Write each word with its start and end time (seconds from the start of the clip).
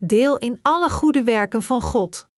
Deel 0.00 0.38
in 0.38 0.58
alle 0.62 0.90
goede 0.90 1.22
werken 1.22 1.62
van 1.62 1.82
God. 1.82 2.28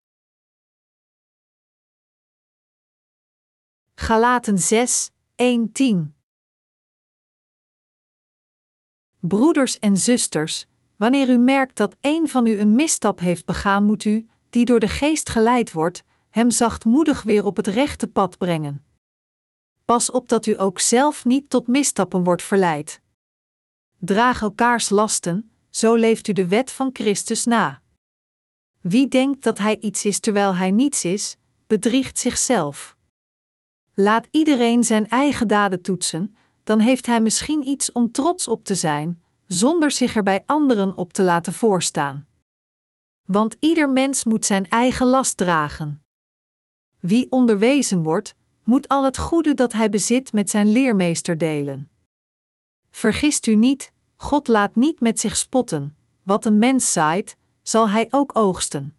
Galaten 3.94 4.58
6, 4.58 5.10
1, 5.34 5.73
10 5.73 6.15
Broeders 9.18 9.79
en 9.79 9.96
zusters, 9.96 10.67
wanneer 10.96 11.29
u 11.29 11.37
merkt 11.37 11.77
dat 11.77 11.96
een 12.01 12.29
van 12.29 12.46
u 12.46 12.59
een 12.59 12.75
misstap 12.75 13.19
heeft 13.19 13.46
begaan, 13.46 13.85
moet 13.85 14.05
u, 14.05 14.29
die 14.51 14.65
door 14.65 14.81
de 14.81 14.89
geest 14.89 15.29
geleid 15.29 15.73
wordt, 15.73 16.05
hem 16.31 16.51
zachtmoedig 16.51 17.23
weer 17.23 17.45
op 17.45 17.57
het 17.57 17.67
rechte 17.67 18.09
pad 18.09 18.39
brengen. 18.39 18.85
Pas 19.85 20.11
op 20.11 20.29
dat 20.29 20.47
u 20.47 20.61
ook 20.61 20.79
zelf 20.79 21.25
niet 21.25 21.51
tot 21.51 21.67
misstappen 21.67 22.25
wordt 22.25 22.43
verleid. 22.43 23.01
Draag 23.99 24.43
elkaars 24.43 24.89
lasten, 24.89 25.50
zo 25.71 25.95
leeft 25.95 26.29
u 26.29 26.32
de 26.32 26.48
wet 26.48 26.71
van 26.71 26.90
Christus 26.93 27.45
na. 27.45 27.82
Wie 28.81 29.08
denkt 29.08 29.43
dat 29.43 29.58
hij 29.58 29.79
iets 29.79 30.04
is 30.04 30.21
terwijl 30.21 30.54
hij 30.54 30.71
niets 30.71 31.04
is, 31.04 31.36
bedriegt 31.67 32.18
zichzelf. 32.18 32.96
Laat 33.95 34.26
iedereen 34.30 34.84
zijn 34.84 35.09
eigen 35.09 35.48
daden 35.48 35.82
toetsen, 35.82 36.36
dan 36.64 36.78
heeft 36.78 37.06
hij 37.06 37.20
misschien 37.20 37.68
iets 37.68 37.92
om 37.92 38.12
trots 38.12 38.48
op 38.48 38.64
te 38.64 38.74
zijn, 38.74 39.22
zonder 39.46 39.90
zich 39.90 40.16
er 40.16 40.22
bij 40.22 40.42
anderen 40.46 40.96
op 40.96 41.12
te 41.12 41.22
laten 41.22 41.52
voorstaan. 41.52 42.26
Want 43.26 43.56
ieder 43.60 43.90
mens 43.90 44.24
moet 44.24 44.45
zijn 44.45 44.68
eigen 44.68 45.06
last 45.06 45.37
dragen. 45.37 46.04
Wie 46.98 47.30
onderwezen 47.30 48.02
wordt, 48.02 48.34
moet 48.64 48.88
al 48.88 49.04
het 49.04 49.18
goede 49.18 49.54
dat 49.54 49.73
hij 49.73 49.90
bezit 49.90 50.32
met 50.32 50.50
zijn 50.50 50.73
leermeester 50.73 51.38
delen. 51.38 51.90
Vergist 52.90 53.46
u 53.46 53.54
niet, 53.54 53.92
God 54.23 54.48
laat 54.48 54.74
niet 54.74 55.01
met 55.01 55.20
zich 55.20 55.37
spotten. 55.37 55.97
Wat 56.23 56.45
een 56.45 56.59
mens 56.59 56.92
zaait, 56.92 57.37
zal 57.62 57.88
hij 57.88 58.06
ook 58.10 58.37
oogsten. 58.37 58.96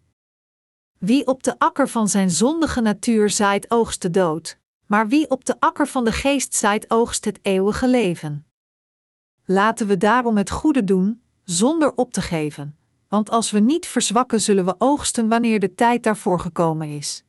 Wie 0.98 1.26
op 1.26 1.42
de 1.42 1.58
akker 1.58 1.88
van 1.88 2.08
zijn 2.08 2.30
zondige 2.30 2.80
natuur 2.80 3.30
zaait, 3.30 3.70
oogst 3.70 4.02
de 4.02 4.10
dood, 4.10 4.58
maar 4.86 5.08
wie 5.08 5.30
op 5.30 5.44
de 5.44 5.60
akker 5.60 5.88
van 5.88 6.04
de 6.04 6.12
geest 6.12 6.54
zaait, 6.54 6.90
oogst 6.90 7.24
het 7.24 7.38
eeuwige 7.42 7.88
leven. 7.88 8.46
Laten 9.44 9.86
we 9.86 9.96
daarom 9.96 10.36
het 10.36 10.50
goede 10.50 10.84
doen, 10.84 11.22
zonder 11.44 11.94
op 11.94 12.12
te 12.12 12.22
geven, 12.22 12.76
want 13.08 13.30
als 13.30 13.50
we 13.50 13.58
niet 13.58 13.86
verzwakken, 13.86 14.40
zullen 14.40 14.64
we 14.64 14.74
oogsten 14.78 15.28
wanneer 15.28 15.60
de 15.60 15.74
tijd 15.74 16.02
daarvoor 16.02 16.40
gekomen 16.40 16.88
is. 16.88 17.24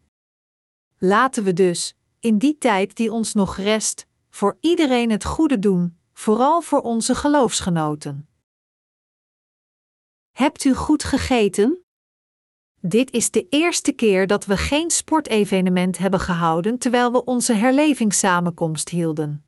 Laten 0.97 1.43
we 1.43 1.53
dus, 1.53 1.95
in 2.19 2.37
die 2.37 2.57
tijd 2.57 2.95
die 2.95 3.11
ons 3.11 3.33
nog 3.33 3.57
rest, 3.57 4.07
voor 4.29 4.57
iedereen 4.59 5.11
het 5.11 5.25
goede 5.25 5.59
doen, 5.59 5.97
vooral 6.13 6.61
voor 6.61 6.81
onze 6.81 7.15
geloofsgenoten. 7.15 8.27
Hebt 10.31 10.63
u 10.63 10.73
goed 10.73 11.03
gegeten? 11.03 11.83
Dit 12.81 13.11
is 13.11 13.31
de 13.31 13.47
eerste 13.49 13.91
keer 13.91 14.27
dat 14.27 14.45
we 14.45 14.57
geen 14.57 14.91
sportevenement 14.91 15.97
hebben 15.97 16.19
gehouden 16.19 16.77
terwijl 16.77 17.11
we 17.11 17.23
onze 17.23 17.53
herlevingssamenkomst 17.53 18.89
hielden. 18.89 19.45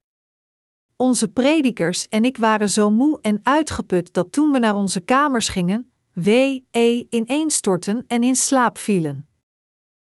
Onze 0.96 1.28
predikers 1.28 2.08
en 2.08 2.26
ik 2.26 2.38
waren 2.38 2.70
zo 2.70 2.92
moe 2.92 3.20
en 3.22 3.40
uitgeput 3.44 4.14
dat 4.14 4.32
toen 4.32 4.52
we 4.52 4.60
naar 4.60 4.76
onze 4.76 5.00
kamers 5.00 5.48
gingen, 5.48 5.92
we, 6.14 6.64
ineenstortten 7.10 8.04
en 8.08 8.24
in 8.24 8.36
slaap 8.36 8.78
vielen. 8.78 9.28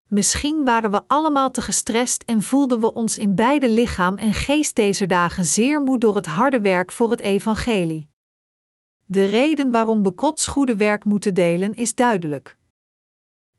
Misschien 0.07 0.65
waren 0.65 0.91
we 0.91 1.03
allemaal 1.07 1.51
te 1.51 1.63
gestrest 1.63 2.23
en 2.23 2.43
voelden 2.43 2.81
we 2.81 2.93
ons 2.93 3.19
in 3.19 3.35
beide 3.35 3.71
lichaam 3.71 4.17
en 4.17 4.33
geest 4.33 4.75
deze 4.75 5.07
dagen 5.07 5.45
zeer 5.45 5.83
moe 5.83 5.99
door 5.99 6.17
het 6.17 6.27
harde 6.27 6.61
werk 6.61 6.93
voor 6.93 7.11
het 7.11 7.21
evangelie. 7.21 8.09
De 9.05 9.25
reden 9.25 9.71
waarom 9.71 10.03
we 10.03 10.13
Gods 10.17 10.47
goede 10.47 10.77
werk 10.77 11.05
moeten 11.05 11.35
delen 11.35 11.75
is 11.75 11.95
duidelijk. 11.95 12.57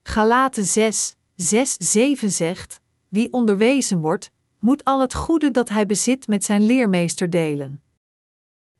Galaten 0.03 0.66
6, 0.66 1.16
6, 1.36 1.75
7 1.78 2.31
zegt: 2.31 2.81
Wie 3.08 3.34
onderwezen 3.34 4.00
wordt, 4.00 4.31
moet 4.59 4.84
al 4.84 5.02
het 5.02 5.14
goede 5.14 5.52
dat 5.52 5.69
hij 5.69 5.85
bezit 5.85 6.28
met 6.28 6.44
zijn 6.44 6.66
leermeester 6.66 7.29
delen. 7.29 7.81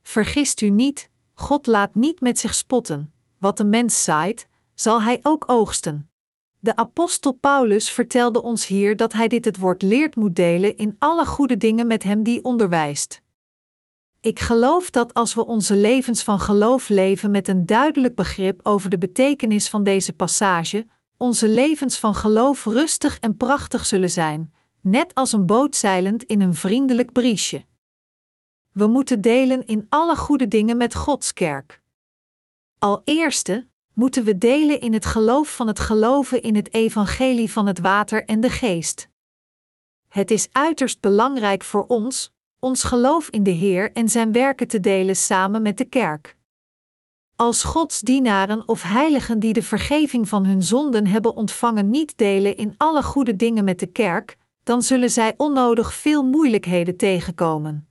Vergist 0.02 0.62
u 0.62 0.70
niet, 0.70 1.10
God 1.34 1.68
laat 1.68 1.96
niet 1.96 2.22
met 2.22 2.40
zich 2.40 2.54
spotten. 2.54 3.14
Wat 3.38 3.58
de 3.58 3.66
mens 3.66 4.04
zaait, 4.04 4.48
zal 4.74 5.02
hij 5.02 5.20
ook 5.22 5.44
oogsten. 5.48 6.10
De 6.60 6.76
apostel 6.76 7.32
Paulus 7.32 7.90
vertelde 7.90 8.42
ons 8.42 8.68
hier 8.68 8.96
dat 8.96 9.14
hij 9.14 9.28
dit 9.28 9.46
het 9.46 9.58
woord 9.58 9.82
leert 9.82 10.16
moet 10.16 10.36
delen 10.36 10.78
in 10.78 10.96
alle 11.00 11.26
goede 11.26 11.58
dingen 11.58 11.88
met 11.88 12.04
hem 12.04 12.24
die 12.24 12.44
onderwijst. 12.44 13.22
Ik 14.22 14.40
geloof 14.40 14.90
dat 14.90 15.14
als 15.14 15.34
we 15.34 15.46
onze 15.46 15.76
levens 15.76 16.24
van 16.24 16.40
geloof 16.40 16.90
leven 16.90 17.32
met 17.32 17.48
een 17.48 17.66
duidelijk 17.66 18.16
begrip 18.16 18.60
over 18.64 18.90
de 18.90 18.98
betekenis 18.98 19.70
van 19.70 19.84
deze 19.84 20.14
passage, 20.14 20.88
onze 21.18 21.48
levens 21.48 22.00
van 22.00 22.16
geloof 22.16 22.66
rustig 22.66 23.20
en 23.20 23.38
prachtig 23.38 23.86
zullen 23.86 24.10
zijn, 24.10 24.54
net 24.82 25.14
als 25.14 25.32
een 25.32 25.46
boot 25.46 25.76
zeilend 25.76 26.24
in 26.24 26.42
een 26.42 26.54
vriendelijk 26.54 27.12
briesje. 27.12 27.66
We 28.72 28.88
moeten 28.88 29.22
delen 29.22 29.66
in 29.66 29.86
alle 29.90 30.16
goede 30.16 30.48
dingen 30.48 30.78
met 30.78 30.96
Gods 30.96 31.34
kerk. 31.34 31.82
Al 32.80 33.02
eerste, 33.04 33.68
moeten 33.98 34.24
we 34.24 34.38
delen 34.38 34.82
in 34.82 34.94
het 34.94 35.06
geloof 35.06 35.56
van 35.56 35.68
het 35.68 35.80
geloven 35.80 36.42
in 36.42 36.56
het 36.56 36.74
evangelie 36.74 37.52
van 37.52 37.68
het 37.68 37.80
water 37.80 38.26
en 38.26 38.42
de 38.42 38.50
geest. 38.50 39.10
Het 40.08 40.32
is 40.32 40.48
uiterst 40.52 41.00
belangrijk 41.00 41.64
voor 41.64 41.86
ons, 41.88 42.32
ons 42.60 42.84
geloof 42.84 43.30
in 43.30 43.44
de 43.44 43.52
Heer 43.52 43.92
en 43.92 44.10
zijn 44.10 44.32
werken 44.32 44.68
te 44.68 44.80
delen 44.80 45.16
samen 45.16 45.62
met 45.62 45.78
de 45.78 45.86
kerk. 45.86 46.38
Als 47.36 47.64
Gods 47.64 48.02
dienaren 48.02 48.68
of 48.68 48.82
heiligen 48.82 49.40
die 49.40 49.54
de 49.54 49.64
vergeving 49.64 50.30
van 50.30 50.46
hun 50.46 50.64
zonden 50.64 51.08
hebben 51.08 51.36
ontvangen 51.36 51.90
niet 51.90 52.18
delen 52.18 52.58
in 52.58 52.74
alle 52.78 53.04
goede 53.04 53.36
dingen 53.36 53.64
met 53.64 53.80
de 53.80 53.88
kerk, 53.88 54.38
dan 54.64 54.82
zullen 54.82 55.10
zij 55.10 55.34
onnodig 55.38 55.94
veel 55.94 56.24
moeilijkheden 56.24 56.98
tegenkomen. 56.98 57.88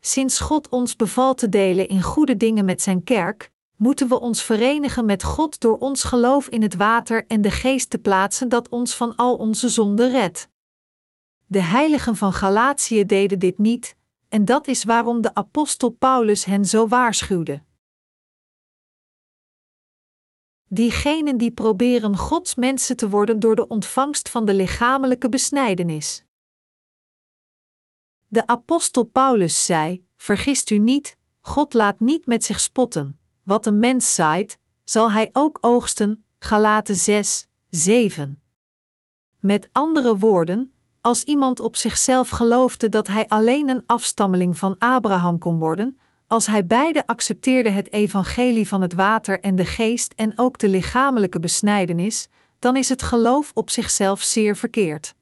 Sinds 0.00 0.40
God 0.40 0.68
ons 0.68 0.96
bevalt 0.96 1.38
te 1.38 1.48
delen 1.48 1.88
in 1.88 2.02
goede 2.02 2.36
dingen 2.36 2.64
met 2.64 2.82
zijn 2.82 3.04
kerk, 3.04 3.50
moeten 3.80 4.08
we 4.08 4.20
ons 4.20 4.42
verenigen 4.42 5.04
met 5.04 5.22
God 5.22 5.60
door 5.60 5.78
ons 5.78 6.04
geloof 6.04 6.48
in 6.48 6.62
het 6.62 6.74
water 6.74 7.26
en 7.26 7.40
de 7.40 7.50
geest 7.50 7.90
te 7.90 7.98
plaatsen 7.98 8.48
dat 8.48 8.68
ons 8.68 8.96
van 8.96 9.16
al 9.16 9.36
onze 9.36 9.68
zonden 9.68 10.10
redt. 10.10 10.48
De 11.46 11.62
heiligen 11.62 12.16
van 12.16 12.32
Galatië 12.32 13.06
deden 13.06 13.38
dit 13.38 13.58
niet, 13.58 13.96
en 14.28 14.44
dat 14.44 14.66
is 14.66 14.84
waarom 14.84 15.20
de 15.20 15.34
apostel 15.34 15.90
Paulus 15.90 16.44
hen 16.44 16.64
zo 16.64 16.88
waarschuwde. 16.88 17.62
Diegenen 20.64 21.36
die 21.36 21.50
proberen 21.50 22.16
Gods 22.16 22.54
mensen 22.54 22.96
te 22.96 23.08
worden 23.08 23.40
door 23.40 23.56
de 23.56 23.66
ontvangst 23.68 24.28
van 24.28 24.44
de 24.44 24.54
lichamelijke 24.54 25.28
besnijdenis. 25.28 26.24
De 28.26 28.46
apostel 28.46 29.04
Paulus 29.04 29.64
zei: 29.64 30.06
Vergist 30.16 30.70
u 30.70 30.78
niet, 30.78 31.16
God 31.40 31.74
laat 31.74 32.00
niet 32.00 32.26
met 32.26 32.44
zich 32.44 32.60
spotten 32.60 33.19
wat 33.42 33.66
een 33.66 33.78
mens 33.78 34.14
zaait, 34.14 34.58
zal 34.84 35.12
hij 35.12 35.30
ook 35.32 35.58
oogsten. 35.60 36.24
Galaten 36.38 36.96
6, 36.96 37.48
7. 37.68 38.42
Met 39.38 39.68
andere 39.72 40.16
woorden, 40.16 40.72
als 41.00 41.24
iemand 41.24 41.60
op 41.60 41.76
zichzelf 41.76 42.28
geloofde 42.28 42.88
dat 42.88 43.06
hij 43.06 43.28
alleen 43.28 43.68
een 43.68 43.82
afstammeling 43.86 44.58
van 44.58 44.78
Abraham 44.78 45.38
kon 45.38 45.58
worden, 45.58 45.98
als 46.26 46.46
hij 46.46 46.66
beide 46.66 47.06
accepteerde 47.06 47.70
het 47.70 47.92
evangelie 47.92 48.68
van 48.68 48.82
het 48.82 48.92
water 48.92 49.40
en 49.40 49.56
de 49.56 49.64
geest 49.64 50.12
en 50.16 50.32
ook 50.36 50.58
de 50.58 50.68
lichamelijke 50.68 51.40
besnijdenis, 51.40 52.28
dan 52.58 52.76
is 52.76 52.88
het 52.88 53.02
geloof 53.02 53.50
op 53.54 53.70
zichzelf 53.70 54.22
zeer 54.22 54.56
verkeerd. 54.56 55.14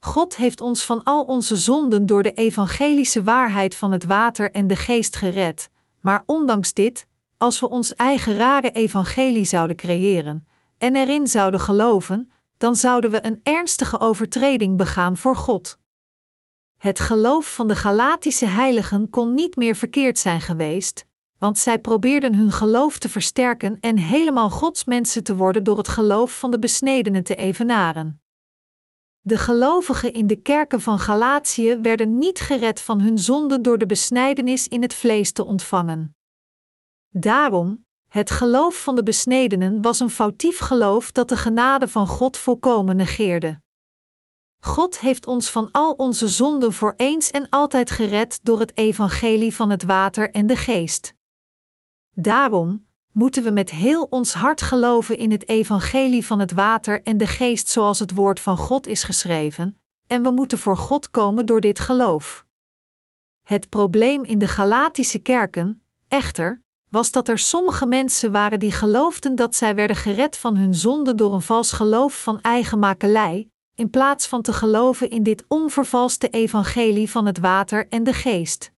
God 0.00 0.36
heeft 0.36 0.60
ons 0.60 0.84
van 0.84 1.02
al 1.02 1.24
onze 1.24 1.56
zonden 1.56 2.06
door 2.06 2.22
de 2.22 2.32
evangelische 2.32 3.22
waarheid 3.22 3.74
van 3.74 3.92
het 3.92 4.04
water 4.04 4.50
en 4.50 4.66
de 4.66 4.76
geest 4.76 5.16
gered, 5.16 5.70
maar 6.00 6.22
ondanks 6.26 6.72
dit, 6.72 7.06
als 7.38 7.60
we 7.60 7.68
ons 7.68 7.94
eigen 7.94 8.36
rare 8.36 8.70
evangelie 8.70 9.44
zouden 9.44 9.76
creëren 9.76 10.46
en 10.78 10.96
erin 10.96 11.26
zouden 11.26 11.60
geloven, 11.60 12.30
dan 12.56 12.76
zouden 12.76 13.10
we 13.10 13.26
een 13.26 13.40
ernstige 13.42 14.00
overtreding 14.00 14.76
begaan 14.76 15.16
voor 15.16 15.36
God. 15.36 15.78
Het 16.76 17.00
geloof 17.00 17.54
van 17.54 17.68
de 17.68 17.76
Galatische 17.76 18.46
heiligen 18.46 19.10
kon 19.10 19.34
niet 19.34 19.56
meer 19.56 19.76
verkeerd 19.76 20.18
zijn 20.18 20.40
geweest, 20.40 21.06
want 21.38 21.58
zij 21.58 21.78
probeerden 21.78 22.34
hun 22.34 22.52
geloof 22.52 22.98
te 22.98 23.08
versterken 23.08 23.80
en 23.80 23.98
helemaal 23.98 24.50
Gods 24.50 24.84
mensen 24.84 25.24
te 25.24 25.36
worden 25.36 25.64
door 25.64 25.76
het 25.76 25.88
geloof 25.88 26.38
van 26.38 26.50
de 26.50 26.58
besnedenen 26.58 27.22
te 27.22 27.34
evenaren. 27.34 28.20
De 29.20 29.38
gelovigen 29.38 30.12
in 30.12 30.26
de 30.26 30.36
kerken 30.36 30.80
van 30.80 30.98
Galatië 30.98 31.78
werden 31.82 32.18
niet 32.18 32.40
gered 32.40 32.80
van 32.80 33.00
hun 33.00 33.18
zonden 33.18 33.62
door 33.62 33.78
de 33.78 33.86
besnijdenis 33.86 34.68
in 34.68 34.82
het 34.82 34.94
vlees 34.94 35.32
te 35.32 35.44
ontvangen. 35.44 36.15
Daarom, 37.18 37.84
het 38.08 38.30
geloof 38.30 38.82
van 38.82 38.94
de 38.94 39.02
besnedenen 39.02 39.82
was 39.82 40.00
een 40.00 40.10
foutief 40.10 40.58
geloof 40.58 41.12
dat 41.12 41.28
de 41.28 41.36
genade 41.36 41.88
van 41.88 42.06
God 42.06 42.36
volkomen 42.36 42.96
negeerde. 42.96 43.60
God 44.60 44.98
heeft 44.98 45.26
ons 45.26 45.50
van 45.50 45.70
al 45.72 45.92
onze 45.92 46.28
zonden 46.28 46.72
voor 46.72 46.94
eens 46.96 47.30
en 47.30 47.48
altijd 47.48 47.90
gered 47.90 48.40
door 48.42 48.60
het 48.60 48.76
evangelie 48.76 49.54
van 49.54 49.70
het 49.70 49.82
water 49.82 50.30
en 50.30 50.46
de 50.46 50.56
geest. 50.56 51.14
Daarom, 52.10 52.86
moeten 53.12 53.42
we 53.42 53.50
met 53.50 53.70
heel 53.70 54.04
ons 54.04 54.34
hart 54.34 54.62
geloven 54.62 55.18
in 55.18 55.30
het 55.30 55.48
evangelie 55.48 56.26
van 56.26 56.38
het 56.38 56.52
water 56.52 57.02
en 57.02 57.16
de 57.16 57.26
geest 57.26 57.68
zoals 57.68 57.98
het 57.98 58.14
woord 58.14 58.40
van 58.40 58.56
God 58.56 58.86
is 58.86 59.02
geschreven, 59.02 59.80
en 60.06 60.22
we 60.22 60.30
moeten 60.30 60.58
voor 60.58 60.76
God 60.76 61.10
komen 61.10 61.46
door 61.46 61.60
dit 61.60 61.78
geloof. 61.78 62.46
Het 63.42 63.68
probleem 63.68 64.24
in 64.24 64.38
de 64.38 64.48
Galatische 64.48 65.18
kerken, 65.18 65.82
echter, 66.08 66.64
was 66.90 67.10
dat 67.10 67.28
er 67.28 67.38
sommige 67.38 67.86
mensen 67.86 68.32
waren 68.32 68.58
die 68.58 68.72
geloofden 68.72 69.34
dat 69.34 69.54
zij 69.54 69.74
werden 69.74 69.96
gered 69.96 70.36
van 70.36 70.56
hun 70.56 70.74
zonde 70.74 71.14
door 71.14 71.34
een 71.34 71.42
vals 71.42 71.72
geloof 71.72 72.22
van 72.22 72.40
eigen 72.40 72.78
makelij, 72.78 73.48
in 73.74 73.90
plaats 73.90 74.26
van 74.26 74.42
te 74.42 74.52
geloven 74.52 75.10
in 75.10 75.22
dit 75.22 75.44
onvervalste 75.48 76.28
evangelie 76.28 77.10
van 77.10 77.26
het 77.26 77.38
water 77.38 77.88
en 77.88 78.04
de 78.04 78.12
geest. 78.12 78.72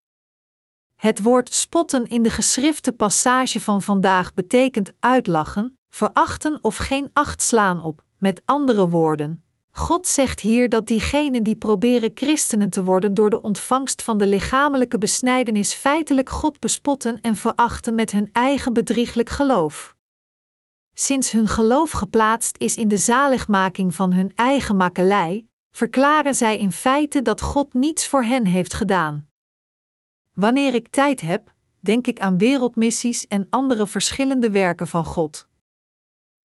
Het 0.97 1.23
woord 1.23 1.55
spotten 1.55 2.07
in 2.07 2.23
de 2.23 2.31
geschrifte 2.31 2.93
passage 2.93 3.61
van 3.61 3.83
vandaag 3.83 4.35
betekent 4.35 4.93
uitlachen, 5.01 5.79
verachten 5.89 6.59
of 6.63 6.77
geen 6.77 7.11
acht 7.13 7.43
slaan 7.43 7.83
op, 7.83 8.05
met 8.19 8.43
andere 8.45 8.89
woorden. 8.89 9.46
God 9.77 10.07
zegt 10.07 10.41
hier 10.41 10.69
dat 10.69 10.87
diegenen 10.87 11.43
die 11.43 11.57
proberen 11.57 12.11
christenen 12.15 12.71
te 12.71 12.85
worden 12.85 13.15
door 13.15 13.31
de 13.31 13.43
ontvangst 13.43 14.03
van 14.03 14.19
de 14.19 14.27
lichamelijke 14.27 14.99
besnijdenis 14.99 15.73
feitelijk 15.73 16.29
God 16.29 16.61
bespotten 16.61 17.21
en 17.21 17.37
verachten 17.37 17.95
met 17.95 18.11
hun 18.11 18.29
eigen 18.33 18.73
bedrieglijk 18.73 19.29
geloof. 19.29 19.97
Sinds 20.95 21.31
hun 21.31 21.49
geloof 21.49 21.91
geplaatst 21.91 22.59
is 22.59 22.77
in 22.77 22.89
de 22.89 22.97
zaligmaking 22.97 23.95
van 23.95 24.13
hun 24.13 24.33
eigen 24.35 24.77
makkelij, 24.77 25.47
verklaren 25.71 26.35
zij 26.35 26.59
in 26.59 26.73
feite 26.73 27.23
dat 27.23 27.41
God 27.41 27.75
niets 27.75 28.07
voor 28.07 28.23
hen 28.25 28.47
heeft 28.47 28.75
gedaan. 28.75 29.29
Wanneer 30.33 30.75
ik 30.75 30.89
tijd 30.89 31.21
heb, 31.21 31.53
denk 31.81 32.07
ik 32.07 32.21
aan 32.21 32.39
wereldmissies 32.39 33.27
en 33.27 33.47
andere 33.51 33.87
verschillende 33.87 34.51
werken 34.51 34.87
van 34.87 35.05
God. 35.05 35.49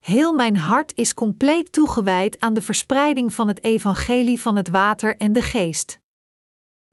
Heel 0.01 0.33
mijn 0.33 0.57
hart 0.57 0.95
is 0.95 1.13
compleet 1.13 1.71
toegewijd 1.71 2.39
aan 2.39 2.53
de 2.53 2.61
verspreiding 2.61 3.33
van 3.33 3.47
het 3.47 3.63
evangelie 3.63 4.41
van 4.41 4.55
het 4.55 4.69
water 4.69 5.17
en 5.17 5.33
de 5.33 5.41
geest. 5.41 5.99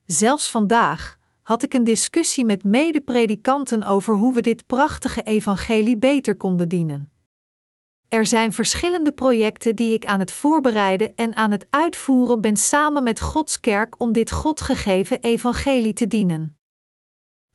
Zelfs 0.07 0.51
vandaag 0.51 1.19
had 1.43 1.63
ik 1.63 1.75
een 1.75 1.85
discussie 1.85 2.45
met 2.45 2.65
medepredikanten 2.65 3.83
over 3.83 4.15
hoe 4.15 4.35
we 4.35 4.41
dit 4.41 4.67
prachtige 4.67 5.23
evangelie 5.23 5.97
beter 5.97 6.37
konden 6.37 6.69
dienen. 6.69 7.13
Er 8.09 8.27
zijn 8.27 8.53
verschillende 8.53 9.13
projecten 9.13 9.77
die 9.77 9.93
ik 9.93 10.07
aan 10.07 10.21
het 10.21 10.33
voorbereiden 10.33 11.17
en 11.17 11.37
aan 11.37 11.51
het 11.51 11.67
uitvoeren 11.71 12.41
ben 12.41 12.57
samen 12.57 13.03
met 13.03 13.21
Gods 13.21 13.61
kerk 13.61 14.01
om 14.01 14.13
dit 14.13 14.31
God 14.31 14.61
gegeven 14.61 15.21
evangelie 15.21 15.93
te 15.93 16.07
dienen. 16.07 16.58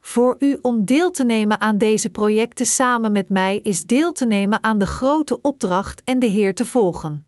Voor 0.06 0.36
u 0.40 0.58
om 0.62 0.86
deel 0.86 1.12
te 1.12 1.24
nemen 1.24 1.62
aan 1.62 1.78
deze 1.78 2.10
projecten 2.10 2.66
samen 2.66 3.12
met 3.12 3.30
mij 3.30 3.58
is 3.58 3.86
deel 3.86 4.12
te 4.12 4.26
nemen 4.26 4.64
aan 4.64 4.78
de 4.78 4.86
grote 4.86 5.42
opdracht 5.42 6.04
en 6.04 6.20
de 6.20 6.26
Heer 6.26 6.56
te 6.56 6.66
volgen. 6.66 7.28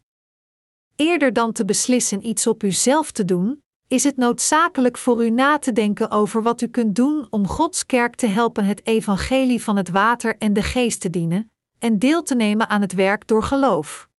Eerder 0.95 1.33
dan 1.33 1.51
te 1.51 1.65
beslissen 1.65 2.27
iets 2.27 2.47
op 2.47 2.63
uzelf 2.63 3.11
te 3.11 3.25
doen, 3.25 3.63
is 3.87 4.03
het 4.03 4.17
noodzakelijk 4.17 4.97
voor 4.97 5.25
u 5.25 5.29
na 5.29 5.57
te 5.57 5.71
denken 5.71 6.11
over 6.11 6.41
wat 6.41 6.61
u 6.61 6.67
kunt 6.67 6.95
doen 6.95 7.27
om 7.29 7.47
Gods 7.47 7.85
kerk 7.85 8.15
te 8.15 8.27
helpen 8.27 8.65
het 8.65 8.85
evangelie 8.85 9.63
van 9.63 9.75
het 9.75 9.89
water 9.89 10.37
en 10.37 10.53
de 10.53 10.63
geest 10.63 11.01
te 11.01 11.09
dienen, 11.09 11.51
en 11.79 11.99
deel 11.99 12.23
te 12.23 12.35
nemen 12.35 12.69
aan 12.69 12.81
het 12.81 12.93
werk 12.93 13.27
door 13.27 13.43
geloof. 13.43 14.09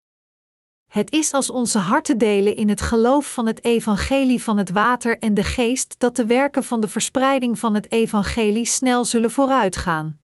Het 0.86 1.12
is 1.12 1.32
als 1.32 1.50
onze 1.50 1.78
harten 1.78 2.18
delen 2.18 2.56
in 2.56 2.68
het 2.68 2.80
geloof 2.80 3.32
van 3.32 3.46
het 3.46 3.64
evangelie 3.64 4.42
van 4.42 4.56
het 4.56 4.70
water 4.70 5.18
en 5.18 5.34
de 5.34 5.44
geest 5.44 5.94
dat 5.98 6.16
de 6.16 6.26
werken 6.26 6.64
van 6.64 6.80
de 6.80 6.88
verspreiding 6.88 7.58
van 7.58 7.74
het 7.74 7.92
evangelie 7.92 8.66
snel 8.66 9.04
zullen 9.04 9.30
vooruitgaan. 9.30 10.18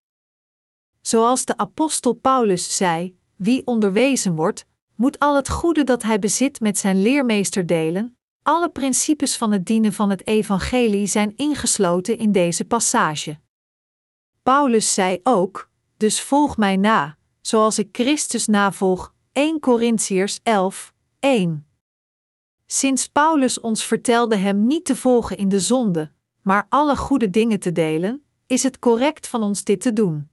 Zoals 1.01 1.45
de 1.45 1.57
apostel 1.57 2.13
Paulus 2.13 2.77
zei: 2.77 3.17
wie 3.37 3.67
onderwezen 3.67 4.35
wordt, 4.35 4.67
moet 4.95 5.19
al 5.19 5.37
het 5.37 5.49
goede 5.49 5.85
dat 5.85 6.03
hij 6.03 6.19
bezit 6.19 6.61
met 6.61 6.79
zijn 6.79 7.03
leermeester 7.03 7.67
delen. 7.67 8.17
Alle 8.43 8.69
principes 8.69 9.37
van 9.37 9.53
het 9.53 9.67
dienen 9.67 9.93
van 9.93 10.11
het 10.11 10.27
evangelie 10.27 11.07
zijn 11.07 11.37
ingesloten 11.37 12.19
in 12.19 12.33
deze 12.33 12.65
passage. 12.65 13.39
Paulus 14.43 14.95
zei 14.95 15.21
ook: 15.23 15.71
Dus 15.97 16.21
volg 16.21 16.57
mij 16.57 16.77
na, 16.77 17.17
zoals 17.41 17.79
ik 17.79 17.89
Christus 17.93 18.47
navolg, 18.47 19.15
1 19.33 19.61
Corinthiërs 19.61 20.41
11, 20.43 20.93
1. 21.21 21.67
Sinds 22.67 23.09
Paulus 23.09 23.61
ons 23.61 23.85
vertelde 23.85 24.37
hem 24.37 24.67
niet 24.67 24.85
te 24.85 24.97
volgen 24.97 25.37
in 25.37 25.49
de 25.49 25.61
zonde, 25.61 26.11
maar 26.43 26.67
alle 26.69 26.97
goede 26.97 27.31
dingen 27.31 27.59
te 27.59 27.73
delen, 27.73 28.25
is 28.47 28.63
het 28.63 28.79
correct 28.79 29.29
van 29.29 29.43
ons 29.43 29.65
dit 29.65 29.81
te 29.81 29.93
doen. 29.93 30.29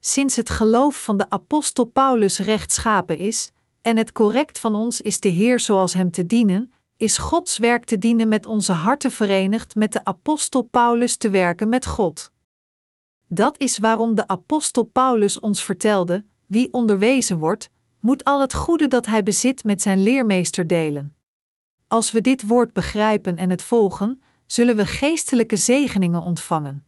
Sinds 0.00 0.36
het 0.36 0.50
geloof 0.50 1.04
van 1.04 1.16
de 1.16 1.30
apostel 1.30 1.84
Paulus 1.84 2.38
rechtschapen 2.38 3.18
is, 3.18 3.52
en 3.82 3.96
het 3.96 4.12
correct 4.12 4.58
van 4.58 4.74
ons 4.74 5.00
is 5.00 5.20
de 5.20 5.28
Heer 5.28 5.60
zoals 5.60 5.94
hem 5.94 6.10
te 6.10 6.26
dienen, 6.26 6.72
is 6.96 7.18
Gods 7.18 7.58
werk 7.58 7.84
te 7.84 7.98
dienen 7.98 8.28
met 8.28 8.46
onze 8.46 8.72
harten 8.72 9.10
verenigd 9.10 9.74
met 9.74 9.92
de 9.92 10.04
apostel 10.04 10.62
Paulus 10.62 11.16
te 11.16 11.30
werken 11.30 11.68
met 11.68 11.86
God. 11.86 12.32
Dat 13.28 13.58
is 13.58 13.78
waarom 13.78 14.14
de 14.14 14.28
apostel 14.28 14.82
Paulus 14.82 15.40
ons 15.40 15.62
vertelde: 15.64 16.24
wie 16.46 16.72
onderwezen 16.72 17.38
wordt, 17.38 17.70
moet 18.02 18.24
al 18.24 18.40
het 18.40 18.54
goede 18.54 18.88
dat 18.88 19.06
hij 19.06 19.22
bezit 19.22 19.64
met 19.64 19.82
zijn 19.82 20.02
leermeester 20.02 20.66
delen. 20.66 21.16
Als 21.88 22.10
we 22.10 22.20
dit 22.20 22.46
woord 22.46 22.72
begrijpen 22.72 23.36
en 23.36 23.50
het 23.50 23.62
volgen, 23.62 24.22
zullen 24.46 24.76
we 24.76 24.86
geestelijke 24.86 25.56
zegeningen 25.56 26.22
ontvangen. 26.22 26.84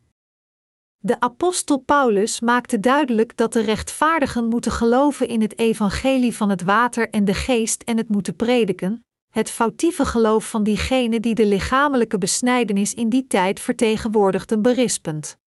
De 0.99 1.21
apostel 1.21 1.79
Paulus 1.79 2.41
maakte 2.41 2.81
duidelijk 2.81 3.37
dat 3.37 3.53
de 3.53 3.61
rechtvaardigen 3.61 4.49
moeten 4.49 4.73
geloven 4.73 5.29
in 5.29 5.41
het 5.41 5.59
evangelie 5.59 6.37
van 6.37 6.51
het 6.51 6.63
water 6.63 7.11
en 7.11 7.25
de 7.25 7.35
geest 7.35 7.83
en 7.83 7.97
het 7.97 8.09
moeten 8.09 8.37
prediken, 8.37 9.05
het 9.31 9.51
foutieve 9.51 10.05
geloof 10.05 10.49
van 10.51 10.63
diegenen 10.63 11.23
die 11.23 11.35
de 11.35 11.47
lichamelijke 11.47 12.19
besnijdenis 12.19 12.95
in 12.95 13.09
die 13.09 13.27
tijd 13.27 13.61
vertegenwoordigden 13.61 14.63
berispend. 14.63 15.39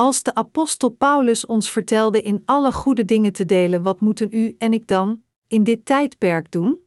Als 0.00 0.22
de 0.22 0.34
apostel 0.34 0.88
Paulus 0.88 1.46
ons 1.46 1.70
vertelde 1.70 2.22
in 2.22 2.42
alle 2.44 2.72
goede 2.72 3.04
dingen 3.04 3.32
te 3.32 3.44
delen, 3.44 3.82
wat 3.82 4.00
moeten 4.00 4.28
u 4.30 4.54
en 4.58 4.72
ik 4.72 4.86
dan 4.86 5.22
in 5.46 5.64
dit 5.64 5.84
tijdperk 5.84 6.50
doen? 6.50 6.78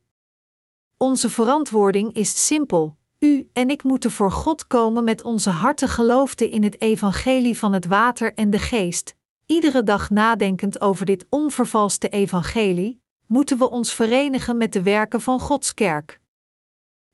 Onze 0.98 1.30
verantwoording 1.30 2.14
is 2.14 2.46
simpel. 2.46 2.98
U 3.20 3.50
en 3.54 3.70
ik 3.70 3.84
moeten 3.84 4.12
voor 4.12 4.32
God 4.32 4.68
komen 4.68 5.04
met 5.04 5.24
onze 5.24 5.50
harten 5.50 5.90
geloofde 5.90 6.50
in 6.50 6.64
het 6.64 6.82
evangelie 6.82 7.58
van 7.58 7.74
het 7.74 7.86
water 7.86 8.34
en 8.34 8.50
de 8.50 8.60
geest. 8.60 9.16
Iedere 9.46 9.84
dag 9.84 10.10
nadenkend 10.10 10.82
over 10.82 11.06
dit 11.06 11.26
onvervalste 11.30 12.10
evangelie, 12.10 13.02
moeten 13.28 13.58
we 13.58 13.70
ons 13.70 13.94
verenigen 13.94 14.58
met 14.58 14.74
de 14.74 14.82
werken 14.82 15.22
van 15.22 15.40
Gods 15.40 15.74
kerk. 15.74 16.20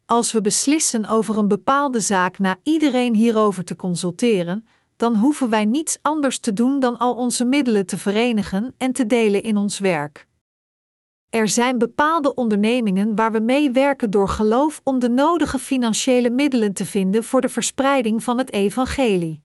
Als 0.05 0.31
we 0.31 0.41
beslissen 0.41 1.05
over 1.05 1.37
een 1.37 1.47
bepaalde 1.47 1.99
zaak 1.99 2.39
na 2.39 2.57
iedereen 2.63 3.15
hierover 3.15 3.63
te 3.63 3.75
consulteren, 3.75 4.67
dan 4.99 5.15
hoeven 5.15 5.49
wij 5.49 5.65
niets 5.65 5.97
anders 6.01 6.39
te 6.39 6.53
doen 6.53 6.79
dan 6.79 6.97
al 6.97 7.15
onze 7.15 7.45
middelen 7.45 7.85
te 7.85 7.97
verenigen 7.97 8.75
en 8.77 8.91
te 8.91 9.05
delen 9.05 9.43
in 9.43 9.57
ons 9.57 9.79
werk. 9.79 10.27
Er 11.29 11.47
zijn 11.47 11.77
bepaalde 11.77 12.33
ondernemingen 12.33 13.15
waar 13.15 13.31
we 13.31 13.39
mee 13.39 13.71
werken 13.71 14.11
door 14.11 14.29
geloof 14.29 14.81
om 14.83 14.99
de 14.99 15.09
nodige 15.09 15.59
financiële 15.59 16.29
middelen 16.29 16.73
te 16.73 16.85
vinden 16.85 17.23
voor 17.23 17.41
de 17.41 17.49
verspreiding 17.49 18.23
van 18.23 18.37
het 18.37 18.51
evangelie. 18.51 19.41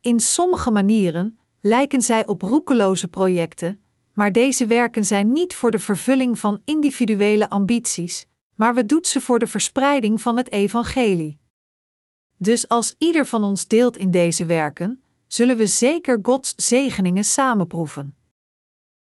In 0.00 0.20
sommige 0.20 0.70
manieren 0.70 1.38
lijken 1.60 2.02
zij 2.02 2.26
op 2.26 2.42
roekeloze 2.42 3.08
projecten, 3.08 3.80
maar 4.12 4.32
deze 4.32 4.66
werken 4.66 5.04
zijn 5.04 5.32
niet 5.32 5.54
voor 5.54 5.70
de 5.70 5.78
vervulling 5.78 6.38
van 6.38 6.62
individuele 6.64 7.50
ambities, 7.50 8.26
maar 8.54 8.74
we 8.74 8.86
doen 8.86 9.04
ze 9.04 9.20
voor 9.20 9.38
de 9.38 9.46
verspreiding 9.46 10.20
van 10.20 10.36
het 10.36 10.52
evangelie. 10.52 11.38
Dus 12.38 12.68
als 12.68 12.94
ieder 12.98 13.26
van 13.26 13.44
ons 13.44 13.66
deelt 13.66 13.96
in 13.96 14.10
deze 14.10 14.46
werken, 14.46 15.02
zullen 15.26 15.56
we 15.56 15.66
zeker 15.66 16.18
Gods 16.22 16.54
zegeningen 16.56 17.24
samenproeven. 17.24 18.16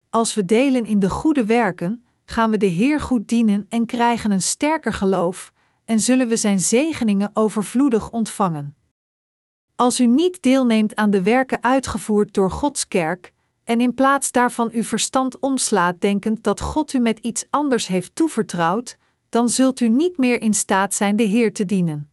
Als 0.10 0.34
we 0.34 0.46
delen 0.46 0.86
in 0.86 1.00
de 1.00 1.10
goede 1.10 1.46
werken, 1.46 2.06
gaan 2.26 2.52
we 2.52 2.58
de 2.58 2.66
Heer 2.66 3.00
goed 3.00 3.28
dienen 3.28 3.66
en 3.70 3.86
krijgen 3.86 4.32
een 4.32 4.42
sterker 4.42 4.94
geloof, 4.94 5.54
en 5.86 6.00
zullen 6.00 6.28
we 6.28 6.36
Zijn 6.36 6.60
zegeningen 6.60 7.32
overvloedig 7.34 8.12
ontvangen. 8.12 8.76
Als 9.76 10.00
u 10.00 10.06
niet 10.06 10.42
deelneemt 10.42 10.96
aan 10.96 11.10
de 11.10 11.22
werken 11.22 11.64
uitgevoerd 11.64 12.34
door 12.34 12.52
Gods 12.52 12.88
kerk, 12.88 13.34
en 13.64 13.82
in 13.82 13.94
plaats 13.94 14.32
daarvan 14.32 14.70
uw 14.72 14.84
verstand 14.84 15.40
omslaat 15.40 16.02
denkend 16.02 16.44
dat 16.44 16.62
God 16.62 16.94
u 16.94 17.00
met 17.00 17.20
iets 17.20 17.46
anders 17.50 17.88
heeft 17.88 18.16
toevertrouwd, 18.16 18.98
dan 19.30 19.50
zult 19.50 19.80
u 19.80 19.90
niet 19.90 20.18
meer 20.18 20.42
in 20.42 20.54
staat 20.54 20.94
zijn 20.94 21.16
de 21.16 21.24
Heer 21.24 21.54
te 21.54 21.66
dienen. 21.66 22.11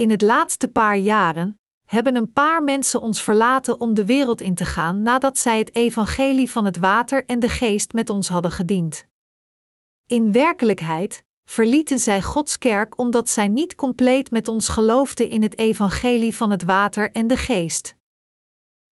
In 0.00 0.10
het 0.10 0.22
laatste 0.22 0.68
paar 0.68 0.96
jaren 0.96 1.60
hebben 1.86 2.16
een 2.16 2.32
paar 2.32 2.62
mensen 2.62 3.00
ons 3.00 3.22
verlaten 3.22 3.80
om 3.80 3.94
de 3.94 4.04
wereld 4.04 4.40
in 4.40 4.54
te 4.54 4.64
gaan 4.64 5.02
nadat 5.02 5.38
zij 5.38 5.58
het 5.58 5.74
evangelie 5.74 6.50
van 6.50 6.64
het 6.64 6.76
water 6.76 7.24
en 7.26 7.38
de 7.38 7.48
geest 7.48 7.92
met 7.92 8.10
ons 8.10 8.28
hadden 8.28 8.50
gediend. 8.50 9.06
In 10.06 10.32
werkelijkheid 10.32 11.24
verlieten 11.44 11.98
zij 11.98 12.22
Gods 12.22 12.58
kerk 12.58 12.98
omdat 12.98 13.28
zij 13.28 13.48
niet 13.48 13.74
compleet 13.74 14.30
met 14.30 14.48
ons 14.48 14.68
geloofden 14.68 15.28
in 15.28 15.42
het 15.42 15.58
evangelie 15.58 16.36
van 16.36 16.50
het 16.50 16.62
water 16.62 17.10
en 17.12 17.26
de 17.26 17.36
geest. 17.36 17.96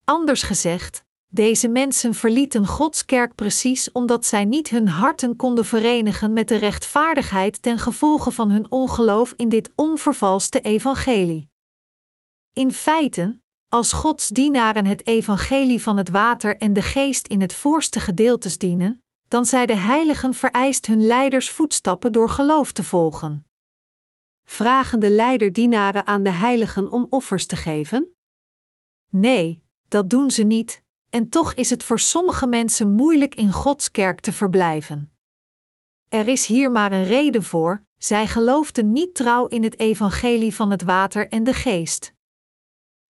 Anders 0.05 0.43
gezegd, 0.43 1.05
Deze 1.31 1.69
mensen 1.69 2.15
verlieten 2.15 2.67
Gods 2.67 3.05
kerk 3.05 3.35
precies 3.35 3.93
omdat 3.93 4.27
zij 4.27 4.45
niet 4.45 4.69
hun 4.69 4.89
harten 4.89 5.37
konden 5.37 5.65
verenigen 5.65 6.33
met 6.33 6.49
de 6.49 6.57
rechtvaardigheid 6.57 7.63
ten 7.63 7.79
gevolge 7.79 8.31
van 8.31 8.51
hun 8.51 8.71
ongeloof 8.71 9.33
in 9.37 9.49
dit 9.49 9.73
onvervalste 9.75 10.61
evangelie. 10.61 11.51
In 12.53 12.73
feite, 12.73 13.41
als 13.69 13.93
Gods 13.93 14.29
dienaren 14.29 14.87
het 14.87 15.07
evangelie 15.07 15.83
van 15.83 15.97
het 15.97 16.09
water 16.09 16.57
en 16.57 16.73
de 16.73 16.83
geest 16.83 17.27
in 17.27 17.41
het 17.41 17.55
voorste 17.55 18.01
gedeeltes 18.01 18.59
dienen, 18.59 19.03
dan 19.29 19.47
zij 19.47 19.67
de 19.67 19.77
heiligen 19.77 20.35
vereist 20.35 20.87
hun 20.87 21.07
leiders 21.07 21.51
voetstappen 21.51 22.13
door 22.13 22.29
geloof 22.29 22.73
te 22.73 22.85
volgen. 22.85 23.47
Vragen 24.45 25.01
de 25.01 25.11
leiderdienaren 25.11 26.07
aan 26.07 26.23
de 26.23 26.31
heiligen 26.31 26.91
om 26.91 27.07
offers 27.11 27.47
te 27.47 27.57
geven? 27.57 28.17
Nee, 29.11 29.63
dat 29.89 30.11
doen 30.11 30.31
ze 30.31 30.43
niet, 30.43 30.83
en 31.11 31.29
toch 31.29 31.55
is 31.55 31.71
het 31.71 31.83
voor 31.83 31.99
sommige 31.99 32.47
mensen 32.47 32.91
moeilijk 32.91 33.35
in 33.35 33.53
Gods 33.53 33.91
kerk 33.91 34.21
te 34.21 34.33
verblijven. 34.33 35.13
Er 36.09 36.29
is 36.29 36.47
hier 36.47 36.71
maar 36.71 36.93
een 36.93 37.05
reden 37.05 37.43
voor: 37.43 37.83
zij 37.97 38.27
geloofden 38.27 38.93
niet 38.93 39.15
trouw 39.15 39.47
in 39.47 39.63
het 39.63 39.79
evangelie 39.79 40.55
van 40.55 40.71
het 40.71 40.83
water 40.83 41.29
en 41.29 41.45
de 41.45 41.55
geest. 41.55 42.13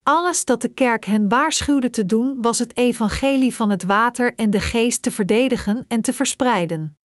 Alles 0.02 0.44
dat 0.44 0.62
de 0.62 0.68
kerk 0.68 1.04
hen 1.04 1.28
waarschuwde 1.28 1.90
te 1.90 2.06
doen, 2.06 2.42
was 2.42 2.58
het 2.58 2.76
evangelie 2.76 3.54
van 3.54 3.70
het 3.70 3.82
water 3.82 4.34
en 4.34 4.50
de 4.50 4.60
geest 4.60 5.02
te 5.02 5.10
verdedigen 5.10 5.84
en 5.88 6.00
te 6.00 6.12
verspreiden. 6.12 6.98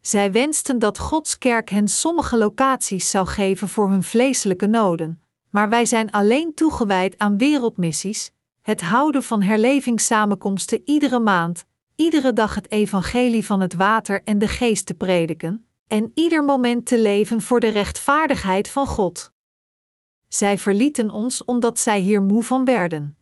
Zij 0.00 0.32
wensten 0.32 0.78
dat 0.78 0.98
Gods 0.98 1.38
kerk 1.38 1.70
hen 1.70 1.88
sommige 1.88 2.38
locaties 2.38 3.10
zou 3.10 3.26
geven 3.26 3.68
voor 3.68 3.90
hun 3.90 4.02
vleeselijke 4.02 4.66
noden, 4.66 5.22
maar 5.50 5.68
wij 5.68 5.86
zijn 5.86 6.10
alleen 6.10 6.54
toegewijd 6.54 7.18
aan 7.18 7.38
wereldmissies, 7.38 8.32
het 8.68 8.80
houden 8.80 9.22
van 9.22 9.42
herlevingssamenkomsten 9.42 10.82
iedere 10.84 11.18
maand, 11.20 11.64
iedere 11.96 12.32
dag 12.32 12.54
het 12.54 12.70
evangelie 12.70 13.44
van 13.44 13.60
het 13.60 13.74
water 13.74 14.22
en 14.24 14.38
de 14.38 14.48
geest 14.48 14.86
te 14.86 14.94
prediken, 14.94 15.66
en 15.86 16.10
ieder 16.14 16.44
moment 16.44 16.86
te 16.86 16.98
leven 16.98 17.42
voor 17.42 17.60
de 17.60 17.68
rechtvaardigheid 17.68 18.68
van 18.68 18.86
God. 18.86 19.32
Zij 20.28 20.58
verlieten 20.58 21.10
ons 21.10 21.44
omdat 21.44 21.78
zij 21.78 22.00
hier 22.00 22.22
moe 22.22 22.42
van 22.42 22.64
werden. 22.64 23.16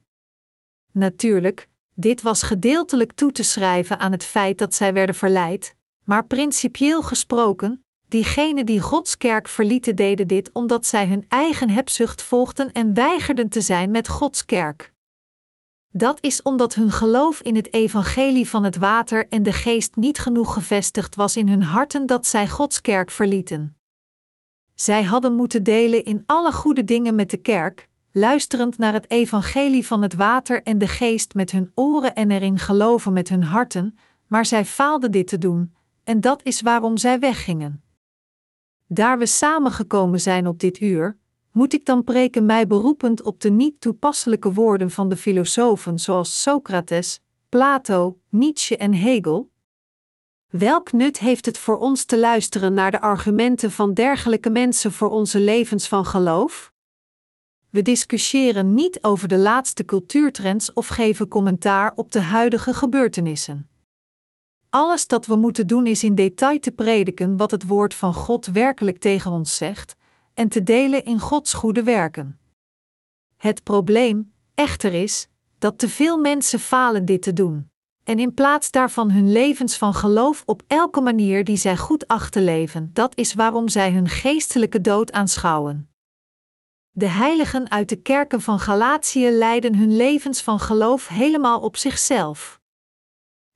Natuurlijk, 0.93 1.69
dit 1.95 2.23
was 2.23 2.43
gedeeltelijk 2.43 3.13
toe 3.13 3.33
te 3.33 3.43
schrijven 3.43 3.99
aan 3.99 4.13
het 4.13 4.25
feit 4.25 4.59
dat 4.59 4.75
zij 4.75 4.93
werden 4.93 5.15
verleid, 5.15 5.77
maar 6.05 6.27
principieel 6.27 7.03
gesproken, 7.03 7.85
diegenen 8.09 8.67
die 8.67 8.81
Gods 8.81 9.17
kerk 9.17 9.49
verlieten 9.49 9.97
deden 9.97 10.29
dit 10.29 10.51
omdat 10.53 10.87
zij 10.87 11.07
hun 11.07 11.25
eigen 11.29 11.71
hebzucht 11.71 12.23
volgden 12.23 12.73
en 12.73 12.95
weigerden 12.95 13.49
te 13.49 13.61
zijn 13.61 13.91
met 13.91 14.09
Gods 14.09 14.45
kerk. 14.45 14.95
Dat 15.97 16.19
is 16.21 16.43
omdat 16.43 16.75
hun 16.75 16.91
geloof 16.91 17.41
in 17.41 17.57
het 17.57 17.73
evangelie 17.73 18.49
van 18.49 18.65
het 18.65 18.77
water 18.77 19.29
en 19.29 19.43
de 19.43 19.53
geest 19.53 19.97
niet 19.97 20.19
genoeg 20.19 20.53
gevestigd 20.53 21.15
was 21.15 21.37
in 21.37 21.49
hun 21.49 21.63
harten 21.63 22.07
dat 22.07 22.27
zij 22.27 22.49
Gods 22.49 22.81
kerk 22.81 23.11
verlieten. 23.11 23.77
Zij 24.75 25.03
hadden 25.03 25.35
moeten 25.35 25.63
delen 25.63 26.05
in 26.05 26.23
alle 26.27 26.53
goede 26.53 26.85
dingen 26.85 27.15
met 27.15 27.31
de 27.31 27.37
kerk, 27.37 27.89
luisterend 28.13 28.79
naar 28.79 28.93
het 28.93 29.11
evangelie 29.11 29.87
van 29.87 30.03
het 30.03 30.15
water 30.15 30.63
en 30.63 30.79
de 30.79 30.89
geest 30.89 31.35
met 31.35 31.51
hun 31.51 31.71
oren 31.75 32.15
en 32.15 32.31
erin 32.31 32.59
geloven 32.59 33.13
met 33.13 33.29
hun 33.29 33.45
harten, 33.45 33.99
maar 34.27 34.47
zij 34.47 34.65
faalden 34.65 35.11
dit 35.11 35.29
te 35.29 35.39
doen, 35.39 35.75
en 36.05 36.21
dat 36.21 36.41
is 36.43 36.61
waarom 36.61 36.97
zij 36.97 37.19
weggingen. 37.19 37.83
Daar 38.87 39.19
we 39.19 39.27
samengekomen 39.27 40.21
zijn 40.21 40.47
op 40.47 40.59
dit 40.59 40.81
uur, 40.81 41.19
moet 41.57 41.73
ik 41.73 41.85
dan 41.85 42.05
preken 42.05 42.47
mij 42.47 42.67
beroepend 42.67 43.23
op 43.23 43.41
de 43.41 43.51
niet 43.51 43.81
toepasselijke 43.81 44.53
woorden 44.53 44.91
van 44.91 45.09
de 45.09 45.17
filosofen 45.17 45.99
zoals 45.99 46.43
Socrates, 46.43 47.21
Plato, 47.49 48.19
Nietzsche 48.29 48.77
en 48.77 48.93
Hegel? 48.93 49.51
Welk 50.47 50.93
nut 50.93 51.19
heeft 51.19 51.47
het 51.47 51.59
voor 51.59 51.79
ons 51.79 52.05
te 52.05 52.19
luisteren 52.19 52.75
naar 52.75 52.91
de 52.91 53.01
argumenten 53.01 53.71
van 53.71 53.95
dergelijke 53.95 54.51
mensen 54.51 54.93
voor 54.93 55.11
onze 55.11 55.41
levens 55.41 55.89
van 55.89 56.05
geloof? 56.05 56.73
We 57.71 57.83
discussiëren 57.83 58.75
niet 58.75 58.99
over 59.03 59.29
de 59.29 59.39
laatste 59.39 59.85
cultuurtrends 59.85 60.73
of 60.73 60.87
geven 60.87 61.29
commentaar 61.29 61.93
op 61.95 62.13
de 62.13 62.21
huidige 62.21 62.75
gebeurtenissen. 62.75 63.69
Alles 64.71 65.07
dat 65.07 65.27
we 65.27 65.37
moeten 65.37 65.67
doen 65.67 65.87
is 65.87 66.05
in 66.05 66.15
detail 66.15 66.59
te 66.59 66.71
prediken 66.71 67.37
wat 67.37 67.51
het 67.51 67.67
woord 67.67 67.95
van 67.95 68.15
God 68.15 68.47
werkelijk 68.47 68.99
tegen 68.99 69.31
ons 69.31 69.57
zegt 69.57 69.97
en 70.37 70.49
te 70.49 70.63
delen 70.63 71.05
in 71.05 71.21
Gods 71.21 71.53
goede 71.53 71.83
werken. 71.83 72.39
Het 73.37 73.63
probleem, 73.63 74.33
echter, 74.55 74.95
is 74.95 75.29
dat 75.59 75.79
te 75.79 75.89
veel 75.89 76.19
mensen 76.19 76.61
falen 76.61 77.05
dit 77.05 77.23
te 77.23 77.33
doen, 77.33 77.71
en 78.05 78.19
in 78.19 78.35
plaats 78.35 78.71
daarvan 78.71 79.11
hun 79.11 79.33
levens 79.33 79.77
van 79.77 79.95
geloof 79.95 80.43
op 80.47 80.63
elke 80.67 81.01
manier 81.01 81.45
die 81.45 81.57
zij 81.57 81.77
goed 81.77 82.09
achten 82.09 82.45
leven, 82.45 82.91
dat 82.93 83.17
is 83.17 83.35
waarom 83.35 83.69
zij 83.69 83.93
hun 83.93 84.09
geestelijke 84.09 84.81
dood 84.81 85.13
aanschouwen. 85.13 85.91
De 86.91 87.09
heiligen 87.09 87.71
uit 87.71 87.89
de 87.89 87.97
kerken 87.97 88.41
van 88.41 88.59
Galatië 88.59 89.31
leiden 89.31 89.75
hun 89.75 89.97
levens 89.97 90.43
van 90.43 90.61
geloof 90.61 91.09
helemaal 91.09 91.61
op 91.61 91.77
zichzelf. 91.77 92.61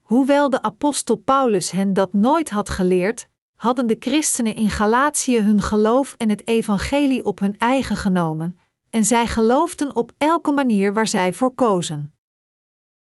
Hoewel 0.00 0.50
de 0.50 0.62
apostel 0.62 1.16
Paulus 1.16 1.70
hen 1.70 1.92
dat 1.92 2.12
nooit 2.12 2.50
had 2.50 2.68
geleerd, 2.68 3.28
hadden 3.60 3.86
de 3.86 3.96
christenen 3.98 4.54
in 4.54 4.70
Galatië 4.70 5.40
hun 5.40 5.62
geloof 5.62 6.14
en 6.18 6.28
het 6.28 6.46
evangelie 6.46 7.24
op 7.24 7.38
hun 7.38 7.58
eigen 7.58 7.96
genomen, 7.96 8.58
en 8.90 9.04
zij 9.04 9.26
geloofden 9.26 9.96
op 9.96 10.12
elke 10.18 10.52
manier 10.52 10.92
waar 10.92 11.06
zij 11.06 11.32
voor 11.32 11.54
kozen. 11.54 12.14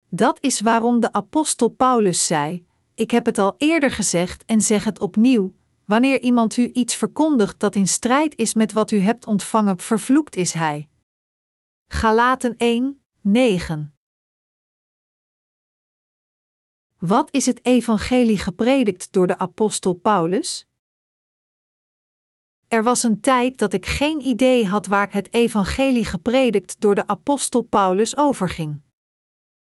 Dat 0.10 0.38
is 0.42 0.62
waarom 0.62 1.00
de 1.00 1.14
apostel 1.14 1.68
Paulus 1.68 2.26
zei: 2.26 2.66
Ik 2.96 3.12
heb 3.12 3.26
het 3.26 3.38
al 3.38 3.56
eerder 3.58 3.92
gezegd 3.92 4.46
en 4.46 4.62
zeg 4.62 4.84
het 4.84 5.00
opnieuw: 5.00 5.54
wanneer 5.86 6.22
iemand 6.22 6.58
u 6.58 6.70
iets 6.74 6.96
verkondigt 6.96 7.60
dat 7.60 7.76
in 7.76 7.88
strijd 7.88 8.36
is 8.36 8.54
met 8.54 8.74
wat 8.74 8.92
u 8.92 9.00
hebt 9.00 9.26
ontvangen, 9.26 9.80
vervloekt 9.80 10.36
is 10.36 10.54
hij. 10.54 10.90
Galaten 11.88 12.58
1, 12.58 13.02
9. 13.22 13.97
Wat 16.98 17.32
is 17.32 17.46
het 17.46 17.66
evangelie 17.66 18.38
gepredikt 18.38 19.12
door 19.12 19.27
de 19.27 19.38
apostel 19.38 19.94
Paulus? 19.94 20.68
Er 22.68 22.84
was 22.84 23.04
een 23.04 23.20
tijd 23.20 23.58
dat 23.58 23.74
ik 23.74 23.86
geen 23.86 24.22
idee 24.22 24.66
had 24.66 24.86
waar 24.86 25.13
het 25.13 25.34
evangelie 25.34 26.06
gepredikt 26.06 26.80
door 26.80 26.96
de 26.96 27.08
apostel 27.08 27.62
Paulus 27.62 28.18
overging. 28.18 28.82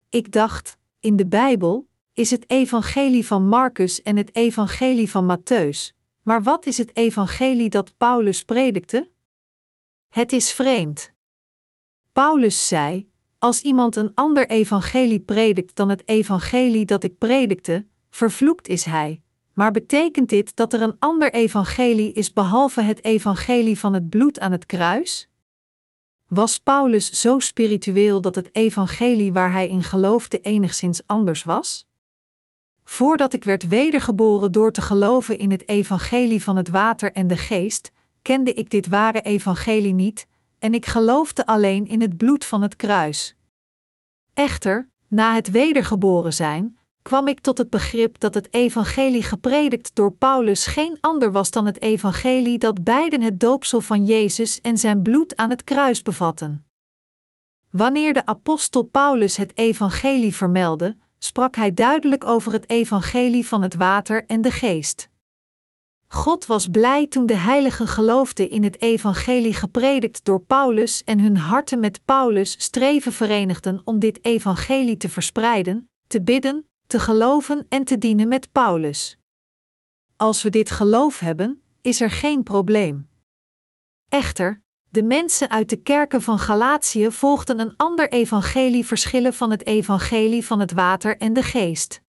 Ik 0.09 0.31
dacht, 0.31 0.77
in 0.99 1.15
de 1.15 1.27
Bijbel 1.27 1.87
is 2.13 2.31
het 2.31 2.49
evangelie 2.49 3.27
van 3.27 3.47
Marcus 3.47 4.01
en 4.01 4.17
het 4.17 4.35
evangelie 4.35 5.09
van 5.09 5.37
Matthäus, 5.37 5.97
maar 6.21 6.43
wat 6.43 6.65
is 6.65 6.77
het 6.77 6.95
evangelie 6.95 7.69
dat 7.69 7.97
Paulus 7.97 8.43
predikte? 8.43 9.11
Het 10.09 10.31
is 10.31 10.51
vreemd. 10.51 11.13
Paulus 12.11 12.67
zei: 12.67 13.11
als 13.43 13.61
iemand 13.61 13.95
een 13.95 14.11
ander 14.13 14.49
evangelie 14.49 15.19
predikt 15.19 15.75
dan 15.75 15.89
het 15.89 16.01
evangelie 16.05 16.85
dat 16.85 17.03
ik 17.03 17.17
predikte, 17.17 17.85
vervloekt 18.09 18.67
is 18.67 18.83
hij. 18.85 19.21
Maar 19.53 19.71
betekent 19.71 20.29
dit 20.29 20.55
dat 20.55 20.73
er 20.73 20.81
een 20.81 20.95
ander 20.99 21.33
evangelie 21.33 22.13
is 22.13 22.33
behalve 22.33 22.81
het 22.81 23.03
evangelie 23.03 23.79
van 23.79 23.93
het 23.93 24.09
bloed 24.09 24.39
aan 24.39 24.51
het 24.51 24.65
kruis? 24.65 25.29
Was 26.27 26.59
Paulus 26.59 27.21
zo 27.21 27.39
spiritueel 27.39 28.21
dat 28.21 28.35
het 28.35 28.55
evangelie 28.55 29.33
waar 29.33 29.51
hij 29.51 29.67
in 29.67 29.83
geloofde 29.83 30.39
enigszins 30.39 31.01
anders 31.05 31.43
was? 31.43 31.87
Voordat 32.83 33.33
ik 33.33 33.43
werd 33.43 33.67
wedergeboren 33.67 34.51
door 34.51 34.71
te 34.71 34.81
geloven 34.81 35.37
in 35.37 35.51
het 35.51 35.69
evangelie 35.69 36.43
van 36.43 36.55
het 36.55 36.69
water 36.69 37.11
en 37.11 37.27
de 37.27 37.37
geest, 37.37 37.91
kende 38.21 38.53
ik 38.53 38.69
dit 38.69 38.87
ware 38.87 39.21
evangelie 39.21 39.93
niet, 39.93 40.27
en 40.63 40.73
ik 40.73 40.85
geloofde 40.85 41.45
alleen 41.45 41.87
in 41.87 42.01
het 42.01 42.17
bloed 42.17 42.45
van 42.45 42.61
het 42.61 42.75
kruis. 42.75 43.35
Echter, 44.33 44.89
na 45.07 45.33
het 45.33 45.51
wedergeboren 45.51 46.33
zijn, 46.33 46.77
kwam 47.01 47.27
ik 47.27 47.39
tot 47.39 47.57
het 47.57 47.69
begrip 47.69 48.19
dat 48.19 48.33
het 48.33 48.53
evangelie 48.53 49.23
gepredikt 49.23 49.95
door 49.95 50.11
Paulus 50.11 50.65
geen 50.65 50.97
ander 51.01 51.31
was 51.31 51.51
dan 51.51 51.65
het 51.65 51.81
evangelie 51.81 52.57
dat 52.57 52.83
beiden 52.83 53.21
het 53.21 53.39
doopsel 53.39 53.81
van 53.81 54.05
Jezus 54.05 54.61
en 54.61 54.77
zijn 54.77 55.01
bloed 55.01 55.35
aan 55.35 55.49
het 55.49 55.63
kruis 55.63 56.01
bevatten. 56.01 56.65
Wanneer 57.69 58.13
de 58.13 58.25
apostel 58.25 58.83
Paulus 58.83 59.37
het 59.37 59.57
evangelie 59.57 60.35
vermeldde, 60.35 60.97
sprak 61.17 61.55
hij 61.55 61.73
duidelijk 61.73 62.25
over 62.25 62.51
het 62.51 62.69
evangelie 62.69 63.47
van 63.47 63.61
het 63.61 63.75
water 63.75 64.25
en 64.25 64.41
de 64.41 64.51
geest. 64.51 65.09
God 66.13 66.45
was 66.45 66.67
blij 66.67 67.07
toen 67.07 67.25
de 67.25 67.35
heiligen 67.35 67.87
geloofden 67.87 68.49
in 68.49 68.63
het 68.63 68.81
evangelie 68.81 69.53
gepredikt 69.53 70.25
door 70.25 70.41
Paulus 70.41 71.03
en 71.03 71.19
hun 71.19 71.37
harten 71.37 71.79
met 71.79 72.05
Paulus 72.05 72.55
streven 72.57 73.11
verenigden 73.11 73.81
om 73.83 73.99
dit 73.99 74.25
evangelie 74.25 74.97
te 74.97 75.09
verspreiden, 75.09 75.89
te 76.07 76.21
bidden, 76.21 76.67
te 76.87 76.99
geloven 76.99 77.65
en 77.69 77.83
te 77.83 77.97
dienen 77.97 78.27
met 78.27 78.51
Paulus. 78.51 79.17
Als 80.15 80.43
we 80.43 80.49
dit 80.49 80.71
geloof 80.71 81.19
hebben, 81.19 81.61
is 81.81 82.01
er 82.01 82.11
geen 82.11 82.43
probleem. 82.43 83.09
Echter, 84.09 84.61
De 84.89 85.03
mensen 85.03 85.49
uit 85.49 85.69
de 85.69 85.81
kerken 85.81 86.21
van 86.21 86.39
Galatië 86.39 87.11
volgden 87.11 87.59
een 87.59 87.73
ander 87.77 88.11
evangelie 88.11 88.85
verschillen 88.85 89.33
van 89.33 89.51
het 89.51 89.65
evangelie 89.65 90.45
van 90.45 90.59
het 90.59 90.71
water 90.71 91.17
en 91.17 91.33
de 91.33 91.43
geest. 91.43 92.02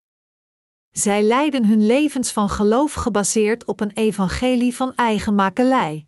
Zij 0.97 1.23
leidden 1.23 1.65
hun 1.65 1.85
levens 1.85 2.31
van 2.31 2.49
geloof 2.49 2.93
gebaseerd 2.93 3.65
op 3.65 3.79
een 3.79 3.91
evangelie 3.91 4.75
van 4.75 4.95
eigen 4.95 5.35
makelij. 5.35 6.07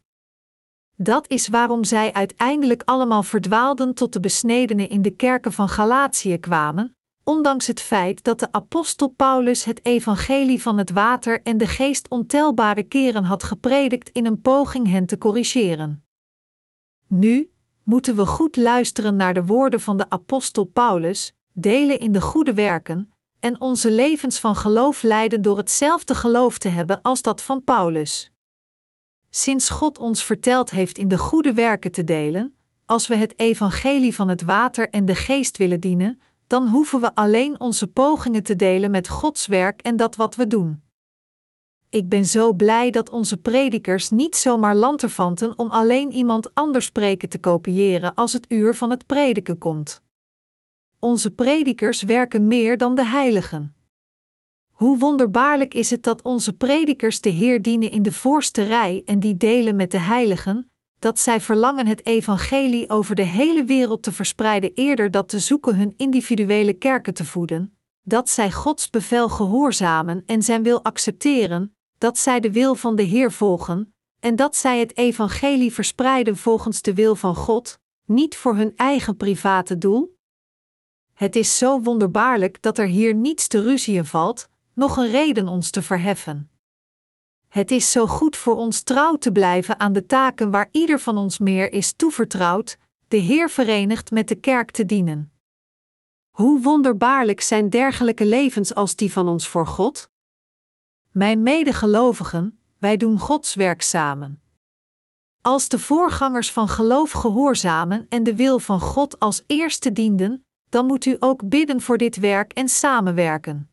Dat 0.96 1.29
is 1.29 1.48
waarom 1.48 1.84
zij 1.84 2.13
uiteindelijk 2.13 2.82
allemaal 2.86 3.24
verdwaalden 3.24 3.94
tot 3.94 4.13
de 4.13 4.20
besnedenen 4.20 4.89
in 4.89 5.01
de 5.01 5.12
kerken 5.12 5.53
van 5.53 5.70
Galatië 5.70 6.38
kwamen, 6.38 6.96
ondanks 7.24 7.67
het 7.67 7.82
feit 7.82 8.24
dat 8.24 8.39
de 8.39 8.51
apostel 8.51 9.08
Paulus 9.08 9.63
het 9.63 9.86
evangelie 9.86 10.62
van 10.62 10.77
het 10.77 10.91
water 10.91 11.41
en 11.41 11.58
de 11.58 11.67
geest 11.67 12.10
ontelbare 12.10 12.84
keren 12.84 13.24
had 13.24 13.44
gepredikt 13.44 14.10
in 14.10 14.25
een 14.25 14.41
poging 14.41 14.88
hen 14.88 15.06
te 15.06 15.17
corrigeren. 15.17 16.06
Nu 17.08 17.51
moeten 17.84 18.15
we 18.15 18.25
goed 18.25 18.56
luisteren 18.56 19.15
naar 19.15 19.34
de 19.34 19.46
woorden 19.46 19.82
van 19.82 19.98
de 19.98 20.10
apostel 20.10 20.63
Paulus, 20.63 21.36
delen 21.53 22.00
in 22.00 22.12
de 22.12 22.22
goede 22.22 22.53
werken 22.53 23.12
en 23.39 23.62
onze 23.62 23.91
levens 23.91 24.39
van 24.39 24.56
geloof 24.56 25.03
leiden 25.03 25.41
door 25.41 25.58
hetzelfde 25.58 26.15
geloof 26.15 26.58
te 26.58 26.70
hebben 26.70 27.01
als 27.01 27.22
dat 27.22 27.41
van 27.41 27.63
Paulus. 27.63 28.32
Sinds 29.29 29.70
God 29.70 29.98
ons 29.98 30.24
verteld 30.24 30.70
heeft 30.70 30.98
in 30.98 31.08
de 31.08 31.17
goede 31.17 31.53
werken 31.53 31.91
te 31.91 32.03
delen, 32.03 32.56
als 32.86 33.08
we 33.08 33.15
het 33.15 33.39
evangelie 33.39 34.15
van 34.15 34.27
het 34.27 34.41
water 34.41 34.89
en 34.89 35.06
de 35.06 35.15
geest 35.15 35.58
willen 35.58 35.79
dienen, 35.79 36.22
dan 36.48 36.67
hoeven 36.67 37.01
we 37.01 37.15
alleen 37.15 37.60
onze 37.60 37.88
pogingen 37.88 38.44
te 38.44 38.56
delen 38.56 38.91
met 38.91 39.08
Gods 39.08 39.48
werk 39.48 39.82
en 39.82 39.96
dat 39.96 40.15
wat 40.15 40.36
we 40.36 40.48
doen. 40.48 40.82
Ik 41.89 42.10
ben 42.10 42.25
zo 42.25 42.53
blij 42.53 42.91
dat 42.91 43.10
onze 43.10 43.38
predikers 43.38 44.10
niet 44.10 44.36
zomaar 44.36 44.75
lanterfanten 44.75 45.60
om 45.60 45.70
alleen 45.70 46.12
iemand 46.12 46.53
anders 46.53 46.86
spreken 46.86 47.29
te 47.29 47.39
kopiëren 47.39 48.13
als 48.13 48.34
het 48.34 48.46
uur 48.50 48.75
van 48.75 48.89
het 48.89 49.06
prediken 49.06 49.58
komt. 49.58 50.01
Onze 51.07 51.31
predikers 51.31 52.01
werken 52.01 52.47
meer 52.47 52.77
dan 52.77 52.95
de 52.95 53.05
heiligen. 53.05 53.75
Hoe 54.71 54.97
wonderbaarlijk 54.97 55.73
is 55.73 55.89
het 55.89 56.03
dat 56.03 56.21
onze 56.21 56.53
predikers 56.53 57.21
de 57.21 57.29
Heer 57.29 57.61
dienen 57.61 57.91
in 57.91 58.01
de 58.01 58.11
voorste 58.11 58.63
rij 58.63 59.01
en 59.05 59.19
die 59.19 59.37
delen 59.37 59.75
met 59.75 59.91
de 59.91 59.99
heiligen, 59.99 60.71
dat 60.99 61.19
zij 61.19 61.41
verlangen 61.41 61.87
het 61.87 62.05
evangelie 62.05 62.89
over 62.89 63.15
de 63.15 63.23
hele 63.23 63.63
wereld 63.63 64.03
te 64.03 64.11
verspreiden 64.11 64.73
eerder 64.73 65.11
dat 65.11 65.29
te 65.29 65.39
zoeken 65.39 65.75
hun 65.75 65.93
individuele 65.97 66.73
kerken 66.73 67.13
te 67.13 67.25
voeden, 67.25 67.77
dat 68.01 68.29
zij 68.29 68.51
Gods 68.51 68.89
bevel 68.89 69.29
gehoorzamen 69.29 70.23
en 70.25 70.41
zijn 70.41 70.63
wil 70.63 70.83
accepteren, 70.83 71.75
dat 71.97 72.17
zij 72.17 72.39
de 72.39 72.51
wil 72.51 72.75
van 72.75 72.95
de 72.95 73.03
Heer 73.03 73.31
volgen, 73.31 73.93
en 74.19 74.35
dat 74.35 74.55
zij 74.55 74.79
het 74.79 74.97
evangelie 74.97 75.73
verspreiden 75.73 76.37
volgens 76.37 76.81
de 76.81 76.93
wil 76.93 77.15
van 77.15 77.35
God, 77.35 77.79
niet 78.05 78.35
voor 78.35 78.55
hun 78.55 78.73
eigen 78.75 79.17
private 79.17 79.77
doel? 79.77 80.16
Het 81.17 81.36
is 81.36 81.57
zo 81.57 81.81
wonderbaarlijk 81.81 82.62
dat 82.62 82.77
er 82.77 82.88
hier 82.88 83.15
niets 83.15 83.47
te 83.47 83.62
ruzien 83.62 84.05
valt, 84.05 84.50
nog 84.74 84.97
een 84.97 85.12
reden 85.12 85.47
ons 85.47 85.69
te 85.69 85.81
verheffen. 85.81 86.50
Het 87.47 87.71
is 87.71 87.91
zo 87.91 88.07
goed 88.07 88.36
voor 88.36 88.55
ons 88.55 88.81
trouw 88.81 89.15
te 89.15 89.31
blijven 89.31 89.79
aan 89.79 89.93
de 89.93 90.05
taken 90.05 90.51
waar 90.51 90.69
ieder 90.71 91.00
van 91.00 91.17
ons 91.17 91.38
meer 91.38 91.71
is 91.71 91.93
toevertrouwd, 91.93 92.77
de 93.07 93.17
Heer 93.17 93.50
verenigd 93.50 94.12
met 94.12 94.27
de 94.27 94.36
kerk 94.36 94.71
te 94.71 94.86
dienen. 94.86 95.31
Hoe 96.29 96.62
wonderbaarlijk 96.62 97.41
zijn 97.41 97.69
dergelijke 97.69 98.25
levens 98.25 98.75
als 98.75 98.95
die 98.95 99.12
van 99.12 99.27
ons 99.27 99.47
voor 99.47 99.67
God? 99.67 100.09
Mijn 101.12 101.43
medegelovigen, 101.43 102.59
wij 102.77 102.97
doen 102.97 103.19
Gods 103.19 103.55
werk 103.55 103.81
samen. 103.81 104.41
Als 105.41 105.69
de 105.69 105.79
voorgangers 105.79 106.51
van 106.51 106.67
geloof 106.67 107.12
gehoorzamen 107.12 108.05
en 108.09 108.24
de 108.24 108.36
wil 108.36 108.59
van 108.59 108.79
God 108.79 109.19
als 109.19 109.43
eerste 109.47 109.91
dienden, 109.91 110.46
dan 110.69 110.86
moet 110.86 111.05
u 111.05 111.15
ook 111.19 111.50
bidden 111.50 111.81
voor 111.81 111.97
dit 111.97 112.15
werk 112.15 112.53
en 112.53 112.69
samenwerken. 112.69 113.69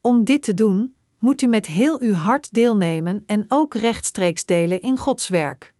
Om 0.00 0.24
dit 0.24 0.42
te 0.42 0.54
doen, 0.54 0.96
moet 1.18 1.42
u 1.42 1.46
met 1.46 1.66
heel 1.66 2.00
uw 2.00 2.12
hart 2.12 2.52
deelnemen 2.52 3.22
en 3.26 3.44
ook 3.48 3.74
rechtstreeks 3.74 4.44
delen 4.44 4.80
in 4.80 4.98
Gods 4.98 5.28
werk. 5.28 5.74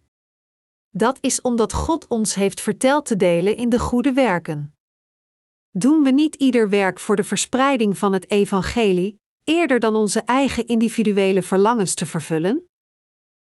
Dat 0.89 1.17
is 1.21 1.41
omdat 1.41 1.73
God 1.73 2.07
ons 2.07 2.35
heeft 2.35 2.61
verteld 2.61 3.05
te 3.05 3.15
delen 3.15 3.57
in 3.57 3.69
de 3.69 3.79
goede 3.79 4.13
werken. 4.13 4.73
Doen 5.71 6.03
we 6.03 6.11
niet 6.11 6.35
ieder 6.35 6.69
werk 6.69 6.99
voor 6.99 7.15
de 7.15 7.23
verspreiding 7.23 7.97
van 7.97 8.13
het 8.13 8.29
evangelie, 8.29 9.19
eerder 9.43 9.79
dan 9.79 9.95
onze 9.95 10.21
eigen 10.21 10.67
individuele 10.67 11.41
verlangens 11.41 11.93
te 11.93 12.05
vervullen? 12.05 12.69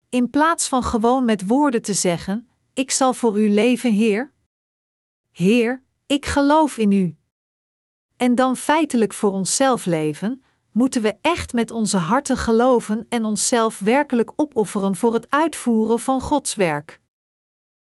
In 0.09 0.31
plaats 0.31 0.69
van 0.69 0.83
gewoon 0.83 1.25
met 1.25 1.47
woorden 1.47 1.83
te 1.83 1.95
zeggen: 1.95 2.49
Ik 2.75 2.91
zal 2.91 3.15
voor 3.15 3.41
u 3.41 3.49
leven, 3.49 3.93
Heer. 3.93 4.33
Heer, 5.31 5.82
ik 6.13 6.27
geloof 6.27 6.79
in 6.79 6.93
u. 6.93 7.17
En 8.17 8.35
dan 8.35 8.57
feitelijk 8.57 9.13
voor 9.13 9.31
onszelf 9.33 9.85
leven, 9.85 10.43
moeten 10.73 11.03
we 11.03 11.17
echt 11.21 11.53
met 11.53 11.71
onze 11.71 11.97
harten 11.97 12.37
geloven 12.37 13.07
en 13.09 13.25
onszelf 13.25 13.79
werkelijk 13.79 14.33
opofferen 14.37 14.97
voor 14.97 15.15
het 15.15 15.31
uitvoeren 15.31 15.99
van 15.99 16.21
Gods 16.21 16.55
werk. 16.55 17.01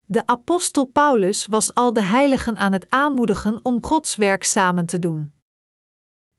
De 0.05 0.25
apostel 0.25 0.85
Paulus 0.85 1.45
was 1.45 1.73
al 1.73 1.93
de 1.93 2.01
heiligen 2.01 2.57
aan 2.57 2.73
het 2.73 2.89
aanmoedigen 2.89 3.59
om 3.63 3.85
Gods 3.85 4.15
werk 4.15 4.43
samen 4.43 4.85
te 4.85 4.99
doen. 4.99 5.33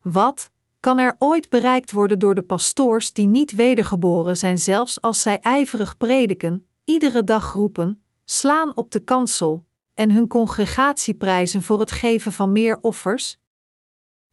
Wat 0.02 0.50
kan 0.80 0.98
er 0.98 1.16
ooit 1.18 1.48
bereikt 1.48 1.92
worden 1.92 2.18
door 2.18 2.34
de 2.34 2.42
pastoors 2.42 3.12
die 3.12 3.26
niet 3.26 3.52
wedergeboren 3.52 4.36
zijn, 4.36 4.58
zelfs 4.58 5.00
als 5.00 5.22
zij 5.22 5.40
ijverig 5.40 5.96
prediken, 5.96 6.66
iedere 6.84 7.24
dag 7.24 7.52
roepen, 7.52 8.02
slaan 8.24 8.76
op 8.76 8.90
de 8.90 9.00
kansel 9.00 9.68
en 10.00 10.10
hun 10.10 10.26
congregatie 10.26 11.14
prijzen 11.14 11.62
voor 11.62 11.80
het 11.80 11.90
geven 11.90 12.32
van 12.32 12.52
meer 12.52 12.78
offers? 12.80 13.38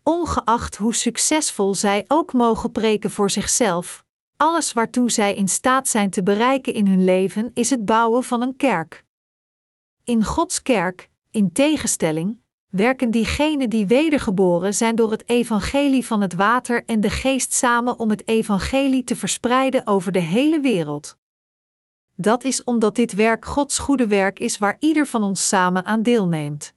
ongeacht 0.04 0.76
hoe 0.76 0.94
succesvol 0.94 1.76
zij 1.76 2.06
ook 2.08 2.34
mogen 2.34 2.72
preken 2.72 3.12
voor 3.12 3.30
zichzelf, 3.30 4.06
alles 4.38 4.74
waartoe 4.74 5.12
zij 5.12 5.36
in 5.36 5.48
staat 5.48 5.88
zijn 5.88 6.10
te 6.10 6.24
bereiken 6.24 6.74
in 6.74 6.88
hun 6.88 7.04
leven 7.04 7.52
is 7.54 7.70
het 7.70 7.86
bouwen 7.86 8.24
van 8.24 8.42
een 8.42 8.56
kerk. 8.56 9.06
In 10.04 10.24
Gods 10.24 10.62
kerk, 10.62 11.10
in 11.32 11.52
tegenstelling, 11.52 12.40
werken 12.70 13.12
diegenen 13.12 13.70
die 13.70 13.88
wedergeboren 13.88 14.74
zijn 14.74 14.96
door 14.96 15.12
het 15.12 15.30
evangelie 15.30 16.06
van 16.06 16.22
het 16.22 16.34
water 16.34 16.84
en 16.86 17.02
de 17.02 17.10
geest 17.10 17.54
samen 17.54 18.00
om 18.00 18.10
het 18.10 18.28
evangelie 18.28 19.04
te 19.04 19.16
verspreiden 19.16 19.88
over 19.88 20.12
de 20.12 20.20
hele 20.20 20.60
wereld. 20.60 21.18
Dat 22.20 22.44
is 22.44 22.64
omdat 22.64 22.96
dit 22.96 23.14
werk 23.14 23.46
Gods 23.46 23.80
goede 23.80 24.08
werk 24.08 24.40
is 24.40 24.58
waar 24.58 24.76
ieder 24.80 25.08
van 25.08 25.24
ons 25.24 25.48
samen 25.48 25.86
aan 25.86 26.02
deelneemt. 26.02 26.74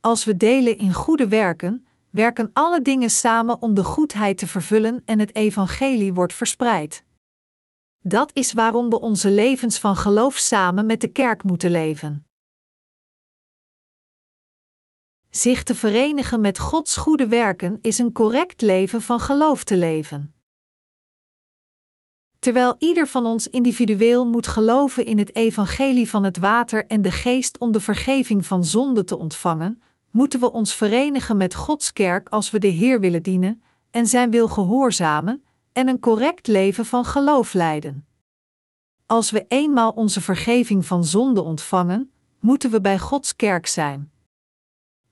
Als 0.00 0.24
we 0.24 0.36
delen 0.36 0.78
in 0.78 0.92
goede 0.92 1.28
werken, 1.28 1.86
werken 2.10 2.50
alle 2.52 2.82
dingen 2.82 3.10
samen 3.10 3.62
om 3.62 3.74
de 3.74 3.84
goedheid 3.84 4.38
te 4.38 4.46
vervullen 4.46 5.02
en 5.04 5.18
het 5.18 5.34
evangelie 5.34 6.14
wordt 6.14 6.32
verspreid. 6.32 7.04
Dat 8.00 8.30
is 8.34 8.52
waarom 8.52 8.90
we 8.90 9.00
onze 9.00 9.30
levens 9.30 9.78
van 9.78 9.96
geloof 9.96 10.36
samen 10.36 10.86
met 10.86 11.00
de 11.00 11.08
kerk 11.08 11.42
moeten 11.42 11.70
leven. 11.70 12.26
Zich 15.30 15.62
te 15.62 15.74
verenigen 15.74 16.40
met 16.40 16.58
Gods 16.58 16.96
goede 16.96 17.28
werken 17.28 17.78
is 17.80 17.98
een 17.98 18.12
correct 18.12 18.60
leven 18.60 19.02
van 19.02 19.20
geloof 19.20 19.64
te 19.64 19.76
leven. 19.76 20.33
Terwijl 22.44 22.74
ieder 22.78 23.06
van 23.06 23.26
ons 23.26 23.48
individueel 23.48 24.26
moet 24.26 24.46
geloven 24.46 25.04
in 25.04 25.18
het 25.18 25.34
evangelie 25.34 26.10
van 26.10 26.24
het 26.24 26.38
water 26.38 26.86
en 26.86 27.02
de 27.02 27.10
geest 27.10 27.58
om 27.58 27.72
de 27.72 27.80
vergeving 27.80 28.46
van 28.46 28.64
zonde 28.64 29.04
te 29.04 29.18
ontvangen, 29.18 29.82
moeten 30.10 30.40
we 30.40 30.52
ons 30.52 30.74
verenigen 30.74 31.36
met 31.36 31.54
Gods 31.54 31.92
kerk 31.92 32.28
als 32.28 32.50
we 32.50 32.58
de 32.58 32.66
Heer 32.66 33.00
willen 33.00 33.22
dienen 33.22 33.62
en 33.90 34.06
Zijn 34.06 34.30
wil 34.30 34.48
gehoorzamen 34.48 35.44
en 35.72 35.88
een 35.88 36.00
correct 36.00 36.46
leven 36.46 36.84
van 36.84 37.04
geloof 37.04 37.52
leiden. 37.52 38.06
Als 39.06 39.30
we 39.30 39.44
eenmaal 39.48 39.90
onze 39.90 40.20
vergeving 40.20 40.86
van 40.86 41.04
zonde 41.04 41.42
ontvangen, 41.42 42.12
moeten 42.40 42.70
we 42.70 42.80
bij 42.80 42.98
Gods 42.98 43.36
kerk 43.36 43.66
zijn. 43.66 44.12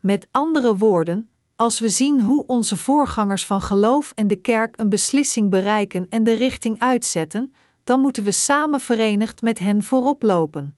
Met 0.01 0.29
andere 0.31 0.77
woorden, 0.77 1.31
als 1.63 1.79
we 1.79 1.89
zien 1.89 2.21
hoe 2.21 2.47
onze 2.47 2.77
voorgangers 2.77 3.47
van 3.47 3.61
geloof 3.61 4.13
en 4.15 4.27
de 4.27 4.37
kerk 4.37 4.81
een 4.81 4.89
beslissing 4.89 5.51
bereiken 5.51 6.07
en 6.09 6.25
de 6.25 6.33
richting 6.33 6.81
uitzetten, 6.81 7.55
dan 7.85 8.01
moeten 8.01 8.25
we 8.25 8.33
samen 8.33 8.81
verenigd 8.81 9.43
met 9.43 9.59
hen 9.59 9.83
voorop 9.83 10.23
lopen. 10.23 10.77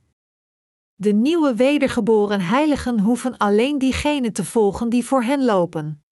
De 0.95 1.13
nieuwe 1.13 1.55
wedergeboren 1.55 2.41
heiligen 2.41 3.01
hoeven 3.01 3.37
alleen 3.37 3.79
diegenen 3.79 4.33
te 4.33 4.45
volgen 4.45 4.89
die 4.89 5.05
voor 5.05 5.23
hen 5.23 5.45
lopen. 5.45 6.05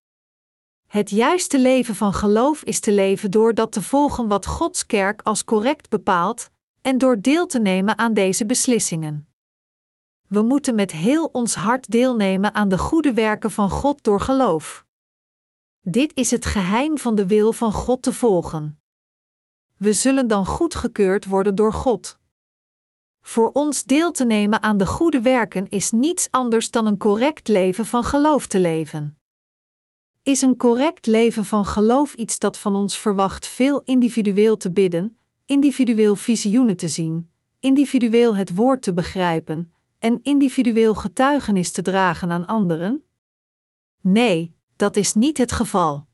Het 0.88 1.10
juiste 1.10 1.60
leven 1.60 1.96
van 1.96 2.14
geloof 2.14 2.64
is 2.64 2.80
te 2.80 2.92
leven 2.92 3.32
door 3.32 3.54
dat 3.54 3.72
te 3.72 3.82
volgen 3.82 4.28
wat 4.28 4.46
Gods 4.46 4.86
kerk 4.86 5.22
als 5.22 5.44
correct 5.44 5.90
bepaalt 5.90 6.50
en 6.82 6.98
door 6.98 7.22
deel 7.22 7.46
te 7.46 7.60
nemen 7.60 7.98
aan 7.98 8.14
deze 8.14 8.46
beslissingen. 8.46 9.31
We 10.32 10.42
moeten 10.42 10.76
met 10.76 10.92
heel 10.92 11.26
ons 11.26 11.56
hart 11.56 11.92
deelnemen 11.92 12.54
aan 12.54 12.70
de 12.70 12.78
goede 12.78 13.14
werken 13.14 13.52
van 13.52 13.70
God 13.70 14.04
door 14.04 14.20
geloof. 14.20 14.86
Dit 15.82 16.12
is 16.16 16.32
het 16.32 16.46
geheim 16.46 16.98
van 16.98 17.16
de 17.16 17.28
wil 17.28 17.54
van 17.54 17.72
God 17.72 18.02
te 18.02 18.14
volgen. 18.14 18.82
We 19.78 19.94
zullen 19.94 20.28
dan 20.28 20.46
goedgekeurd 20.46 21.26
worden 21.26 21.56
door 21.56 21.74
God. 21.74 22.20
Voor 23.22 23.52
ons 23.52 23.84
deel 23.84 24.12
te 24.12 24.26
nemen 24.26 24.62
aan 24.62 24.78
de 24.78 24.86
goede 24.86 25.22
werken 25.22 25.70
is 25.70 25.92
niets 25.92 26.28
anders 26.30 26.72
dan 26.72 26.86
een 26.86 26.98
correct 26.98 27.48
leven 27.48 27.86
van 27.86 28.04
geloof 28.04 28.48
te 28.48 28.60
leven. 28.60 29.18
Is 30.24 30.42
een 30.42 30.58
correct 30.58 31.06
leven 31.06 31.46
van 31.46 31.66
geloof 31.66 32.14
iets 32.14 32.40
dat 32.40 32.58
van 32.58 32.76
ons 32.76 32.98
verwacht 32.98 33.48
veel 33.48 33.82
individueel 33.86 34.58
te 34.58 34.72
bidden, 34.72 35.18
individueel 35.46 36.16
visioenen 36.16 36.78
te 36.78 36.88
zien, 36.88 37.32
individueel 37.60 38.36
het 38.36 38.56
woord 38.56 38.82
te 38.82 38.94
begrijpen 38.94 39.74
en 40.02 40.20
individueel 40.22 40.96
getuigenis 40.96 41.72
te 41.72 41.82
dragen 41.82 42.32
aan 42.32 42.46
anderen? 42.46 43.04
Nee, 44.02 44.56
dat 44.76 44.96
is 44.96 45.14
niet 45.14 45.38
het 45.38 45.52
geval. 45.52 46.08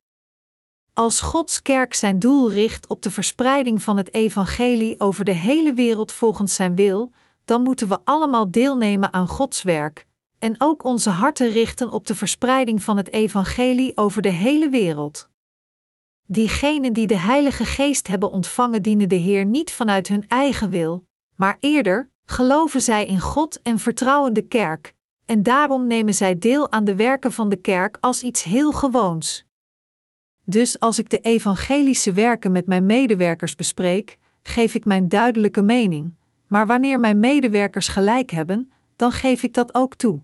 Als 0.93 1.21
Gods 1.21 1.61
kerk 1.61 1.93
zijn 1.93 2.19
doel 2.19 2.51
richt 2.51 2.87
op 2.87 3.01
de 3.01 3.11
verspreiding 3.11 3.81
van 3.81 3.97
het 3.97 4.13
evangelie 4.13 4.99
over 4.99 5.25
de 5.25 5.31
hele 5.31 5.73
wereld 5.73 6.11
volgens 6.11 6.55
zijn 6.55 6.75
wil, 6.75 7.11
dan 7.45 7.61
moeten 7.61 7.87
we 7.87 7.99
allemaal 8.03 8.51
deelnemen 8.51 9.13
aan 9.13 9.27
Gods 9.27 9.61
werk 9.61 10.07
en 10.39 10.55
ook 10.57 10.83
onze 10.83 11.09
harten 11.09 11.49
richten 11.49 11.91
op 11.91 12.07
de 12.07 12.15
verspreiding 12.15 12.83
van 12.83 12.97
het 12.97 13.11
evangelie 13.11 13.97
over 13.97 14.21
de 14.21 14.29
hele 14.29 14.69
wereld. 14.69 15.29
Diegenen 16.25 16.93
die 16.93 17.07
de 17.07 17.17
Heilige 17.17 17.65
Geest 17.65 18.07
hebben 18.07 18.31
ontvangen 18.31 18.81
dienen 18.81 19.09
de 19.09 19.15
Heer 19.15 19.45
niet 19.45 19.71
vanuit 19.71 20.07
hun 20.07 20.27
eigen 20.27 20.69
wil, 20.69 21.07
maar 21.35 21.57
eerder 21.59 22.11
geloven 22.29 22.81
zij 22.81 23.05
in 23.05 23.19
God 23.19 23.61
en 23.61 23.79
vertrouwen 23.79 24.33
de 24.33 24.41
kerk, 24.41 24.93
en 25.25 25.43
daarom 25.43 25.87
nemen 25.87 26.13
zij 26.13 26.37
deel 26.37 26.71
aan 26.71 26.83
de 26.83 26.95
werken 26.95 27.31
van 27.31 27.49
de 27.49 27.55
kerk 27.55 27.97
als 27.99 28.23
iets 28.23 28.43
heel 28.43 28.71
gewoons. 28.71 29.45
Dus 30.43 30.79
als 30.79 30.99
ik 30.99 31.09
de 31.09 31.19
evangelische 31.19 32.13
werken 32.13 32.51
met 32.51 32.65
mijn 32.65 32.85
medewerkers 32.85 33.55
bespreek, 33.55 34.17
geef 34.41 34.75
ik 34.75 34.85
mijn 34.85 35.07
duidelijke 35.07 35.61
mening, 35.61 36.13
maar 36.47 36.67
wanneer 36.67 36.99
mijn 36.99 37.19
medewerkers 37.19 37.87
gelijk 37.87 38.31
hebben, 38.31 38.71
dan 38.95 39.11
geef 39.11 39.43
ik 39.43 39.53
dat 39.53 39.73
ook 39.73 39.95
toe. 39.95 40.21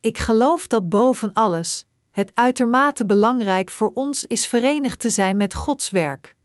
Ik 0.00 0.18
geloof 0.18 0.66
dat 0.66 0.88
boven 0.88 1.32
alles 1.32 1.86
het 2.10 2.30
uitermate 2.34 3.06
belangrijk 3.06 3.70
voor 3.70 3.90
ons 3.94 4.26
is 4.26 4.46
verenigd 4.46 4.98
te 4.98 5.10
zijn 5.10 5.36
met 5.36 5.54
Gods 5.54 5.90
werk. 5.90 6.36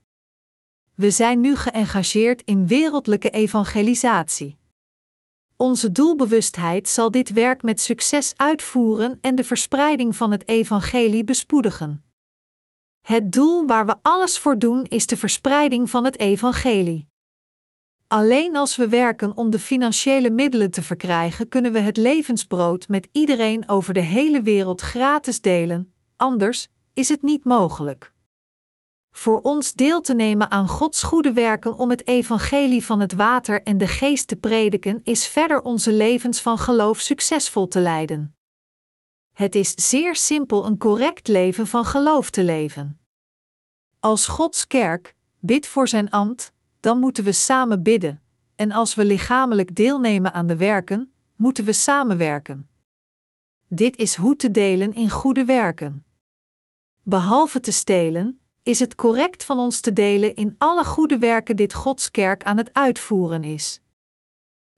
We 0.97 1.11
zijn 1.11 1.41
nu 1.41 1.55
geëngageerd 1.55 2.41
in 2.45 2.67
wereldlijke 2.67 3.29
evangelisatie. 3.29 4.57
Onze 5.55 5.91
doelbewustheid 5.91 6.87
zal 6.89 7.11
dit 7.11 7.29
werk 7.29 7.63
met 7.63 7.81
succes 7.81 8.33
uitvoeren 8.35 9.17
en 9.21 9.35
de 9.35 9.43
verspreiding 9.43 10.15
van 10.15 10.31
het 10.31 10.47
evangelie 10.47 11.23
bespoedigen. 11.23 12.03
Het 13.01 13.31
doel 13.31 13.65
waar 13.65 13.85
we 13.85 13.95
alles 14.01 14.39
voor 14.39 14.57
doen 14.57 14.83
is 14.83 15.07
de 15.07 15.17
verspreiding 15.17 15.89
van 15.89 16.05
het 16.05 16.19
evangelie. 16.19 17.07
Alleen 18.07 18.55
als 18.55 18.75
we 18.75 18.87
werken 18.87 19.37
om 19.37 19.49
de 19.49 19.59
financiële 19.59 20.29
middelen 20.29 20.71
te 20.71 20.81
verkrijgen, 20.81 21.47
kunnen 21.47 21.71
we 21.71 21.79
het 21.79 21.97
levensbrood 21.97 22.87
met 22.87 23.07
iedereen 23.11 23.69
over 23.69 23.93
de 23.93 23.99
hele 23.99 24.41
wereld 24.41 24.81
gratis 24.81 25.41
delen, 25.41 25.93
anders 26.15 26.67
is 26.93 27.09
het 27.09 27.21
niet 27.21 27.43
mogelijk. 27.43 28.15
Voor 29.17 29.41
ons 29.41 29.73
deel 29.73 30.01
te 30.01 30.13
nemen 30.13 30.51
aan 30.51 30.67
Gods 30.67 31.03
goede 31.03 31.33
werken 31.33 31.77
om 31.77 31.89
het 31.89 32.07
evangelie 32.07 32.85
van 32.85 32.99
het 32.99 33.13
water 33.13 33.63
en 33.63 33.77
de 33.77 33.87
geest 33.87 34.27
te 34.27 34.35
prediken, 34.35 34.99
is 35.03 35.27
verder 35.27 35.61
onze 35.61 35.93
levens 35.93 36.41
van 36.41 36.57
geloof 36.57 36.99
succesvol 36.99 37.67
te 37.67 37.79
leiden. 37.79 38.35
Het 39.33 39.55
is 39.55 39.89
zeer 39.89 40.15
simpel 40.15 40.65
een 40.65 40.77
correct 40.77 41.27
leven 41.27 41.67
van 41.67 41.85
geloof 41.85 42.29
te 42.29 42.43
leven. 42.43 42.99
Als 43.99 44.27
Gods 44.27 44.67
kerk 44.67 45.15
bid 45.39 45.67
voor 45.67 45.87
zijn 45.87 46.09
ambt, 46.09 46.53
dan 46.79 46.99
moeten 46.99 47.23
we 47.23 47.31
samen 47.31 47.83
bidden, 47.83 48.21
en 48.55 48.71
als 48.71 48.95
we 48.95 49.05
lichamelijk 49.05 49.75
deelnemen 49.75 50.33
aan 50.33 50.47
de 50.47 50.57
werken, 50.57 51.13
moeten 51.35 51.65
we 51.65 51.73
samenwerken. 51.73 52.69
Dit 53.67 53.97
is 53.97 54.15
hoe 54.15 54.35
te 54.35 54.51
delen 54.51 54.93
in 54.93 55.09
goede 55.09 55.45
werken. 55.45 56.05
Behalve 57.03 57.59
te 57.59 57.71
stelen, 57.71 58.41
is 58.67 58.79
het 58.79 58.95
correct 58.95 59.43
van 59.43 59.59
ons 59.59 59.79
te 59.79 59.93
delen 59.93 60.35
in 60.35 60.55
alle 60.57 60.83
goede 60.83 61.17
werken 61.17 61.55
dit 61.55 61.73
Gods 61.73 62.11
kerk 62.11 62.43
aan 62.43 62.57
het 62.57 62.69
uitvoeren 62.73 63.43
is. 63.43 63.81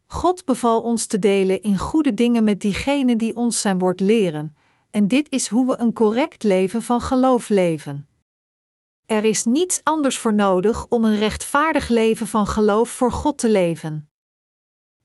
God 0.06 0.46
beval 0.46 0.82
ons 0.82 1.06
te 1.06 1.20
delen 1.20 1.62
in 1.62 1.78
goede 1.78 2.14
dingen 2.14 2.44
met 2.44 2.62
diegenen 2.62 3.18
die 3.18 3.36
ons 3.36 3.62
zijn 3.62 3.80
woord 3.80 4.00
leren, 4.00 4.56
en 4.92 5.08
dit 5.08 5.30
is 5.30 5.48
hoe 5.48 5.68
we 5.68 5.80
een 5.80 5.94
correct 5.94 6.44
leven 6.44 6.82
van 6.82 7.02
geloof 7.02 7.50
leven. 7.50 8.08
Er 9.06 9.24
is 9.24 9.46
niets 9.46 9.82
anders 9.84 10.18
voor 10.18 10.34
nodig 10.34 10.88
om 10.88 11.06
een 11.06 11.18
rechtvaardig 11.18 11.88
leven 11.88 12.28
van 12.28 12.48
geloof 12.48 12.90
voor 12.90 13.12
God 13.12 13.38
te 13.38 13.50
leven. 13.50 14.10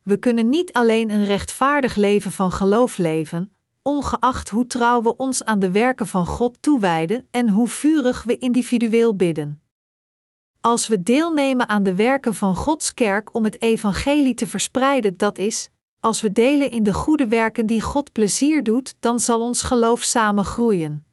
We 0.02 0.16
kunnen 0.16 0.48
niet 0.48 0.72
alleen 0.72 1.10
een 1.10 1.24
rechtvaardig 1.24 1.94
leven 1.94 2.32
van 2.32 2.52
geloof 2.52 2.96
leven, 2.96 3.56
ongeacht 3.84 4.48
hoe 4.48 4.66
trouw 4.66 5.02
we 5.02 5.16
ons 5.16 5.44
aan 5.44 5.58
de 5.58 5.70
werken 5.70 6.06
van 6.06 6.26
God 6.26 6.62
toewijden 6.62 7.28
en 7.30 7.48
hoe 7.48 7.68
vurig 7.68 8.22
we 8.22 8.38
individueel 8.38 9.16
bidden. 9.16 9.62
Als 10.60 10.86
we 10.86 11.02
deelnemen 11.02 11.68
aan 11.68 11.82
de 11.82 11.94
werken 11.94 12.34
van 12.34 12.56
Gods 12.56 12.94
kerk 12.94 13.34
om 13.34 13.44
het 13.44 13.62
evangelie 13.62 14.34
te 14.34 14.46
verspreiden, 14.46 15.16
dat 15.16 15.38
is, 15.38 15.70
als 16.00 16.20
we 16.20 16.32
delen 16.32 16.70
in 16.70 16.82
de 16.82 16.94
goede 16.94 17.28
werken 17.28 17.66
die 17.66 17.80
God 17.80 18.12
plezier 18.12 18.62
doet, 18.62 18.94
dan 19.00 19.20
zal 19.20 19.40
ons 19.40 19.62
geloof 19.62 20.02
samen 20.02 20.44
groeien. 20.44 21.06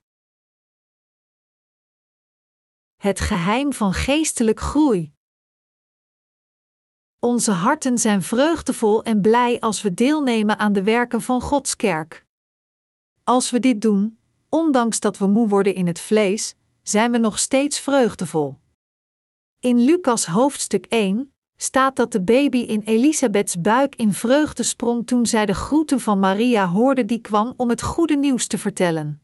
Het 2.97 3.19
geheim 3.19 3.73
van 3.73 3.93
geestelijk 3.93 4.60
groei. 4.60 5.13
Onze 7.19 7.51
harten 7.51 7.97
zijn 7.97 8.21
vreugdevol 8.21 9.03
en 9.03 9.21
blij 9.21 9.60
als 9.60 9.81
we 9.81 9.93
deelnemen 9.93 10.57
aan 10.57 10.73
de 10.73 10.84
werken 10.84 11.21
van 11.21 11.41
Gods 11.41 11.75
kerk. 11.75 12.25
Als 13.23 13.51
we 13.51 13.60
dit 13.60 13.81
doen, 13.81 14.17
ondanks 14.49 14.99
dat 14.99 15.17
we 15.17 15.27
moe 15.27 15.47
worden 15.47 15.75
in 15.75 15.88
het 15.88 15.99
vlees, 15.99 16.55
zijn 16.84 17.12
we 17.12 17.17
nog 17.17 17.39
steeds 17.39 17.79
vreugdevol. 17.79 18.57
In 19.60 19.79
Lucas 19.79 20.25
hoofdstuk 20.25 20.86
1 20.86 21.34
staat 21.55 21.95
dat 21.95 22.12
de 22.12 22.21
baby 22.21 22.57
in 22.57 22.81
Elisabeths 22.81 23.62
buik 23.62 23.95
in 23.95 24.13
vreugde 24.13 24.63
sprong 24.63 25.07
toen 25.07 25.25
zij 25.25 25.45
de 25.45 25.53
groeten 25.53 25.99
van 25.99 26.19
Maria 26.19 26.67
hoorde 26.67 27.05
die 27.05 27.21
kwam 27.21 27.53
om 27.57 27.69
het 27.69 27.81
goede 27.81 28.15
nieuws 28.15 28.47
te 28.47 28.57
vertellen. 28.57 29.21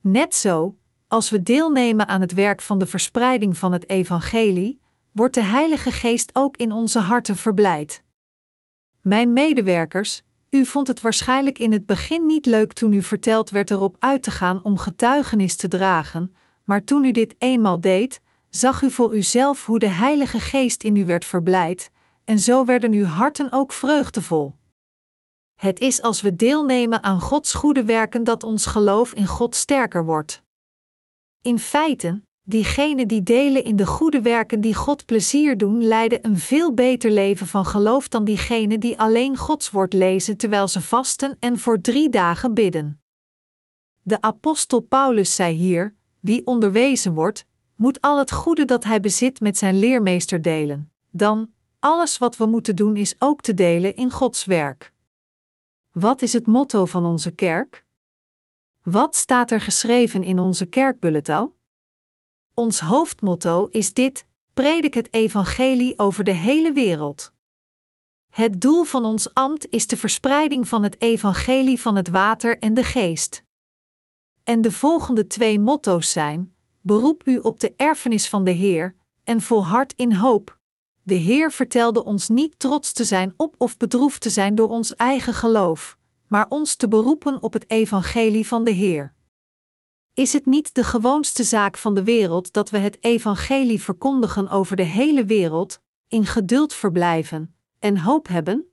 Net 0.00 0.34
zo, 0.34 0.76
als 1.08 1.30
we 1.30 1.42
deelnemen 1.42 2.08
aan 2.08 2.20
het 2.20 2.32
werk 2.32 2.60
van 2.60 2.78
de 2.78 2.86
verspreiding 2.86 3.58
van 3.58 3.72
het 3.72 3.88
evangelie, 3.88 4.80
wordt 5.12 5.34
de 5.34 5.42
Heilige 5.42 5.90
Geest 5.90 6.30
ook 6.32 6.56
in 6.56 6.72
onze 6.72 6.98
harten 6.98 7.36
verblijd. 7.36 8.02
Mijn 9.00 9.32
medewerkers, 9.32 10.22
u 10.54 10.66
vond 10.66 10.86
het 10.86 11.00
waarschijnlijk 11.00 11.58
in 11.58 11.72
het 11.72 11.86
begin 11.86 12.26
niet 12.26 12.46
leuk 12.46 12.72
toen 12.72 12.92
u 12.92 13.02
verteld 13.02 13.50
werd 13.50 13.70
erop 13.70 13.96
uit 13.98 14.22
te 14.22 14.30
gaan 14.30 14.62
om 14.62 14.78
getuigenis 14.78 15.56
te 15.56 15.68
dragen, 15.68 16.34
maar 16.64 16.84
toen 16.84 17.04
u 17.04 17.10
dit 17.10 17.34
eenmaal 17.38 17.80
deed, 17.80 18.20
zag 18.48 18.82
u 18.82 18.90
voor 18.90 19.14
uzelf 19.14 19.66
hoe 19.66 19.78
de 19.78 19.88
Heilige 19.88 20.40
Geest 20.40 20.82
in 20.82 20.96
u 20.96 21.04
werd 21.04 21.24
verblijd, 21.24 21.90
en 22.24 22.38
zo 22.38 22.64
werden 22.64 22.92
uw 22.92 23.04
harten 23.04 23.52
ook 23.52 23.72
vreugdevol. 23.72 24.54
Het 25.54 25.80
is 25.80 26.02
als 26.02 26.20
we 26.20 26.36
deelnemen 26.36 27.02
aan 27.02 27.20
Gods 27.20 27.54
goede 27.54 27.84
werken 27.84 28.24
dat 28.24 28.42
ons 28.42 28.66
geloof 28.66 29.12
in 29.12 29.26
God 29.26 29.54
sterker 29.54 30.04
wordt. 30.04 30.42
In 31.42 31.58
feite, 31.58 32.22
diegenen 32.42 33.08
die 33.08 33.22
delen 33.22 33.64
in 33.64 33.76
de 33.76 33.86
goede 33.86 34.20
werken 34.20 34.60
die 34.60 34.74
God 34.74 35.06
plezier 35.06 35.56
doen, 35.56 35.84
leiden 35.84 36.26
een 36.26 36.38
veel 36.38 36.74
beter 36.74 37.10
leven 37.10 37.46
van 37.46 37.64
geloof 37.64 38.08
dan 38.08 38.24
diegenen 38.24 38.80
die 38.80 38.98
alleen 38.98 39.36
Gods 39.36 39.70
woord 39.70 39.92
lezen 39.92 40.36
terwijl 40.36 40.68
ze 40.68 40.80
vasten 40.80 41.36
en 41.40 41.58
voor 41.58 41.80
drie 41.80 42.08
dagen 42.08 42.54
bidden. 42.54 43.00
De 44.02 44.20
apostel 44.20 44.80
Paulus 44.80 45.34
zei 45.34 45.56
hier: 45.56 45.94
Wie 46.20 46.46
onderwezen 46.46 47.14
wordt, 47.14 47.46
moet 47.76 48.00
al 48.00 48.18
het 48.18 48.32
goede 48.32 48.64
dat 48.64 48.84
hij 48.84 49.00
bezit 49.00 49.40
met 49.40 49.58
zijn 49.58 49.78
leermeester 49.78 50.42
delen. 50.42 50.92
Dan, 51.10 51.50
alles 51.78 52.18
wat 52.18 52.36
we 52.36 52.46
moeten 52.46 52.76
doen 52.76 52.96
is 52.96 53.14
ook 53.18 53.40
te 53.40 53.54
delen 53.54 53.96
in 53.96 54.10
Gods 54.10 54.44
werk. 54.44 54.92
Wat 55.92 56.22
is 56.22 56.32
het 56.32 56.46
motto 56.46 56.84
van 56.84 57.04
onze 57.04 57.30
kerk? 57.30 57.84
Wat 58.82 59.16
staat 59.16 59.50
er 59.50 59.60
geschreven 59.60 60.22
in 60.22 60.38
onze 60.38 60.66
kerkbulletin? 60.66 61.50
Ons 62.54 62.80
hoofdmotto 62.80 63.66
is 63.70 63.92
dit: 63.92 64.26
predik 64.54 64.94
het 64.94 65.12
evangelie 65.14 65.98
over 65.98 66.24
de 66.24 66.32
hele 66.32 66.72
wereld. 66.72 67.32
Het 68.28 68.60
doel 68.60 68.84
van 68.84 69.04
ons 69.04 69.34
ambt 69.34 69.66
is 69.70 69.86
de 69.86 69.96
verspreiding 69.96 70.68
van 70.68 70.82
het 70.82 71.00
evangelie 71.00 71.80
van 71.80 71.96
het 71.96 72.08
water 72.08 72.58
en 72.58 72.74
de 72.74 72.84
geest. 72.84 73.44
En 74.44 74.60
de 74.60 74.72
volgende 74.72 75.26
twee 75.26 75.60
motto's 75.60 76.10
zijn: 76.10 76.54
beroep 76.80 77.26
u 77.26 77.38
op 77.38 77.60
de 77.60 77.74
erfenis 77.76 78.28
van 78.28 78.44
de 78.44 78.50
Heer 78.50 78.96
en 79.24 79.40
volhard 79.40 79.92
in 79.96 80.12
hoop. 80.12 80.58
De 81.02 81.14
Heer 81.14 81.52
vertelde 81.52 82.04
ons 82.04 82.28
niet 82.28 82.58
trots 82.58 82.92
te 82.92 83.04
zijn 83.04 83.34
op 83.36 83.54
of 83.58 83.76
bedroefd 83.76 84.20
te 84.20 84.30
zijn 84.30 84.54
door 84.54 84.68
ons 84.68 84.96
eigen 84.96 85.34
geloof 85.34 86.00
maar 86.32 86.46
ons 86.48 86.74
te 86.74 86.88
beroepen 86.88 87.42
op 87.42 87.52
het 87.52 87.70
evangelie 87.70 88.46
van 88.46 88.64
de 88.64 88.70
Heer. 88.70 89.14
Is 90.14 90.32
het 90.32 90.46
niet 90.46 90.74
de 90.74 90.84
gewoonste 90.84 91.44
zaak 91.44 91.76
van 91.76 91.94
de 91.94 92.04
wereld 92.04 92.52
dat 92.52 92.70
we 92.70 92.78
het 92.78 92.98
evangelie 93.00 93.82
verkondigen 93.82 94.48
over 94.48 94.76
de 94.76 94.82
hele 94.82 95.24
wereld, 95.24 95.80
in 96.08 96.26
geduld 96.26 96.74
verblijven, 96.74 97.54
en 97.78 97.98
hoop 97.98 98.28
hebben? 98.28 98.66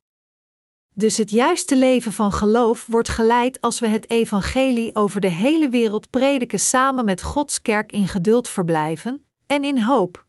Dus 0.94 1.18
het 1.18 1.30
juiste 1.30 1.76
leven 1.76 2.14
van 2.14 2.32
geloof 2.32 2.86
wordt 2.86 3.10
geleid 3.10 3.62
als 3.62 3.80
we 3.80 3.88
het 3.88 4.10
evangelie 4.10 4.96
over 4.96 5.22
de 5.22 5.28
hele 5.28 5.70
wereld 5.70 6.10
prediken 6.10 6.60
samen 6.60 7.06
met 7.06 7.22
Gods 7.22 7.62
kerk 7.62 7.92
in 7.92 8.08
geduld 8.08 8.48
verblijven 8.48 9.26
en 9.46 9.64
in 9.64 9.82
hoop. 9.82 10.26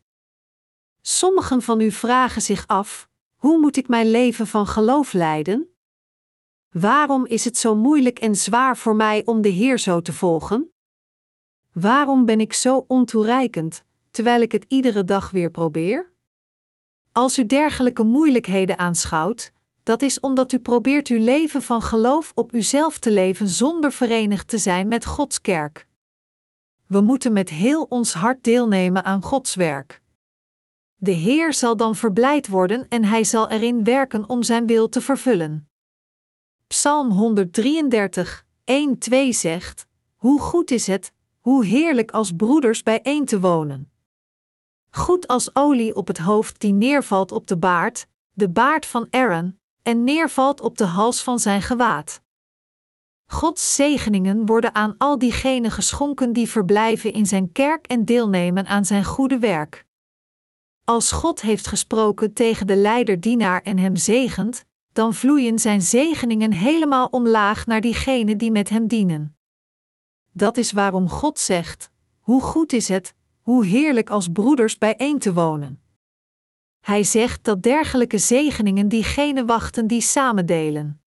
Sommigen 1.01 1.61
van 1.61 1.81
u 1.81 1.91
vragen 1.91 2.41
zich 2.41 2.67
af: 2.67 3.09
hoe 3.35 3.59
moet 3.59 3.77
ik 3.77 3.87
mijn 3.87 4.11
leven 4.11 4.47
van 4.47 4.67
geloof 4.67 5.13
leiden? 5.13 5.75
Waarom 6.69 7.25
is 7.25 7.45
het 7.45 7.57
zo 7.57 7.75
moeilijk 7.75 8.19
en 8.19 8.35
zwaar 8.35 8.77
voor 8.77 8.95
mij 8.95 9.21
om 9.25 9.41
de 9.41 9.49
Heer 9.49 9.79
zo 9.79 10.01
te 10.01 10.13
volgen? 10.13 10.71
Waarom 11.71 12.25
ben 12.25 12.39
ik 12.39 12.53
zo 12.53 12.85
ontoereikend, 12.87 13.83
terwijl 14.09 14.41
ik 14.41 14.51
het 14.51 14.65
iedere 14.67 15.03
dag 15.03 15.31
weer 15.31 15.51
probeer? 15.51 16.11
Als 17.11 17.37
u 17.37 17.45
dergelijke 17.45 18.03
moeilijkheden 18.03 18.77
aanschouwt, 18.77 19.51
dat 19.83 20.01
is 20.01 20.19
omdat 20.19 20.51
u 20.51 20.59
probeert 20.59 21.07
uw 21.07 21.19
leven 21.19 21.61
van 21.61 21.81
geloof 21.81 22.31
op 22.35 22.53
uzelf 22.53 22.99
te 22.99 23.11
leven 23.11 23.47
zonder 23.47 23.91
verenigd 23.91 24.47
te 24.47 24.57
zijn 24.57 24.87
met 24.87 25.05
Gods 25.05 25.41
kerk. 25.41 25.87
We 26.87 27.01
moeten 27.01 27.33
met 27.33 27.49
heel 27.49 27.83
ons 27.83 28.13
hart 28.13 28.43
deelnemen 28.43 29.03
aan 29.03 29.23
Gods 29.23 29.55
werk. 29.55 30.01
De 30.95 31.11
Heer 31.11 31.53
zal 31.53 31.77
dan 31.77 31.95
verblijd 31.95 32.47
worden 32.47 32.87
en 32.87 33.03
Hij 33.03 33.23
zal 33.23 33.49
erin 33.49 33.83
werken 33.83 34.29
om 34.29 34.43
Zijn 34.43 34.65
wil 34.65 34.89
te 34.89 35.01
vervullen. 35.01 35.69
Psalm 36.67 37.09
133, 37.09 38.45
1-2 38.71 39.15
zegt: 39.29 39.85
Hoe 40.15 40.39
goed 40.39 40.71
is 40.71 40.87
het, 40.87 41.13
hoe 41.41 41.65
heerlijk 41.65 42.11
als 42.11 42.31
broeders 42.31 42.83
bijeen 42.83 43.25
te 43.25 43.39
wonen. 43.39 43.91
Goed 44.89 45.27
als 45.27 45.55
olie 45.55 45.95
op 45.95 46.07
het 46.07 46.17
hoofd 46.17 46.59
die 46.59 46.73
neervalt 46.73 47.31
op 47.31 47.47
de 47.47 47.57
baard, 47.57 48.07
de 48.31 48.49
baard 48.49 48.85
van 48.85 49.07
Aaron, 49.09 49.59
en 49.81 50.03
neervalt 50.03 50.61
op 50.61 50.77
de 50.77 50.85
hals 50.85 51.23
van 51.23 51.39
zijn 51.39 51.61
gewaad. 51.61 52.21
Gods 53.25 53.75
zegeningen 53.75 54.45
worden 54.45 54.75
aan 54.75 54.95
al 54.97 55.17
diegenen 55.17 55.71
geschonken 55.71 56.33
die 56.33 56.49
verblijven 56.49 57.13
in 57.13 57.25
zijn 57.25 57.51
kerk 57.51 57.87
en 57.87 58.05
deelnemen 58.05 58.65
aan 58.65 58.85
zijn 58.85 59.05
goede 59.05 59.39
werk. 59.39 59.85
Als 60.83 61.11
God 61.11 61.41
heeft 61.41 61.67
gesproken 61.67 62.33
tegen 62.33 62.67
de 62.67 62.75
leiderdienaar 62.75 63.61
en 63.61 63.77
hem 63.77 63.95
zegent, 63.95 64.65
dan 64.91 65.13
vloeien 65.13 65.59
zijn 65.59 65.81
zegeningen 65.81 66.51
helemaal 66.51 67.07
omlaag 67.07 67.65
naar 67.65 67.81
diegenen 67.81 68.37
die 68.37 68.51
met 68.51 68.69
hem 68.69 68.87
dienen. 68.87 69.35
Dat 70.31 70.57
is 70.57 70.71
waarom 70.71 71.09
God 71.09 71.39
zegt: 71.39 71.89
Hoe 72.19 72.41
goed 72.41 72.73
is 72.73 72.87
het, 72.87 73.13
hoe 73.41 73.65
heerlijk 73.65 74.09
als 74.09 74.27
broeders 74.27 74.77
bijeen 74.77 75.19
te 75.19 75.33
wonen. 75.33 75.81
Hij 76.79 77.03
zegt 77.03 77.43
dat 77.43 77.63
dergelijke 77.63 78.17
zegeningen 78.17 78.87
diegenen 78.87 79.45
wachten 79.45 79.87
die 79.87 80.01
samen 80.01 80.45
delen. 80.45 81.01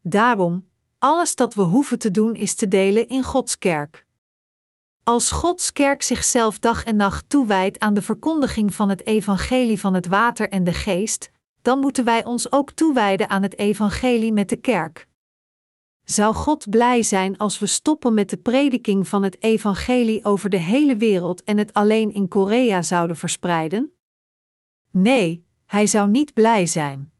Daarom, 0.00 0.68
alles 0.98 1.34
dat 1.34 1.54
we 1.54 1.62
hoeven 1.62 1.98
te 1.98 2.10
doen 2.10 2.34
is 2.34 2.54
te 2.54 2.68
delen 2.68 3.08
in 3.08 3.22
Gods 3.22 3.58
kerk. 3.58 4.06
Als 5.02 5.30
Gods 5.30 5.72
kerk 5.72 6.02
zichzelf 6.02 6.58
dag 6.58 6.84
en 6.84 6.96
nacht 6.96 7.28
toewijdt 7.28 7.78
aan 7.78 7.94
de 7.94 8.02
verkondiging 8.02 8.74
van 8.74 8.88
het 8.88 9.06
evangelie 9.06 9.80
van 9.80 9.94
het 9.94 10.06
water 10.06 10.48
en 10.48 10.64
de 10.64 10.72
geest, 10.72 11.30
dan 11.62 11.78
moeten 11.78 12.04
wij 12.04 12.24
ons 12.24 12.52
ook 12.52 12.70
toewijden 12.70 13.28
aan 13.28 13.42
het 13.42 13.58
evangelie 13.58 14.32
met 14.32 14.48
de 14.48 14.56
kerk. 14.56 15.08
Zou 16.04 16.34
God 16.34 16.70
blij 16.70 17.02
zijn 17.02 17.38
als 17.38 17.58
we 17.58 17.66
stoppen 17.66 18.14
met 18.14 18.30
de 18.30 18.36
prediking 18.36 19.08
van 19.08 19.22
het 19.22 19.42
evangelie 19.42 20.24
over 20.24 20.50
de 20.50 20.56
hele 20.56 20.96
wereld 20.96 21.44
en 21.44 21.58
het 21.58 21.72
alleen 21.72 22.12
in 22.12 22.28
Korea 22.28 22.82
zouden 22.82 23.16
verspreiden? 23.16 23.92
Nee, 24.90 25.46
hij 25.66 25.86
zou 25.86 26.10
niet 26.10 26.34
blij 26.34 26.66
zijn. 26.66 27.12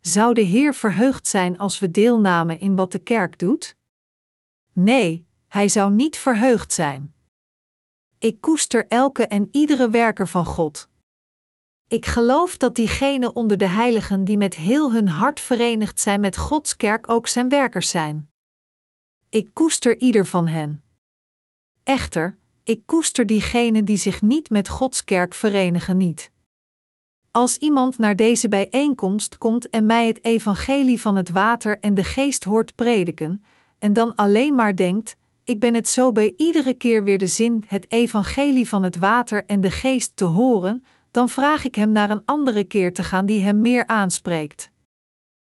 Zou 0.00 0.34
de 0.34 0.40
Heer 0.40 0.74
verheugd 0.74 1.26
zijn 1.26 1.58
als 1.58 1.78
we 1.78 1.90
deelnamen 1.90 2.60
in 2.60 2.76
wat 2.76 2.92
de 2.92 2.98
kerk 2.98 3.38
doet? 3.38 3.76
Nee, 4.72 5.26
hij 5.48 5.68
zou 5.68 5.92
niet 5.92 6.16
verheugd 6.16 6.72
zijn. 6.72 7.14
Ik 8.18 8.40
koester 8.40 8.86
elke 8.88 9.26
en 9.26 9.48
iedere 9.50 9.90
werker 9.90 10.28
van 10.28 10.44
God. 10.44 10.88
Ik 11.88 12.06
geloof 12.06 12.56
dat 12.56 12.74
diegenen 12.74 13.36
onder 13.36 13.56
de 13.56 13.68
heiligen 13.68 14.24
die 14.24 14.36
met 14.36 14.54
heel 14.54 14.92
hun 14.92 15.08
hart 15.08 15.40
verenigd 15.40 16.00
zijn 16.00 16.20
met 16.20 16.36
Gods 16.36 16.76
kerk 16.76 17.10
ook 17.10 17.26
zijn 17.26 17.48
werkers 17.48 17.90
zijn. 17.90 18.30
Ik 19.28 19.50
koester 19.52 19.98
ieder 19.98 20.26
van 20.26 20.46
hen. 20.46 20.82
Echter, 21.82 22.38
ik 22.62 22.82
koester 22.86 23.26
diegenen 23.26 23.84
die 23.84 23.96
zich 23.96 24.22
niet 24.22 24.50
met 24.50 24.68
Gods 24.68 25.04
kerk 25.04 25.34
verenigen 25.34 25.96
niet. 25.96 26.32
Als 27.30 27.56
iemand 27.56 27.98
naar 27.98 28.16
deze 28.16 28.48
bijeenkomst 28.48 29.38
komt 29.38 29.70
en 29.70 29.86
mij 29.86 30.06
het 30.06 30.24
evangelie 30.24 31.00
van 31.00 31.16
het 31.16 31.30
water 31.30 31.80
en 31.80 31.94
de 31.94 32.04
geest 32.04 32.44
hoort 32.44 32.74
prediken, 32.74 33.44
en 33.78 33.92
dan 33.92 34.14
alleen 34.14 34.54
maar 34.54 34.76
denkt: 34.76 35.16
ik 35.44 35.60
ben 35.60 35.74
het 35.74 35.88
zo 35.88 36.12
bij 36.12 36.34
iedere 36.36 36.74
keer 36.74 37.04
weer 37.04 37.18
de 37.18 37.26
zin 37.26 37.64
het 37.66 37.90
evangelie 37.92 38.68
van 38.68 38.82
het 38.82 38.96
water 38.96 39.44
en 39.46 39.60
de 39.60 39.70
geest 39.70 40.16
te 40.16 40.24
horen, 40.24 40.84
dan 41.14 41.28
vraag 41.28 41.64
ik 41.64 41.74
hem 41.74 41.92
naar 41.92 42.10
een 42.10 42.22
andere 42.24 42.64
keer 42.64 42.92
te 42.92 43.02
gaan 43.02 43.26
die 43.26 43.42
hem 43.42 43.60
meer 43.60 43.86
aanspreekt. 43.86 44.70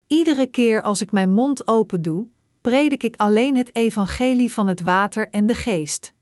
Iedere 0.07 0.47
keer 0.47 0.83
als 0.83 1.01
ik 1.01 1.13
mijn 1.13 1.33
mond 1.33 1.67
open 1.69 2.03
doe, 2.03 2.29
predik 2.61 3.03
ik 3.03 3.17
alleen 3.17 3.57
het 3.57 3.75
evangelie 3.75 4.53
van 4.53 4.67
het 4.67 4.81
water 4.81 5.31
en 5.31 5.47
de 5.47 5.55
geest. 5.55 6.15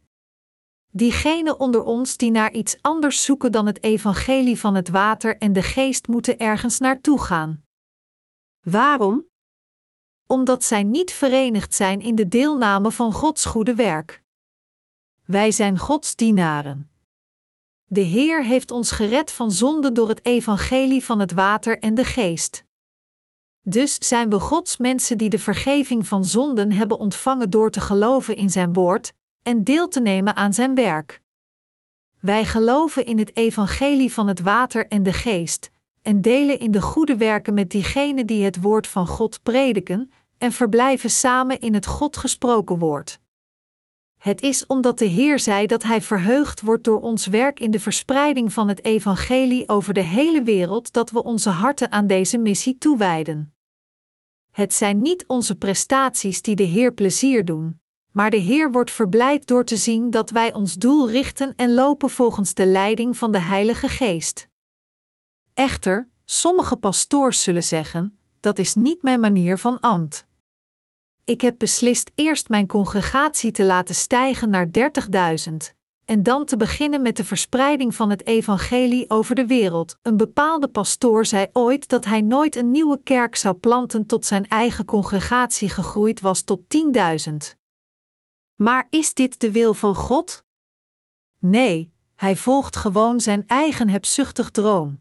Diegenen 0.90 1.60
onder 1.60 1.82
ons 1.82 2.16
die 2.16 2.30
naar 2.30 2.52
iets 2.52 2.76
anders 2.80 3.24
zoeken 3.24 3.52
dan 3.52 3.66
het 3.66 3.82
evangelie 3.82 4.58
van 4.58 4.74
het 4.74 4.88
water 4.88 5.38
en 5.38 5.52
de 5.52 5.62
geest 5.62 6.06
moeten 6.08 6.38
ergens 6.38 6.78
naartoe 6.78 7.20
gaan. 7.20 7.64
Waarom? 8.60 9.26
Omdat 10.26 10.64
zij 10.64 10.82
niet 10.82 11.12
verenigd 11.12 11.74
zijn 11.74 12.00
in 12.00 12.14
de 12.14 12.28
deelname 12.28 12.90
van 12.90 13.12
Gods 13.12 13.44
goede 13.44 13.74
werk. 13.74 14.22
Wij 15.24 15.50
zijn 15.50 15.78
Gods 15.78 16.16
dienaren. 16.16 16.91
De 17.92 18.00
Heer 18.00 18.44
heeft 18.44 18.70
ons 18.70 18.90
gered 18.90 19.32
van 19.32 19.50
zonde 19.50 19.92
door 19.92 20.08
het 20.08 20.24
evangelie 20.24 21.04
van 21.04 21.20
het 21.20 21.32
water 21.32 21.78
en 21.78 21.94
de 21.94 22.04
geest. 22.04 22.64
Dus 23.62 23.96
zijn 24.08 24.30
we 24.30 24.40
Gods 24.40 24.76
mensen 24.76 25.18
die 25.18 25.28
de 25.28 25.38
vergeving 25.38 26.06
van 26.06 26.24
zonden 26.24 26.72
hebben 26.72 26.98
ontvangen 26.98 27.50
door 27.50 27.70
te 27.70 27.80
geloven 27.80 28.36
in 28.36 28.50
Zijn 28.50 28.72
woord 28.72 29.12
en 29.42 29.64
deel 29.64 29.88
te 29.88 30.00
nemen 30.00 30.36
aan 30.36 30.52
Zijn 30.52 30.74
werk. 30.74 31.20
Wij 32.20 32.44
geloven 32.44 33.06
in 33.06 33.18
het 33.18 33.36
evangelie 33.36 34.12
van 34.12 34.28
het 34.28 34.40
water 34.40 34.86
en 34.88 35.02
de 35.02 35.12
geest, 35.12 35.70
en 36.02 36.20
delen 36.20 36.58
in 36.58 36.70
de 36.70 36.82
goede 36.82 37.16
werken 37.16 37.54
met 37.54 37.70
diegenen 37.70 38.26
die 38.26 38.44
het 38.44 38.60
woord 38.60 38.86
van 38.86 39.06
God 39.06 39.42
prediken, 39.42 40.12
en 40.38 40.52
verblijven 40.52 41.10
samen 41.10 41.60
in 41.60 41.74
het 41.74 41.86
God 41.86 42.16
gesproken 42.16 42.78
woord. 42.78 43.20
Het 44.22 44.42
is 44.42 44.66
omdat 44.66 44.98
de 44.98 45.04
Heer 45.04 45.38
zei 45.38 45.66
dat 45.66 45.82
Hij 45.82 46.00
verheugd 46.00 46.60
wordt 46.60 46.84
door 46.84 47.00
ons 47.00 47.26
werk 47.26 47.60
in 47.60 47.70
de 47.70 47.80
verspreiding 47.80 48.52
van 48.52 48.68
het 48.68 48.84
Evangelie 48.84 49.68
over 49.68 49.94
de 49.94 50.00
hele 50.00 50.42
wereld 50.42 50.92
dat 50.92 51.10
we 51.10 51.22
onze 51.22 51.50
harten 51.50 51.92
aan 51.92 52.06
deze 52.06 52.38
missie 52.38 52.78
toewijden. 52.78 53.54
Het 54.50 54.72
zijn 54.72 55.02
niet 55.02 55.24
onze 55.26 55.56
prestaties 55.56 56.42
die 56.42 56.56
de 56.56 56.62
Heer 56.62 56.92
plezier 56.92 57.44
doen, 57.44 57.80
maar 58.12 58.30
de 58.30 58.36
Heer 58.36 58.72
wordt 58.72 58.90
verblijd 58.90 59.46
door 59.46 59.64
te 59.64 59.76
zien 59.76 60.10
dat 60.10 60.30
wij 60.30 60.54
ons 60.54 60.74
doel 60.74 61.10
richten 61.10 61.52
en 61.56 61.74
lopen 61.74 62.10
volgens 62.10 62.54
de 62.54 62.66
leiding 62.66 63.16
van 63.16 63.32
de 63.32 63.40
Heilige 63.40 63.88
Geest. 63.88 64.48
Echter, 65.54 66.08
sommige 66.24 66.76
pastoors 66.76 67.42
zullen 67.42 67.64
zeggen: 67.64 68.18
dat 68.40 68.58
is 68.58 68.74
niet 68.74 69.02
mijn 69.02 69.20
manier 69.20 69.58
van 69.58 69.80
ambt. 69.80 70.26
Ik 71.24 71.40
heb 71.40 71.58
beslist 71.58 72.10
eerst 72.14 72.48
mijn 72.48 72.66
congregatie 72.66 73.50
te 73.50 73.64
laten 73.64 73.94
stijgen 73.94 74.50
naar 74.50 74.66
30.000 74.66 75.52
en 76.04 76.22
dan 76.22 76.44
te 76.44 76.56
beginnen 76.56 77.02
met 77.02 77.16
de 77.16 77.24
verspreiding 77.24 77.94
van 77.94 78.10
het 78.10 78.26
evangelie 78.26 79.10
over 79.10 79.34
de 79.34 79.46
wereld. 79.46 79.98
Een 80.02 80.16
bepaalde 80.16 80.68
pastoor 80.68 81.26
zei 81.26 81.46
ooit 81.52 81.88
dat 81.88 82.04
hij 82.04 82.20
nooit 82.20 82.56
een 82.56 82.70
nieuwe 82.70 83.00
kerk 83.02 83.36
zou 83.36 83.54
planten 83.54 84.06
tot 84.06 84.26
zijn 84.26 84.48
eigen 84.48 84.84
congregatie 84.84 85.68
gegroeid 85.68 86.20
was 86.20 86.42
tot 86.42 86.60
10.000. 87.30 87.34
Maar 88.54 88.86
is 88.90 89.14
dit 89.14 89.40
de 89.40 89.52
wil 89.52 89.74
van 89.74 89.94
God? 89.94 90.44
Nee, 91.38 91.92
hij 92.14 92.36
volgt 92.36 92.76
gewoon 92.76 93.20
zijn 93.20 93.46
eigen 93.46 93.88
hebzuchtig 93.88 94.50
droom. 94.50 95.00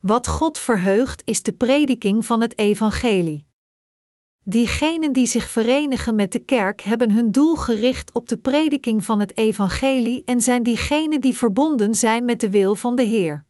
Wat 0.00 0.26
God 0.26 0.58
verheugt 0.58 1.22
is 1.24 1.42
de 1.42 1.52
prediking 1.52 2.26
van 2.26 2.40
het 2.40 2.58
evangelie. 2.58 3.46
Diegenen 4.48 5.12
die 5.12 5.26
zich 5.26 5.48
verenigen 5.48 6.14
met 6.14 6.32
de 6.32 6.38
kerk 6.38 6.80
hebben 6.80 7.10
hun 7.10 7.30
doel 7.30 7.56
gericht 7.56 8.12
op 8.12 8.28
de 8.28 8.36
prediking 8.38 9.04
van 9.04 9.20
het 9.20 9.36
evangelie 9.36 10.22
en 10.24 10.40
zijn 10.40 10.62
diegenen 10.62 11.20
die 11.20 11.36
verbonden 11.36 11.94
zijn 11.94 12.24
met 12.24 12.40
de 12.40 12.50
wil 12.50 12.74
van 12.74 12.96
de 12.96 13.02
Heer. 13.02 13.44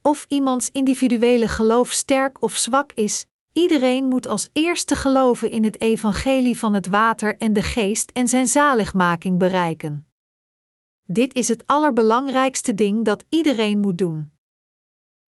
Of 0.00 0.24
iemands 0.28 0.70
individuele 0.70 1.48
geloof 1.48 1.90
sterk 1.90 2.42
of 2.42 2.56
zwak 2.56 2.92
is, 2.92 3.26
iedereen 3.52 4.04
moet 4.04 4.26
als 4.26 4.48
eerste 4.52 4.96
geloven 4.96 5.50
in 5.50 5.64
het 5.64 5.80
evangelie 5.80 6.58
van 6.58 6.74
het 6.74 6.86
water 6.86 7.36
en 7.36 7.52
de 7.52 7.62
geest 7.62 8.10
en 8.10 8.28
zijn 8.28 8.46
zaligmaking 8.46 9.38
bereiken. 9.38 10.06
Dit 11.02 11.34
is 11.34 11.48
het 11.48 11.66
allerbelangrijkste 11.66 12.74
ding 12.74 13.04
dat 13.04 13.24
iedereen 13.28 13.80
moet 13.80 13.98
doen. 13.98 14.32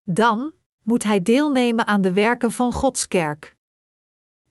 Dan, 0.02 0.52
moet 0.82 1.02
hij 1.02 1.22
deelnemen 1.22 1.86
aan 1.86 2.00
de 2.00 2.12
werken 2.12 2.52
van 2.52 2.72
Gods 2.72 3.08
kerk. 3.08 3.56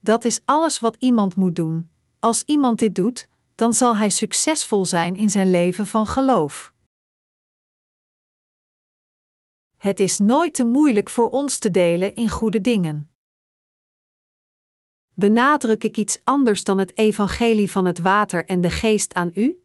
Dat 0.04 0.26
is 0.26 0.42
alles 0.46 0.80
wat 0.80 0.96
iemand 1.00 1.36
moet 1.36 1.56
doen. 1.56 1.90
Als 2.20 2.44
iemand 2.44 2.80
dit 2.80 2.96
doet, 2.96 3.28
dan 3.56 3.74
zal 3.74 3.98
hij 3.98 4.10
succesvol 4.10 4.86
zijn 4.86 5.16
in 5.16 5.30
zijn 5.30 5.52
leven 5.52 5.88
van 5.88 6.08
geloof. 6.08 6.74
Het 9.78 10.00
is 10.00 10.20
nooit 10.20 10.54
te 10.54 10.66
moeilijk 10.66 11.10
voor 11.10 11.30
ons 11.30 11.58
te 11.58 11.72
delen 11.72 12.16
in 12.16 12.30
goede 12.30 12.62
dingen. 12.62 13.12
Benadruk 15.14 15.84
ik 15.84 15.98
iets 15.98 16.20
anders 16.24 16.64
dan 16.64 16.78
het 16.78 16.98
evangelie 16.98 17.72
van 17.72 17.86
het 17.86 18.00
water 18.00 18.46
en 18.46 18.62
de 18.62 18.70
geest 18.70 19.14
aan 19.14 19.32
u? 19.34 19.64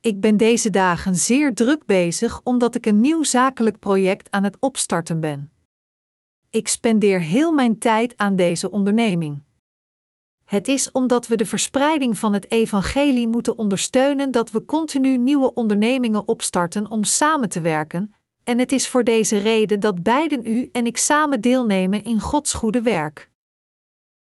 Ik 0.00 0.20
ben 0.20 0.36
deze 0.36 0.70
dagen 0.70 1.14
zeer 1.14 1.54
druk 1.54 1.86
bezig 1.86 2.40
omdat 2.42 2.74
ik 2.74 2.86
een 2.86 3.00
nieuw 3.00 3.22
zakelijk 3.22 3.78
project 3.78 4.30
aan 4.30 4.44
het 4.44 4.56
opstarten 4.60 5.20
ben. 5.20 5.53
Ik 6.54 6.68
spendeer 6.68 7.20
heel 7.20 7.52
mijn 7.52 7.78
tijd 7.78 8.16
aan 8.16 8.36
deze 8.36 8.70
onderneming. 8.70 9.42
Het 10.44 10.68
is 10.68 10.90
omdat 10.92 11.26
we 11.26 11.36
de 11.36 11.46
verspreiding 11.46 12.18
van 12.18 12.32
het 12.32 12.50
evangelie 12.50 13.28
moeten 13.28 13.58
ondersteunen 13.58 14.30
dat 14.30 14.50
we 14.50 14.64
continu 14.64 15.16
nieuwe 15.16 15.54
ondernemingen 15.54 16.28
opstarten 16.28 16.90
om 16.90 17.04
samen 17.04 17.48
te 17.48 17.60
werken, 17.60 18.14
en 18.44 18.58
het 18.58 18.72
is 18.72 18.88
voor 18.88 19.04
deze 19.04 19.38
reden 19.38 19.80
dat 19.80 20.02
beiden 20.02 20.46
u 20.46 20.68
en 20.72 20.86
ik 20.86 20.96
samen 20.96 21.40
deelnemen 21.40 22.04
in 22.04 22.20
Gods 22.20 22.52
goede 22.52 22.82
werk. 22.82 23.30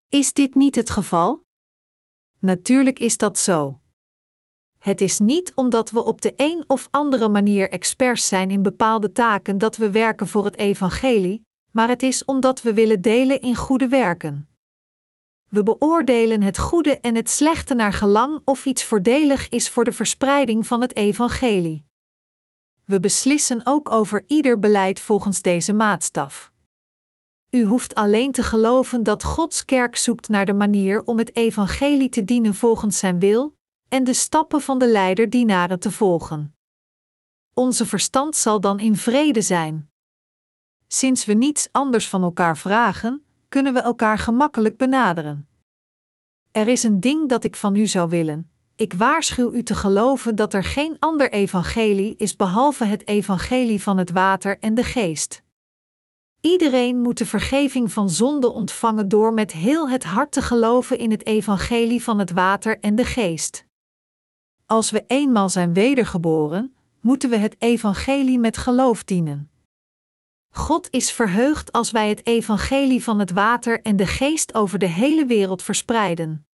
Is 0.09 0.33
dit 0.33 0.55
niet 0.55 0.75
het 0.75 0.89
geval? 0.89 1.45
Natuurlijk 2.39 2.99
is 2.99 3.17
dat 3.17 3.37
zo. 3.37 3.79
Het 4.77 5.01
is 5.01 5.19
niet 5.19 5.51
omdat 5.55 5.91
we 5.91 6.03
op 6.03 6.21
de 6.21 6.33
een 6.35 6.63
of 6.67 6.87
andere 6.91 7.29
manier 7.29 7.69
experts 7.69 8.27
zijn 8.27 8.51
in 8.51 8.61
bepaalde 8.61 9.11
taken 9.11 9.57
dat 9.57 9.77
we 9.77 9.91
werken 9.91 10.27
voor 10.27 10.45
het 10.45 10.57
evangelie, 10.57 11.46
maar 11.77 11.87
het 11.87 12.03
is 12.03 12.25
omdat 12.25 12.61
we 12.61 12.73
willen 12.73 13.01
delen 13.01 13.41
in 13.41 13.55
goede 13.55 13.87
werken. 13.87 14.49
We 15.49 15.63
beoordelen 15.63 16.41
het 16.41 16.57
goede 16.57 16.99
en 16.99 17.15
het 17.15 17.29
slechte 17.29 17.73
naar 17.73 17.93
gelang 17.93 18.41
of 18.45 18.65
iets 18.65 18.83
voordelig 18.83 19.49
is 19.49 19.69
voor 19.69 19.83
de 19.83 19.91
verspreiding 19.91 20.67
van 20.67 20.81
het 20.81 20.95
evangelie. 20.95 21.85
We 22.85 22.99
beslissen 22.99 23.61
ook 23.63 23.91
over 23.91 24.23
ieder 24.27 24.59
beleid 24.59 24.99
volgens 24.99 25.41
deze 25.41 25.73
maatstaf. 25.73 26.51
U 27.49 27.63
hoeft 27.63 27.95
alleen 27.95 28.31
te 28.31 28.43
geloven 28.43 29.03
dat 29.03 29.23
Gods 29.23 29.65
kerk 29.65 29.95
zoekt 29.95 30.29
naar 30.29 30.45
de 30.45 30.53
manier 30.53 31.03
om 31.03 31.17
het 31.17 31.35
evangelie 31.35 32.09
te 32.09 32.23
dienen 32.23 32.55
volgens 32.55 32.99
zijn 32.99 33.19
wil 33.19 33.55
en 33.89 34.03
de 34.03 34.13
stappen 34.13 34.61
van 34.61 34.79
de 34.79 34.87
leider-dienaren 34.87 35.79
te 35.79 35.91
volgen. 35.91 36.55
Onze 37.53 37.85
verstand 37.85 38.35
zal 38.35 38.59
dan 38.59 38.79
in 38.79 38.95
vrede 38.95 39.41
zijn. 39.41 39.91
Sinds 40.88 41.26
we 41.26 41.34
niets 41.34 41.67
anders 41.71 42.10
van 42.10 42.23
elkaar 42.23 42.58
vragen, 42.58 43.23
kunnen 43.50 43.73
we 43.73 43.80
elkaar 43.80 44.17
gemakkelijk 44.17 44.78
benaderen. 44.78 45.47
Er 46.52 46.67
is 46.67 46.84
een 46.84 47.00
ding 47.00 47.30
dat 47.30 47.43
ik 47.43 47.56
van 47.56 47.76
u 47.76 47.88
zou 47.88 48.10
willen. 48.10 48.52
Ik 48.76 48.93
waarschuw 48.93 49.54
u 49.54 49.63
te 49.63 49.76
geloven 49.76 50.36
dat 50.36 50.54
er 50.54 50.63
geen 50.63 50.95
ander 51.00 51.32
evangelie 51.32 52.15
is 52.15 52.36
behalve 52.36 52.86
het 52.86 53.08
evangelie 53.08 53.82
van 53.82 53.97
het 53.97 54.12
water 54.12 54.60
en 54.60 54.73
de 54.73 54.84
geest. 54.84 55.43
Iedereen 56.41 57.02
moet 57.02 57.17
de 57.17 57.26
vergeving 57.26 57.91
van 57.91 58.10
zonde 58.10 58.52
ontvangen 58.52 59.08
door 59.08 59.34
met 59.34 59.52
heel 59.52 59.89
het 59.89 60.04
hart 60.04 60.32
te 60.32 60.41
geloven 60.41 60.97
in 60.97 61.12
het 61.12 61.26
evangelie 61.26 62.04
van 62.04 62.19
het 62.19 62.32
water 62.32 62.80
en 62.80 62.95
de 62.95 63.06
geest. 63.06 63.65
Als 64.65 64.91
we 64.91 65.04
eenmaal 65.08 65.50
zijn 65.50 65.73
wedergeboren, 65.73 66.76
moeten 67.02 67.30
we 67.30 67.38
het 67.38 67.56
evangelie 67.60 68.39
met 68.39 68.58
geloof 68.58 69.04
dienen. 69.04 69.50
God 70.49 70.88
is 70.91 71.12
verheugd 71.12 71.71
als 71.71 71.91
wij 71.91 72.10
het 72.10 72.25
evangelie 72.25 73.03
van 73.03 73.19
het 73.19 73.31
water 73.31 73.81
en 73.81 73.95
de 73.95 74.07
geest 74.07 74.53
over 74.53 74.79
de 74.79 74.88
hele 74.88 75.25
wereld 75.25 75.63
verspreiden. 75.63 76.47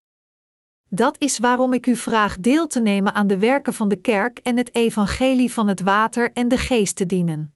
Dat 0.89 1.21
is 1.21 1.38
waarom 1.38 1.73
ik 1.73 1.86
u 1.86 1.95
vraag 1.95 2.38
deel 2.38 2.67
te 2.67 2.79
nemen 2.82 3.13
aan 3.13 3.27
de 3.27 3.38
werken 3.38 3.73
van 3.73 3.89
de 3.89 3.95
kerk 3.95 4.38
en 4.38 4.58
het 4.58 4.75
evangelie 4.75 5.51
van 5.51 5.67
het 5.67 5.82
water 5.82 6.32
en 6.32 6.47
de 6.47 6.58
geest 6.58 6.95
te 6.95 7.06
dienen. 7.06 7.56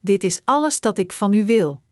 Dit 0.00 0.24
is 0.24 0.40
alles 0.44 0.80
dat 0.80 0.98
ik 0.98 1.12
van 1.12 1.32
u 1.32 1.44
wil. 1.44 1.82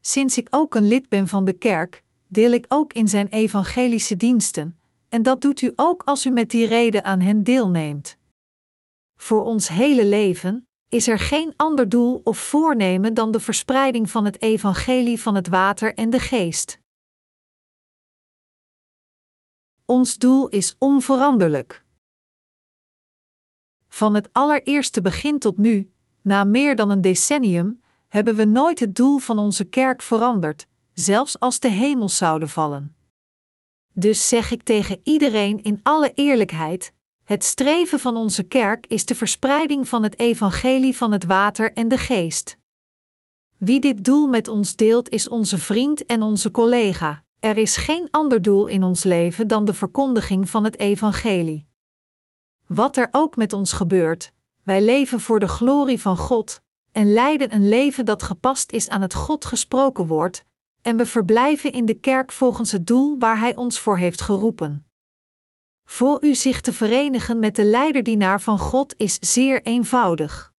Sinds 0.00 0.38
ik 0.38 0.46
ook 0.50 0.74
een 0.74 0.88
lid 0.88 1.08
ben 1.08 1.28
van 1.28 1.44
de 1.44 1.52
kerk, 1.52 2.04
deel 2.26 2.52
ik 2.52 2.64
ook 2.68 2.92
in 2.92 3.08
zijn 3.08 3.28
evangelische 3.28 4.16
diensten, 4.16 4.80
en 5.08 5.22
dat 5.22 5.40
doet 5.40 5.60
u 5.60 5.72
ook 5.76 6.02
als 6.02 6.26
u 6.26 6.30
met 6.30 6.50
die 6.50 6.66
reden 6.66 7.04
aan 7.04 7.20
hen 7.20 7.42
deelneemt. 7.42 8.18
Voor 9.16 9.44
ons 9.44 9.68
hele 9.68 10.06
leven, 10.06 10.68
is 10.90 11.08
er 11.08 11.18
geen 11.18 11.52
ander 11.56 11.88
doel 11.88 12.20
of 12.24 12.38
voornemen 12.38 13.14
dan 13.14 13.30
de 13.30 13.40
verspreiding 13.40 14.10
van 14.10 14.24
het 14.24 14.42
evangelie 14.42 15.20
van 15.20 15.34
het 15.34 15.48
water 15.48 15.94
en 15.94 16.10
de 16.10 16.18
geest. 16.18 16.80
Ons 19.84 20.18
doel 20.18 20.48
is 20.48 20.76
onveranderlijk. 20.78 21.84
Van 23.88 24.14
het 24.14 24.28
allereerste 24.32 25.00
begin 25.00 25.38
tot 25.38 25.58
nu, 25.58 25.92
na 26.22 26.44
meer 26.44 26.76
dan 26.76 26.90
een 26.90 27.00
decennium, 27.00 27.82
hebben 28.08 28.34
we 28.34 28.44
nooit 28.44 28.80
het 28.80 28.94
doel 28.96 29.18
van 29.18 29.38
onze 29.38 29.64
kerk 29.64 30.02
veranderd, 30.02 30.66
zelfs 30.92 31.38
als 31.38 31.60
de 31.60 31.68
hemels 31.68 32.16
zouden 32.16 32.48
vallen. 32.48 32.96
Dus 33.92 34.28
zeg 34.28 34.50
ik 34.50 34.62
tegen 34.62 35.00
iedereen 35.02 35.62
in 35.62 35.80
alle 35.82 36.12
eerlijkheid: 36.14 36.92
het 37.30 37.44
streven 37.44 38.00
van 38.00 38.16
onze 38.16 38.42
kerk 38.42 38.86
is 38.86 39.04
de 39.04 39.14
verspreiding 39.14 39.88
van 39.88 40.02
het 40.02 40.18
evangelie 40.18 40.96
van 40.96 41.12
het 41.12 41.24
water 41.24 41.72
en 41.72 41.88
de 41.88 41.98
geest. 41.98 42.58
Wie 43.56 43.80
dit 43.80 44.04
doel 44.04 44.26
met 44.26 44.48
ons 44.48 44.76
deelt 44.76 45.08
is 45.08 45.28
onze 45.28 45.58
vriend 45.58 46.06
en 46.06 46.22
onze 46.22 46.50
collega. 46.50 47.24
Er 47.40 47.56
is 47.56 47.76
geen 47.76 48.08
ander 48.10 48.42
doel 48.42 48.66
in 48.66 48.82
ons 48.82 49.04
leven 49.04 49.48
dan 49.48 49.64
de 49.64 49.74
verkondiging 49.74 50.50
van 50.50 50.64
het 50.64 50.78
evangelie. 50.78 51.66
Wat 52.66 52.96
er 52.96 53.08
ook 53.10 53.36
met 53.36 53.52
ons 53.52 53.72
gebeurt, 53.72 54.32
wij 54.62 54.82
leven 54.82 55.20
voor 55.20 55.40
de 55.40 55.48
glorie 55.48 56.00
van 56.00 56.16
God 56.16 56.60
en 56.92 57.12
leiden 57.12 57.54
een 57.54 57.68
leven 57.68 58.04
dat 58.04 58.22
gepast 58.22 58.72
is 58.72 58.88
aan 58.88 59.02
het 59.02 59.14
God 59.14 59.44
gesproken 59.44 60.06
woord, 60.06 60.44
en 60.82 60.96
we 60.96 61.06
verblijven 61.06 61.72
in 61.72 61.84
de 61.84 61.94
kerk 61.94 62.32
volgens 62.32 62.72
het 62.72 62.86
doel 62.86 63.18
waar 63.18 63.38
Hij 63.38 63.56
ons 63.56 63.78
voor 63.78 63.98
heeft 63.98 64.20
geroepen. 64.20 64.89
Voor 65.90 66.24
u 66.24 66.34
zich 66.34 66.60
te 66.60 66.72
verenigen 66.72 67.38
met 67.38 67.56
de 67.56 67.64
leiderdienaar 67.64 68.40
van 68.40 68.58
God 68.58 68.94
is 68.96 69.18
zeer 69.20 69.62
eenvoudig. 69.62 70.52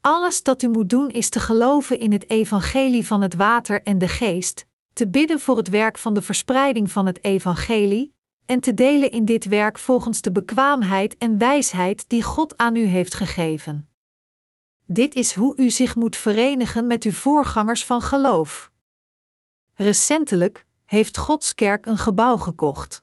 Alles 0.00 0.42
dat 0.42 0.62
u 0.62 0.68
moet 0.68 0.88
doen 0.88 1.08
is 1.08 1.28
te 1.28 1.40
geloven 1.40 1.98
in 1.98 2.12
het 2.12 2.30
evangelie 2.30 3.06
van 3.06 3.20
het 3.20 3.34
water 3.34 3.82
en 3.82 3.98
de 3.98 4.08
geest, 4.08 4.66
te 4.92 5.08
bidden 5.08 5.40
voor 5.40 5.56
het 5.56 5.68
werk 5.68 5.98
van 5.98 6.14
de 6.14 6.22
verspreiding 6.22 6.90
van 6.90 7.06
het 7.06 7.24
evangelie 7.24 8.14
en 8.46 8.60
te 8.60 8.74
delen 8.74 9.10
in 9.10 9.24
dit 9.24 9.44
werk 9.44 9.78
volgens 9.78 10.20
de 10.20 10.32
bekwaamheid 10.32 11.18
en 11.18 11.38
wijsheid 11.38 12.08
die 12.08 12.22
God 12.22 12.56
aan 12.56 12.76
u 12.76 12.84
heeft 12.84 13.14
gegeven. 13.14 13.88
Dit 14.86 15.14
is 15.14 15.34
hoe 15.34 15.56
u 15.56 15.70
zich 15.70 15.96
moet 15.96 16.16
verenigen 16.16 16.86
met 16.86 17.04
uw 17.04 17.12
voorgangers 17.12 17.84
van 17.84 18.02
geloof. 18.02 18.70
Recentelijk 19.74 20.66
heeft 20.84 21.18
Gods 21.18 21.54
kerk 21.54 21.86
een 21.86 21.98
gebouw 21.98 22.36
gekocht. 22.36 23.02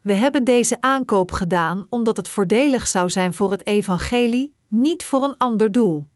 We 0.00 0.12
hebben 0.12 0.44
deze 0.44 0.80
aankoop 0.80 1.32
gedaan 1.32 1.86
omdat 1.90 2.16
het 2.16 2.28
voordelig 2.28 2.86
zou 2.86 3.10
zijn 3.10 3.34
voor 3.34 3.50
het 3.50 3.66
evangelie, 3.66 4.54
niet 4.68 5.04
voor 5.04 5.22
een 5.22 5.36
ander 5.36 5.72
doel. 5.72 6.06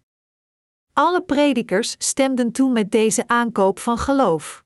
Alle 0.93 1.23
predikers 1.23 1.95
stemden 1.99 2.53
toe 2.53 2.73
met 2.73 2.91
deze 2.91 3.29
aankoop 3.29 3.79
van 3.79 3.99
geloof. 3.99 4.65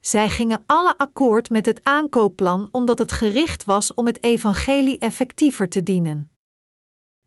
Zij 0.00 0.28
gingen 0.28 0.62
alle 0.66 0.98
akkoord 0.98 1.50
met 1.50 1.66
het 1.66 1.80
aankoopplan 1.82 2.68
omdat 2.72 2.98
het 2.98 3.12
gericht 3.12 3.64
was 3.64 3.94
om 3.94 4.06
het 4.06 4.22
evangelie 4.22 4.98
effectiever 4.98 5.68
te 5.68 5.82
dienen. 5.82 6.30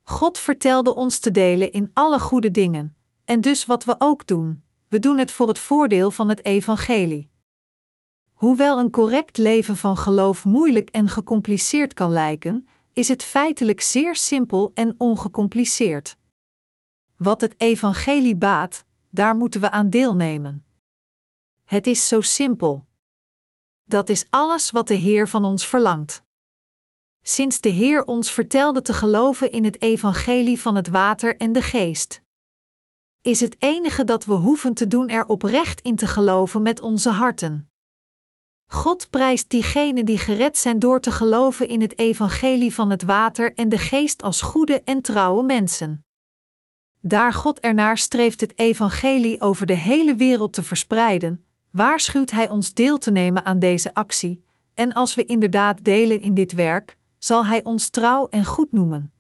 God 0.04 0.38
vertelde 0.38 0.96
ons 0.96 1.20
te 1.20 1.32
delen 1.32 1.72
in 1.72 1.92
alle 1.94 2.20
goede 2.20 2.52
dingen, 2.52 2.96
en 3.26 3.42
dus 3.42 3.66
wat 3.66 3.84
we 3.84 3.96
ook 3.98 4.28
doen, 4.28 4.64
we 4.88 5.00
doen 5.00 5.18
het 5.18 5.32
voor 5.32 5.48
het 5.48 5.60
voordeel 5.60 6.12
van 6.12 6.30
het 6.30 6.46
evangelie. 6.46 7.33
Hoewel 8.44 8.80
een 8.80 8.92
correct 8.92 9.38
leven 9.38 9.78
van 9.78 9.98
geloof 9.98 10.46
moeilijk 10.46 10.90
en 10.90 11.10
gecompliceerd 11.10 11.94
kan 11.94 12.12
lijken, 12.12 12.68
is 12.94 13.08
het 13.08 13.24
feitelijk 13.24 13.82
zeer 13.82 14.16
simpel 14.16 14.72
en 14.74 14.96
ongecompliceerd. 14.98 16.18
Wat 17.18 17.42
het 17.42 17.56
evangelie 17.58 18.36
baat, 18.36 18.86
daar 19.10 19.36
moeten 19.36 19.62
we 19.62 19.72
aan 19.72 19.90
deelnemen. 19.90 20.66
Het 21.64 21.88
is 21.88 22.08
zo 22.08 22.22
simpel. 22.22 22.86
Dat 23.84 24.10
is 24.10 24.26
alles 24.30 24.72
wat 24.72 24.88
de 24.88 24.94
Heer 24.94 25.28
van 25.28 25.46
ons 25.46 25.68
verlangt. 25.68 26.24
Sinds 27.22 27.62
de 27.62 27.70
Heer 27.70 28.06
ons 28.06 28.32
vertelde 28.32 28.82
te 28.82 28.94
geloven 28.94 29.52
in 29.52 29.64
het 29.64 29.82
evangelie 29.82 30.60
van 30.60 30.76
het 30.76 30.88
water 30.88 31.38
en 31.38 31.52
de 31.52 31.62
geest, 31.62 32.22
is 33.22 33.40
het 33.40 33.56
enige 33.60 34.04
dat 34.04 34.26
we 34.26 34.34
hoeven 34.34 34.74
te 34.74 34.88
doen 34.88 35.10
er 35.10 35.26
oprecht 35.26 35.82
in 35.82 35.96
te 35.96 36.08
geloven 36.08 36.62
met 36.62 36.82
onze 36.82 37.10
harten. 37.10 37.73
God 38.74 39.10
prijst 39.10 39.50
diegenen 39.50 40.06
die 40.06 40.18
gered 40.18 40.58
zijn 40.58 40.80
door 40.80 41.00
te 41.00 41.12
geloven 41.12 41.68
in 41.68 41.82
het 41.82 42.00
evangelie 42.00 42.74
van 42.74 42.90
het 42.90 43.04
water 43.04 43.54
en 43.54 43.70
de 43.70 43.78
geest 43.78 44.22
als 44.22 44.42
goede 44.42 44.82
en 44.84 45.02
trouwe 45.02 45.44
mensen. 45.44 46.06
Daar 47.00 47.34
God 47.34 47.60
ernaar 47.60 47.98
streeft 47.98 48.42
het 48.42 48.60
evangelie 48.60 49.42
over 49.42 49.66
de 49.66 49.74
hele 49.74 50.16
wereld 50.16 50.54
te 50.54 50.64
verspreiden, 50.64 51.46
waarschuwt 51.72 52.32
Hij 52.32 52.50
ons 52.50 52.74
deel 52.74 52.98
te 52.98 53.12
nemen 53.12 53.46
aan 53.46 53.60
deze 53.60 53.94
actie, 53.94 54.44
en 54.74 54.94
als 54.94 55.16
we 55.16 55.26
inderdaad 55.26 55.84
delen 55.84 56.22
in 56.22 56.34
dit 56.34 56.52
werk, 56.52 56.98
zal 57.18 57.46
Hij 57.46 57.64
ons 57.64 57.90
trouw 57.90 58.28
en 58.30 58.46
goed 58.46 58.72
noemen. 58.72 59.14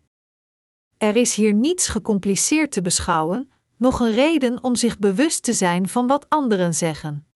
Er 0.97 1.16
is 1.16 1.36
hier 1.36 1.54
niets 1.54 1.88
gecompliceerd 1.88 2.72
te 2.72 2.82
beschouwen, 2.82 3.51
nog 3.78 3.99
een 3.99 4.14
reden 4.14 4.64
om 4.64 4.76
zich 4.76 4.99
bewust 4.99 5.43
te 5.43 5.54
zijn 5.54 5.88
van 5.88 6.08
wat 6.08 6.26
anderen 6.30 6.74
zeggen. 6.74 7.28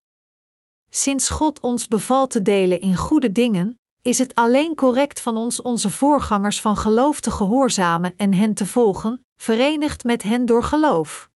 Sinds 0.89 1.29
God 1.29 1.59
ons 1.59 1.87
bevalt 1.87 2.31
te 2.31 2.41
delen 2.41 2.81
in 2.81 2.95
goede 2.95 3.31
dingen, 3.31 3.79
is 4.01 4.17
het 4.17 4.35
alleen 4.35 4.75
correct 4.75 5.21
van 5.21 5.37
ons 5.37 5.61
onze 5.61 5.89
voorgangers 5.89 6.61
van 6.61 6.77
geloof 6.77 7.19
te 7.19 7.31
gehoorzamen 7.31 8.13
en 8.17 8.33
hen 8.33 8.53
te 8.53 8.65
volgen, 8.65 9.25
verenigd 9.35 10.03
met 10.03 10.23
hen 10.23 10.45
door 10.45 10.63
geloof. 10.63 11.29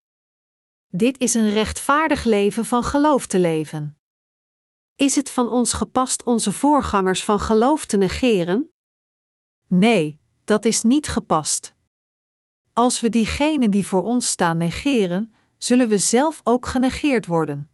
Dit 0.88 1.18
is 1.18 1.34
een 1.34 1.50
rechtvaardig 1.50 2.24
leven 2.24 2.64
van 2.64 2.84
geloof 2.84 3.26
te 3.26 3.38
leven. 3.38 3.98
Is 4.96 5.16
het 5.16 5.30
van 5.30 5.48
ons 5.48 5.72
gepast 5.72 6.22
onze 6.22 6.52
voorgangers 6.52 7.24
van 7.24 7.40
geloof 7.40 7.86
te 7.86 7.96
negeren? 7.96 8.70
Nee, 9.66 10.20
dat 10.44 10.64
is 10.64 10.82
niet 10.82 11.08
gepast. 11.08 11.74
Als 12.72 13.00
we 13.00 13.08
diegenen 13.08 13.70
die 13.70 13.86
voor 13.86 14.02
ons 14.02 14.28
staan 14.28 14.56
negeren, 14.56 15.34
zullen 15.58 15.88
we 15.88 15.98
zelf 15.98 16.40
ook 16.44 16.66
genegeerd 16.66 17.26
worden. 17.26 17.70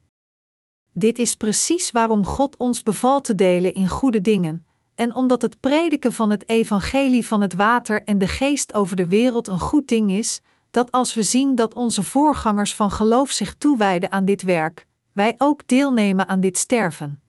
Dit 0.98 1.18
is 1.18 1.34
precies 1.34 1.90
waarom 1.90 2.24
God 2.24 2.56
ons 2.56 2.82
bevalt 2.82 3.24
te 3.24 3.34
delen 3.34 3.74
in 3.74 3.88
goede 3.88 4.20
dingen, 4.20 4.66
en 4.94 5.14
omdat 5.14 5.42
het 5.42 5.60
prediken 5.60 6.12
van 6.12 6.30
het 6.30 6.48
evangelie 6.48 7.26
van 7.26 7.40
het 7.40 7.54
water 7.54 8.02
en 8.02 8.18
de 8.18 8.28
geest 8.28 8.74
over 8.74 8.96
de 8.96 9.06
wereld 9.06 9.48
een 9.48 9.60
goed 9.60 9.88
ding 9.88 10.10
is, 10.10 10.40
dat 10.70 10.90
als 10.92 11.14
we 11.14 11.22
zien 11.22 11.54
dat 11.54 11.74
onze 11.74 12.02
voorgangers 12.02 12.74
van 12.74 12.90
geloof 12.90 13.30
zich 13.30 13.54
toewijden 13.54 14.12
aan 14.12 14.24
dit 14.24 14.42
werk, 14.42 14.86
wij 15.12 15.34
ook 15.38 15.66
deelnemen 15.66 16.28
aan 16.28 16.40
dit 16.40 16.58
sterven. 16.58 17.22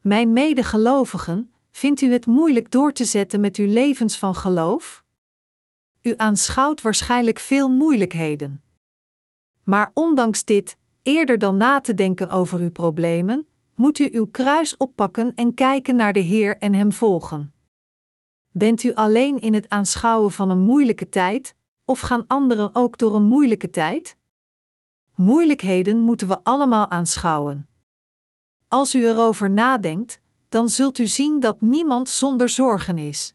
Mijn 0.00 0.32
medegelovigen, 0.32 1.52
vindt 1.70 2.00
u 2.00 2.12
het 2.12 2.26
moeilijk 2.26 2.70
door 2.70 2.92
te 2.92 3.04
zetten 3.04 3.40
met 3.40 3.56
uw 3.56 3.72
levens 3.72 4.18
van 4.18 4.34
geloof? 4.34 5.04
U 6.02 6.14
aanschouwt 6.16 6.80
waarschijnlijk 6.80 7.38
veel 7.38 7.68
moeilijkheden. 7.68 8.62
Maar 9.62 9.90
ondanks 9.94 10.44
dit, 10.44 10.76
eerder 11.02 11.38
dan 11.38 11.56
na 11.56 11.80
te 11.80 11.94
denken 11.94 12.30
over 12.30 12.60
uw 12.60 12.70
problemen, 12.70 13.46
moet 13.74 13.98
u 13.98 14.08
uw 14.12 14.26
kruis 14.26 14.76
oppakken 14.76 15.34
en 15.34 15.54
kijken 15.54 15.96
naar 15.96 16.12
de 16.12 16.20
Heer 16.20 16.58
en 16.58 16.74
Hem 16.74 16.92
volgen. 16.92 17.52
Bent 18.50 18.82
u 18.82 18.94
alleen 18.94 19.40
in 19.40 19.54
het 19.54 19.68
aanschouwen 19.68 20.30
van 20.30 20.50
een 20.50 20.60
moeilijke 20.60 21.08
tijd, 21.08 21.54
of 21.84 22.00
gaan 22.00 22.24
anderen 22.26 22.74
ook 22.74 22.98
door 22.98 23.14
een 23.14 23.22
moeilijke 23.22 23.70
tijd? 23.70 24.16
Moeilijkheden 25.14 25.98
moeten 25.98 26.28
we 26.28 26.44
allemaal 26.44 26.90
aanschouwen. 26.90 27.68
Als 28.68 28.94
u 28.94 29.06
erover 29.06 29.50
nadenkt, 29.50 30.20
dan 30.48 30.68
zult 30.68 30.98
u 30.98 31.06
zien 31.06 31.40
dat 31.40 31.60
niemand 31.60 32.08
zonder 32.08 32.48
zorgen 32.48 32.98
is. 32.98 33.34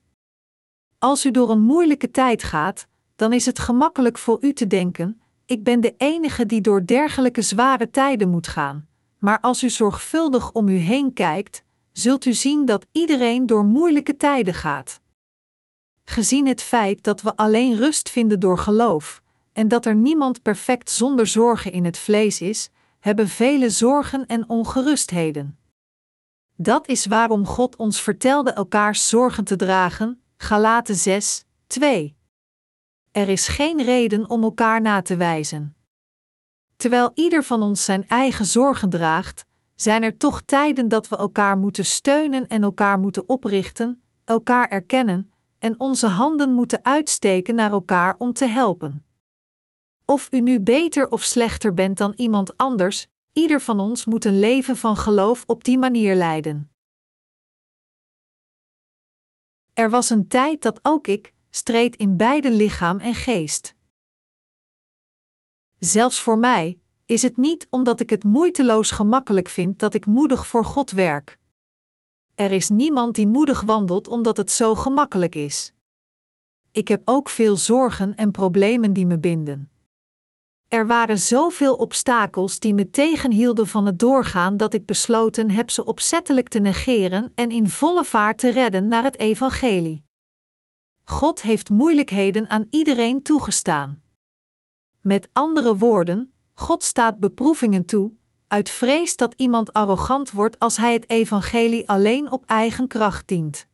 Als 1.00 1.26
u 1.26 1.32
door 1.32 1.50
een 1.50 1.62
moeilijke 1.62 2.12
tijd 2.12 2.44
gaat, 2.44 2.88
dan 3.16 3.34
is 3.34 3.46
het 3.46 3.60
gemakkelijk 3.60 4.18
voor 4.18 4.38
u 4.42 4.54
te 4.54 4.68
denken: 4.68 5.22
ik 5.48 5.64
ben 5.64 5.82
de 5.82 5.94
enige 5.98 6.46
die 6.46 6.62
door 6.62 6.86
dergelijke 6.86 7.42
zware 7.42 7.90
tijden 7.90 8.30
moet 8.30 8.48
gaan. 8.48 8.88
Maar 9.18 9.40
als 9.40 9.64
u 9.64 9.70
zorgvuldig 9.70 10.52
om 10.52 10.68
u 10.68 10.78
heen 10.78 11.14
kijkt, 11.14 11.64
zult 11.92 12.26
u 12.26 12.34
zien 12.34 12.66
dat 12.66 12.86
iedereen 12.92 13.46
door 13.46 13.66
moeilijke 13.66 14.18
tijden 14.18 14.54
gaat. 14.54 15.02
Gezien 16.04 16.48
het 16.48 16.62
feit 16.62 17.04
dat 17.04 17.22
we 17.22 17.36
alleen 17.36 17.76
rust 17.76 18.10
vinden 18.10 18.40
door 18.40 18.58
geloof, 18.58 19.22
en 19.54 19.68
dat 19.68 19.86
er 19.86 19.96
niemand 19.96 20.42
perfect 20.42 20.90
zonder 20.90 21.28
zorgen 21.28 21.72
in 21.72 21.86
het 21.86 21.98
vlees 21.98 22.42
is, 22.42 22.70
hebben 23.00 23.28
vele 23.28 23.70
zorgen 23.70 24.26
en 24.26 24.50
ongerustheden. 24.50 25.60
Dat 26.56 26.88
is 26.88 27.06
waarom 27.06 27.46
God 27.46 27.76
ons 27.76 28.02
vertelde 28.02 28.52
elkaars 28.52 29.10
zorgen 29.10 29.44
te 29.44 29.56
dragen, 29.56 30.22
Galaten 30.38 30.96
6, 30.96 31.46
2. 31.68 32.17
Er 33.18 33.30
is 33.30 33.48
geen 33.48 33.84
reden 33.84 34.30
om 34.30 34.44
elkaar 34.44 34.82
na 34.82 35.02
te 35.02 35.16
wijzen. 35.16 35.76
Terwijl 36.76 37.12
ieder 37.14 37.44
van 37.44 37.62
ons 37.62 37.86
zijn 37.86 38.08
eigen 38.08 38.46
zorgen 38.46 38.90
draagt, 38.90 39.46
zijn 39.76 40.04
er 40.04 40.18
toch 40.18 40.42
tijden 40.42 40.88
dat 40.88 41.08
we 41.08 41.18
elkaar 41.18 41.58
moeten 41.58 41.86
steunen 41.86 42.48
en 42.48 42.64
elkaar 42.64 43.00
moeten 43.00 43.30
oprichten, 43.30 44.02
elkaar 44.24 44.68
erkennen 44.68 45.32
en 45.60 45.80
onze 45.80 46.08
handen 46.08 46.54
moeten 46.54 46.84
uitsteken 46.86 47.56
naar 47.56 47.72
elkaar 47.72 48.16
om 48.18 48.34
te 48.34 48.46
helpen. 48.46 49.06
Of 50.06 50.28
u 50.32 50.42
nu 50.42 50.60
beter 50.60 51.10
of 51.10 51.24
slechter 51.24 51.74
bent 51.74 51.98
dan 51.98 52.14
iemand 52.16 52.58
anders, 52.58 53.08
ieder 53.34 53.62
van 53.62 53.80
ons 53.80 54.06
moet 54.06 54.26
een 54.26 54.40
leven 54.40 54.78
van 54.78 54.98
geloof 54.98 55.44
op 55.48 55.64
die 55.64 55.78
manier 55.78 56.16
leiden. 56.16 56.72
Er 59.74 59.90
was 59.90 60.10
een 60.10 60.28
tijd 60.28 60.62
dat 60.62 60.80
ook 60.82 61.08
ik 61.08 61.36
streed 61.58 61.96
in 61.96 62.18
beide 62.18 62.52
lichaam 62.52 63.00
en 63.00 63.14
geest. 63.14 63.76
Zelfs 65.80 66.20
voor 66.22 66.38
mij 66.38 66.80
is 67.06 67.22
het 67.22 67.38
niet 67.38 67.68
omdat 67.70 68.00
ik 68.00 68.10
het 68.10 68.24
moeiteloos 68.24 68.92
gemakkelijk 68.92 69.50
vind 69.50 69.80
dat 69.80 69.94
ik 69.94 70.06
moedig 70.06 70.48
voor 70.48 70.66
God 70.66 70.92
werk. 70.92 71.38
Er 72.36 72.52
is 72.52 72.70
niemand 72.70 73.16
die 73.16 73.28
moedig 73.28 73.62
wandelt 73.62 74.08
omdat 74.08 74.38
het 74.38 74.52
zo 74.52 74.76
gemakkelijk 74.76 75.36
is. 75.36 75.74
Ik 76.72 76.88
heb 76.88 77.02
ook 77.06 77.30
veel 77.30 77.56
zorgen 77.56 78.16
en 78.16 78.32
problemen 78.32 78.94
die 78.94 79.06
me 79.06 79.20
binden. 79.20 79.72
Er 80.68 80.88
waren 80.88 81.20
zoveel 81.20 81.76
obstakels 81.76 82.60
die 82.60 82.74
me 82.74 82.90
tegenhielden 82.90 83.68
van 83.68 83.86
het 83.86 84.00
doorgaan 84.00 84.58
dat 84.58 84.74
ik 84.74 84.86
besloten 84.86 85.50
heb 85.50 85.70
ze 85.70 85.86
opzettelijk 85.86 86.48
te 86.48 86.60
negeren 86.60 87.32
en 87.36 87.50
in 87.50 87.70
volle 87.70 88.06
vaart 88.06 88.38
te 88.38 88.50
redden 88.50 88.88
naar 88.88 89.04
het 89.04 89.20
evangelie. 89.20 90.07
God 91.10 91.42
heeft 91.42 91.70
moeilijkheden 91.70 92.50
aan 92.50 92.68
iedereen 92.70 93.22
toegestaan. 93.22 94.02
Met 95.02 95.30
andere 95.34 95.78
woorden, 95.78 96.34
God 96.54 96.84
staat 96.84 97.20
beproevingen 97.20 97.86
toe, 97.86 98.12
uit 98.48 98.70
vrees 98.70 99.16
dat 99.16 99.34
iemand 99.38 99.74
arrogant 99.74 100.32
wordt 100.32 100.60
als 100.60 100.78
hij 100.78 100.94
het 100.94 101.10
evangelie 101.10 101.90
alleen 101.90 102.32
op 102.32 102.46
eigen 102.46 102.88
kracht 102.88 103.28
dient. 103.28 103.68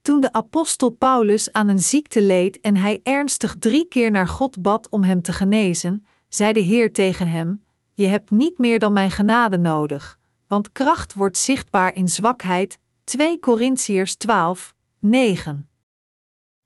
Toen 0.00 0.20
de 0.20 0.32
apostel 0.32 0.90
Paulus 0.90 1.52
aan 1.52 1.68
een 1.68 1.78
ziekte 1.78 2.22
leed 2.22 2.60
en 2.60 2.76
hij 2.76 3.00
ernstig 3.02 3.56
drie 3.58 3.88
keer 3.88 4.10
naar 4.10 4.28
God 4.28 4.62
bad 4.62 4.88
om 4.88 5.02
hem 5.02 5.22
te 5.22 5.32
genezen, 5.32 6.06
zei 6.28 6.52
de 6.52 6.60
Heer 6.60 6.92
tegen 6.92 7.28
hem: 7.28 7.64
Je 7.94 8.06
hebt 8.06 8.30
niet 8.30 8.58
meer 8.58 8.78
dan 8.78 8.92
mijn 8.92 9.10
genade 9.10 9.58
nodig, 9.58 10.18
want 10.46 10.72
kracht 10.72 11.14
wordt 11.14 11.38
zichtbaar 11.38 11.94
in 11.94 12.08
zwakheid. 12.08 12.78
2 13.04 13.38
Korintiërs 13.38 14.14
12, 14.14 14.74
9. 14.98 15.66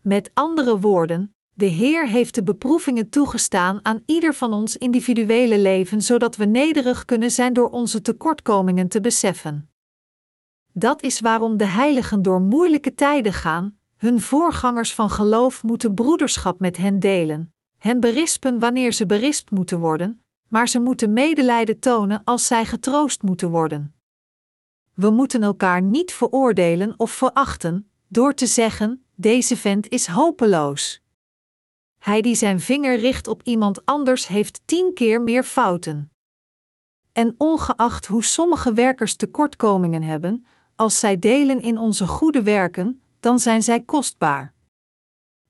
Met 0.07 0.31
andere 0.35 0.81
woorden, 0.81 1.35
de 1.53 1.65
Heer 1.65 2.09
heeft 2.09 2.35
de 2.35 2.43
beproevingen 2.43 3.09
toegestaan 3.09 3.79
aan 3.83 4.03
ieder 4.05 4.35
van 4.35 4.53
ons 4.53 4.77
individuele 4.77 5.59
leven, 5.59 6.03
zodat 6.03 6.37
we 6.37 6.45
nederig 6.45 7.05
kunnen 7.05 7.31
zijn 7.31 7.53
door 7.53 7.71
onze 7.71 8.01
tekortkomingen 8.01 8.89
te 8.89 9.01
beseffen. 9.01 9.71
Dat 10.73 11.03
is 11.03 11.21
waarom 11.21 11.57
de 11.57 11.65
heiligen 11.65 12.23
door 12.23 12.41
moeilijke 12.41 12.95
tijden 12.95 13.33
gaan, 13.33 13.79
hun 13.97 14.21
voorgangers 14.21 14.95
van 14.95 15.11
geloof 15.11 15.63
moeten 15.63 15.95
broederschap 15.95 16.61
met 16.61 16.77
hen 16.77 16.99
delen, 16.99 17.55
hen 17.79 18.01
berispen 18.01 18.59
wanneer 18.59 18.93
ze 18.93 19.07
berispt 19.07 19.51
moeten 19.51 19.79
worden, 19.79 20.25
maar 20.49 20.69
ze 20.69 20.81
moeten 20.81 21.13
medelijden 21.13 21.79
tonen 21.79 22.23
als 22.25 22.47
zij 22.47 22.65
getroost 22.65 23.23
moeten 23.23 23.51
worden. 23.51 23.95
We 24.95 25.11
moeten 25.11 25.43
elkaar 25.43 25.83
niet 25.83 26.13
veroordelen 26.13 26.95
of 26.97 27.11
verachten, 27.11 27.91
door 28.09 28.35
te 28.35 28.47
zeggen: 28.47 29.06
deze 29.17 29.57
vent 29.57 29.89
is 29.89 30.07
hopeloos. 30.07 31.01
Hij 31.99 32.21
die 32.21 32.35
zijn 32.35 32.61
vinger 32.61 32.99
richt 32.99 33.29
op 33.29 33.43
iemand 33.43 33.85
anders 33.85 34.27
heeft 34.27 34.61
tien 34.65 34.95
keer 34.95 35.23
meer 35.23 35.43
fouten. 35.43 36.11
En 37.13 37.35
ongeacht 37.39 38.07
hoe 38.07 38.25
sommige 38.25 38.73
werkers 38.73 39.17
tekortkomingen 39.17 40.03
hebben, 40.03 40.47
als 40.75 41.01
zij 41.01 41.19
delen 41.19 41.63
in 41.63 41.79
onze 41.79 42.07
goede 42.07 42.43
werken, 42.43 43.03
dan 43.21 43.39
zijn 43.39 43.63
zij 43.63 43.81
kostbaar. 43.81 44.55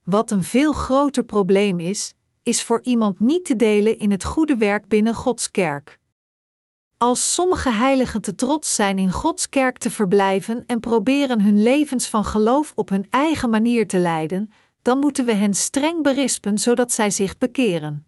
Wat 0.02 0.30
een 0.30 0.44
veel 0.44 0.72
groter 0.72 1.24
probleem 1.24 1.80
is, 1.80 2.14
is 2.42 2.62
voor 2.62 2.80
iemand 2.82 3.20
niet 3.20 3.44
te 3.44 3.56
delen 3.56 3.98
in 3.98 4.10
het 4.10 4.24
goede 4.24 4.56
werk 4.56 4.88
binnen 4.88 5.14
Gods 5.14 5.50
kerk. 5.50 5.98
Als 6.98 7.34
sommige 7.34 7.70
heiligen 7.70 8.20
te 8.20 8.34
trots 8.34 8.74
zijn 8.74 8.98
in 8.98 9.12
Gods 9.12 9.48
kerk 9.48 9.78
te 9.78 9.90
verblijven 9.90 10.66
en 10.66 10.80
proberen 10.80 11.40
hun 11.40 11.62
levens 11.62 12.08
van 12.08 12.24
geloof 12.24 12.72
op 12.74 12.88
hun 12.88 13.06
eigen 13.10 13.50
manier 13.50 13.86
te 13.86 13.98
leiden, 13.98 14.50
dan 14.82 14.98
moeten 14.98 15.24
we 15.24 15.32
hen 15.32 15.54
streng 15.54 16.02
berispen 16.02 16.58
zodat 16.58 16.92
zij 16.92 17.10
zich 17.10 17.38
bekeren. 17.38 18.06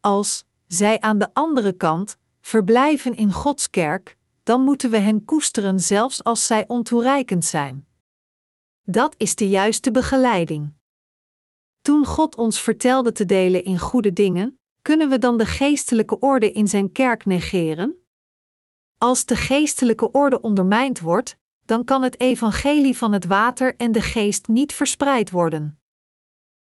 Als 0.00 0.44
zij 0.66 1.00
aan 1.00 1.18
de 1.18 1.28
andere 1.32 1.72
kant 1.72 2.16
verblijven 2.40 3.16
in 3.16 3.32
Gods 3.32 3.70
kerk, 3.70 4.16
dan 4.42 4.60
moeten 4.60 4.90
we 4.90 4.98
hen 4.98 5.24
koesteren 5.24 5.80
zelfs 5.80 6.24
als 6.24 6.46
zij 6.46 6.64
ontoereikend 6.68 7.44
zijn. 7.44 7.86
Dat 8.82 9.14
is 9.16 9.34
de 9.34 9.48
juiste 9.48 9.90
begeleiding. 9.90 10.72
Toen 11.82 12.06
God 12.06 12.36
ons 12.36 12.60
vertelde 12.60 13.12
te 13.12 13.24
delen 13.24 13.64
in 13.64 13.78
goede 13.78 14.12
dingen, 14.12 14.59
kunnen 14.82 15.08
we 15.08 15.18
dan 15.18 15.38
de 15.38 15.46
geestelijke 15.46 16.18
orde 16.18 16.52
in 16.52 16.68
zijn 16.68 16.92
kerk 16.92 17.24
negeren? 17.24 17.96
Als 18.98 19.24
de 19.24 19.36
geestelijke 19.36 20.10
orde 20.10 20.40
ondermijnd 20.40 21.00
wordt, 21.00 21.36
dan 21.64 21.84
kan 21.84 22.02
het 22.02 22.20
evangelie 22.20 22.96
van 22.96 23.12
het 23.12 23.24
water 23.24 23.76
en 23.76 23.92
de 23.92 24.00
geest 24.00 24.48
niet 24.48 24.72
verspreid 24.72 25.30
worden. 25.30 25.80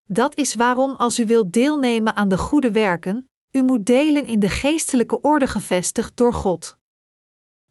Dat 0.03 0.37
is 0.37 0.55
waarom, 0.55 0.91
als 0.91 1.19
u 1.19 1.25
wilt 1.25 1.53
deelnemen 1.53 2.15
aan 2.15 2.27
de 2.27 2.37
goede 2.37 2.71
werken, 2.71 3.29
u 3.51 3.61
moet 3.61 3.85
delen 3.85 4.25
in 4.25 4.39
de 4.39 4.49
geestelijke 4.49 5.21
orde 5.21 5.47
gevestigd 5.47 6.17
door 6.17 6.33
God. 6.33 6.77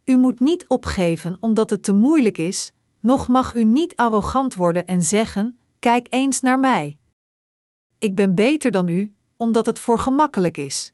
U 0.05 0.17
moet 0.17 0.41
niet 0.41 0.65
opgeven 0.69 1.37
omdat 1.41 1.71
het 1.71 1.83
te 1.83 1.93
moeilijk 1.93 2.39
is, 2.39 2.73
nog 3.01 3.29
mag 3.29 3.55
u 3.55 3.65
niet 3.65 3.97
arrogant 3.97 4.55
worden 4.55 4.87
en 4.87 5.03
zeggen: 5.03 5.59
Kijk 5.79 6.07
eens 6.11 6.41
naar 6.41 6.59
mij. 6.59 6.99
Ik 7.99 8.15
ben 8.15 8.35
beter 8.35 8.71
dan 8.71 8.89
u, 8.89 9.15
omdat 9.41 9.67
het 9.67 9.79
voor 9.79 9.99
gemakkelijk 9.99 10.57
is. 10.57 10.93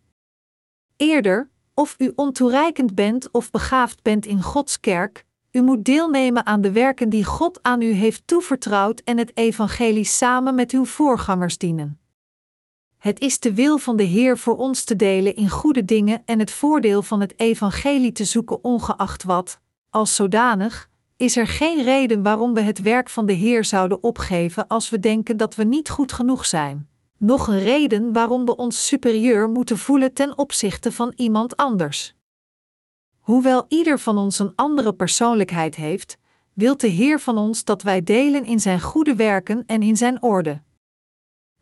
Eerder, 0.96 1.50
of 1.74 1.94
u 1.98 2.12
ontoereikend 2.14 2.94
bent 2.94 3.30
of 3.30 3.50
begaafd 3.50 4.02
bent 4.02 4.26
in 4.26 4.42
Gods 4.42 4.80
kerk, 4.80 5.24
u 5.50 5.62
moet 5.62 5.84
deelnemen 5.84 6.46
aan 6.46 6.60
de 6.60 6.72
werken 6.72 7.08
die 7.08 7.24
God 7.24 7.62
aan 7.62 7.82
u 7.82 7.90
heeft 7.90 8.22
toevertrouwd 8.26 9.00
en 9.00 9.18
het 9.18 9.36
evangelie 9.36 10.04
samen 10.04 10.54
met 10.54 10.72
uw 10.72 10.84
voorgangers 10.84 11.58
dienen. 11.58 12.00
Het 12.98 13.20
is 13.20 13.40
de 13.40 13.54
wil 13.54 13.78
van 13.78 13.96
de 13.96 14.02
Heer 14.02 14.38
voor 14.38 14.56
ons 14.56 14.84
te 14.84 14.96
delen 14.96 15.36
in 15.36 15.50
goede 15.50 15.84
dingen 15.84 16.22
en 16.24 16.38
het 16.38 16.50
voordeel 16.50 17.02
van 17.02 17.20
het 17.20 17.38
evangelie 17.40 18.12
te 18.12 18.24
zoeken 18.24 18.64
ongeacht 18.64 19.22
wat, 19.22 19.60
als 19.90 20.14
zodanig, 20.14 20.88
is 21.16 21.36
er 21.36 21.46
geen 21.46 21.82
reden 21.82 22.22
waarom 22.22 22.54
we 22.54 22.60
het 22.60 22.82
werk 22.82 23.08
van 23.08 23.26
de 23.26 23.32
Heer 23.32 23.64
zouden 23.64 24.02
opgeven 24.02 24.66
als 24.66 24.90
we 24.90 25.00
denken 25.00 25.36
dat 25.36 25.54
we 25.54 25.64
niet 25.64 25.88
goed 25.88 26.12
genoeg 26.12 26.46
zijn. 26.46 26.88
Nog 27.18 27.46
een 27.46 27.58
reden 27.58 28.12
waarom 28.12 28.44
we 28.44 28.56
ons 28.56 28.86
superieur 28.86 29.48
moeten 29.48 29.78
voelen 29.78 30.12
ten 30.12 30.38
opzichte 30.38 30.92
van 30.92 31.12
iemand 31.16 31.56
anders. 31.56 32.14
Hoewel 33.18 33.64
ieder 33.68 33.98
van 33.98 34.18
ons 34.18 34.38
een 34.38 34.52
andere 34.54 34.92
persoonlijkheid 34.92 35.74
heeft, 35.74 36.18
wil 36.52 36.76
de 36.76 36.86
Heer 36.86 37.20
van 37.20 37.38
ons 37.38 37.64
dat 37.64 37.82
wij 37.82 38.02
delen 38.02 38.44
in 38.44 38.60
zijn 38.60 38.80
goede 38.80 39.14
werken 39.14 39.62
en 39.66 39.82
in 39.82 39.96
zijn 39.96 40.22
orde. 40.22 40.62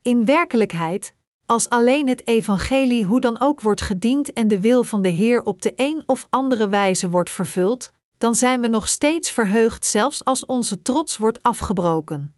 In 0.03 0.25
werkelijkheid, 0.25 1.15
als 1.47 1.69
alleen 1.69 2.09
het 2.09 2.27
evangelie 2.27 3.05
hoe 3.05 3.21
dan 3.21 3.41
ook 3.41 3.61
wordt 3.61 3.81
gediend 3.81 4.33
en 4.33 4.49
de 4.49 4.61
wil 4.61 4.85
van 4.85 5.03
de 5.03 5.09
Heer 5.09 5.43
op 5.43 5.63
de 5.63 5.73
een 5.77 6.03
of 6.07 6.27
andere 6.31 6.69
wijze 6.69 7.11
wordt 7.11 7.31
vervuld, 7.31 7.93
dan 8.19 8.35
zijn 8.35 8.61
we 8.61 8.67
nog 8.67 8.89
steeds 8.89 9.31
verheugd 9.31 9.85
zelfs 9.85 10.25
als 10.25 10.47
onze 10.47 10.83
trots 10.83 11.17
wordt 11.17 11.43
afgebroken. 11.43 12.35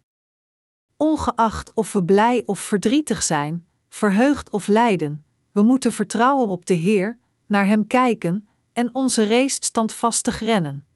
Ongeacht 0.96 1.72
of 1.74 1.92
we 1.92 2.04
blij 2.04 2.42
of 2.46 2.60
verdrietig 2.60 3.22
zijn, 3.22 3.66
verheugd 3.88 4.50
of 4.50 4.66
lijden, 4.66 5.24
we 5.52 5.62
moeten 5.62 5.92
vertrouwen 5.92 6.48
op 6.48 6.66
de 6.66 6.74
Heer, 6.74 7.18
naar 7.46 7.66
Hem 7.66 7.86
kijken 7.86 8.48
en 8.72 8.94
onze 8.94 9.26
race 9.26 9.56
standvastig 9.60 10.40
rennen. 10.40 10.86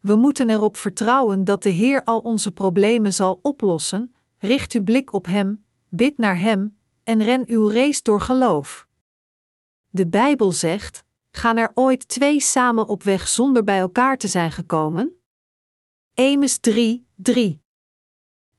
We 0.00 0.14
moeten 0.14 0.50
erop 0.50 0.76
vertrouwen 0.76 1.44
dat 1.44 1.62
de 1.62 1.68
Heer 1.68 2.04
al 2.04 2.18
onze 2.18 2.52
problemen 2.52 3.12
zal 3.12 3.38
oplossen, 3.42 4.14
richt 4.38 4.72
uw 4.72 4.82
blik 4.82 5.12
op 5.12 5.26
Hem, 5.26 5.64
bid 5.88 6.18
naar 6.18 6.38
Hem 6.38 6.78
en 7.04 7.22
ren 7.22 7.44
uw 7.46 7.70
race 7.70 8.02
door 8.02 8.20
geloof. 8.20 8.88
De 9.88 10.06
Bijbel 10.06 10.52
zegt: 10.52 11.04
Gaan 11.30 11.56
er 11.56 11.70
ooit 11.74 12.08
twee 12.08 12.40
samen 12.40 12.88
op 12.88 13.02
weg 13.02 13.28
zonder 13.28 13.64
bij 13.64 13.78
elkaar 13.78 14.16
te 14.16 14.28
zijn 14.28 14.52
gekomen? 14.52 15.12
Amos 16.14 16.58
3, 16.58 17.06
3. 17.14 17.60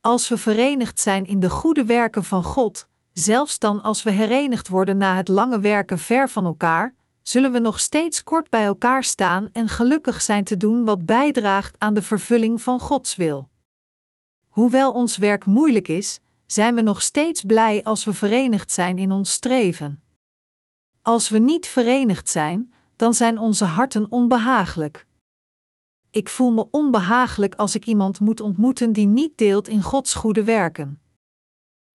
Als 0.01 0.29
we 0.29 0.37
verenigd 0.37 0.99
zijn 0.99 1.25
in 1.25 1.39
de 1.39 1.49
goede 1.49 1.85
werken 1.85 2.23
van 2.23 2.43
God, 2.43 2.87
zelfs 3.13 3.59
dan 3.59 3.81
als 3.81 4.03
we 4.03 4.11
herenigd 4.11 4.67
worden 4.67 4.97
na 4.97 5.15
het 5.15 5.27
lange 5.27 5.59
werken 5.59 5.99
ver 5.99 6.29
van 6.29 6.45
elkaar, 6.45 6.95
zullen 7.21 7.51
we 7.51 7.59
nog 7.59 7.79
steeds 7.79 8.23
kort 8.23 8.49
bij 8.49 8.63
elkaar 8.63 9.03
staan 9.03 9.49
en 9.51 9.67
gelukkig 9.67 10.21
zijn 10.21 10.43
te 10.43 10.57
doen 10.57 10.85
wat 10.85 11.05
bijdraagt 11.05 11.75
aan 11.77 11.93
de 11.93 12.01
vervulling 12.01 12.61
van 12.61 12.79
Gods 12.79 13.15
wil. 13.15 13.49
Hoewel 14.47 14.91
ons 14.91 15.17
werk 15.17 15.45
moeilijk 15.45 15.87
is, 15.87 16.19
zijn 16.45 16.75
we 16.75 16.81
nog 16.81 17.01
steeds 17.01 17.43
blij 17.43 17.83
als 17.83 18.03
we 18.03 18.13
verenigd 18.13 18.71
zijn 18.71 18.97
in 18.97 19.11
ons 19.11 19.31
streven. 19.31 20.03
Als 21.01 21.29
we 21.29 21.37
niet 21.37 21.67
verenigd 21.67 22.29
zijn, 22.29 22.73
dan 22.95 23.13
zijn 23.13 23.37
onze 23.37 23.65
harten 23.65 24.11
onbehagelijk. 24.11 25.05
Ik 26.11 26.29
voel 26.29 26.51
me 26.51 26.67
onbehagelijk 26.71 27.55
als 27.55 27.75
ik 27.75 27.85
iemand 27.85 28.19
moet 28.19 28.41
ontmoeten 28.41 28.93
die 28.93 29.07
niet 29.07 29.37
deelt 29.37 29.67
in 29.67 29.81
Gods 29.81 30.13
goede 30.13 30.43
werken. 30.43 31.01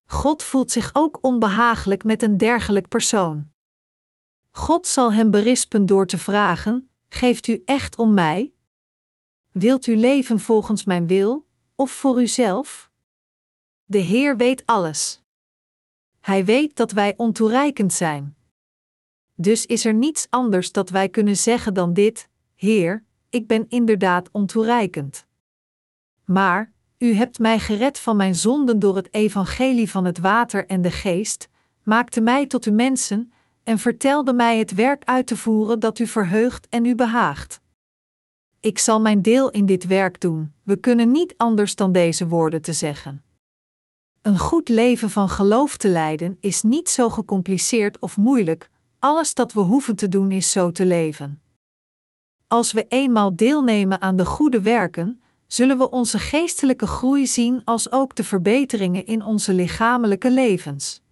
God 0.06 0.42
voelt 0.42 0.70
zich 0.70 0.90
ook 0.92 1.18
onbehagelijk 1.20 2.04
met 2.04 2.22
een 2.22 2.36
dergelijk 2.36 2.88
persoon. 2.88 3.50
God 4.50 4.86
zal 4.86 5.12
hem 5.12 5.30
berispen 5.30 5.86
door 5.86 6.06
te 6.06 6.18
vragen: 6.18 6.90
Geeft 7.08 7.46
u 7.46 7.62
echt 7.64 7.98
om 7.98 8.14
mij? 8.14 8.52
Wilt 9.52 9.86
u 9.86 9.96
leven 9.96 10.40
volgens 10.40 10.84
mijn 10.84 11.06
wil, 11.06 11.46
of 11.74 11.90
voor 11.90 12.20
uzelf? 12.22 12.90
De 13.84 13.98
Heer 13.98 14.36
weet 14.36 14.66
alles. 14.66 15.22
Hij 16.20 16.44
weet 16.44 16.76
dat 16.76 16.92
wij 16.92 17.14
ontoereikend 17.16 17.92
zijn. 17.92 18.36
Dus 19.34 19.66
is 19.66 19.84
er 19.84 19.94
niets 19.94 20.26
anders 20.30 20.72
dat 20.72 20.90
wij 20.90 21.08
kunnen 21.08 21.36
zeggen 21.36 21.74
dan 21.74 21.92
dit: 21.92 22.28
Heer, 22.54 23.05
ik 23.36 23.46
ben 23.46 23.64
inderdaad 23.68 24.28
ontoereikend. 24.32 25.26
Maar, 26.24 26.72
U 26.98 27.14
hebt 27.14 27.38
mij 27.38 27.58
gered 27.58 27.98
van 27.98 28.16
mijn 28.16 28.34
zonden 28.34 28.78
door 28.78 28.96
het 28.96 29.14
evangelie 29.14 29.90
van 29.90 30.04
het 30.04 30.18
water 30.18 30.66
en 30.66 30.82
de 30.82 30.90
geest, 30.90 31.48
maakte 31.82 32.20
mij 32.20 32.46
tot 32.46 32.64
uw 32.64 32.72
mensen 32.72 33.32
en 33.64 33.78
vertelde 33.78 34.32
mij 34.32 34.58
het 34.58 34.74
werk 34.74 35.04
uit 35.04 35.26
te 35.26 35.36
voeren 35.36 35.80
dat 35.80 35.98
u 35.98 36.06
verheugt 36.06 36.68
en 36.68 36.84
u 36.84 36.94
behaagt. 36.94 37.60
Ik 38.60 38.78
zal 38.78 39.00
mijn 39.00 39.22
deel 39.22 39.50
in 39.50 39.66
dit 39.66 39.86
werk 39.86 40.20
doen, 40.20 40.52
we 40.62 40.76
kunnen 40.76 41.10
niet 41.10 41.34
anders 41.36 41.74
dan 41.74 41.92
deze 41.92 42.28
woorden 42.28 42.62
te 42.62 42.72
zeggen. 42.72 43.24
Een 44.22 44.38
goed 44.38 44.68
leven 44.68 45.10
van 45.10 45.28
geloof 45.28 45.76
te 45.76 45.88
leiden 45.88 46.36
is 46.40 46.62
niet 46.62 46.88
zo 46.88 47.10
gecompliceerd 47.10 47.98
of 47.98 48.16
moeilijk, 48.16 48.70
alles 48.98 49.34
dat 49.34 49.52
we 49.52 49.60
hoeven 49.60 49.96
te 49.96 50.08
doen 50.08 50.30
is 50.30 50.50
zo 50.50 50.72
te 50.72 50.86
leven. 50.86 51.40
Als 52.48 52.72
we 52.72 52.86
eenmaal 52.88 53.36
deelnemen 53.36 54.00
aan 54.00 54.16
de 54.16 54.24
goede 54.24 54.60
werken, 54.60 55.20
zullen 55.46 55.78
we 55.78 55.90
onze 55.90 56.18
geestelijke 56.18 56.86
groei 56.86 57.26
zien 57.26 57.62
als 57.64 57.90
ook 57.92 58.14
de 58.14 58.24
verbeteringen 58.24 59.06
in 59.06 59.24
onze 59.24 59.52
lichamelijke 59.52 60.30
levens. 60.30 61.02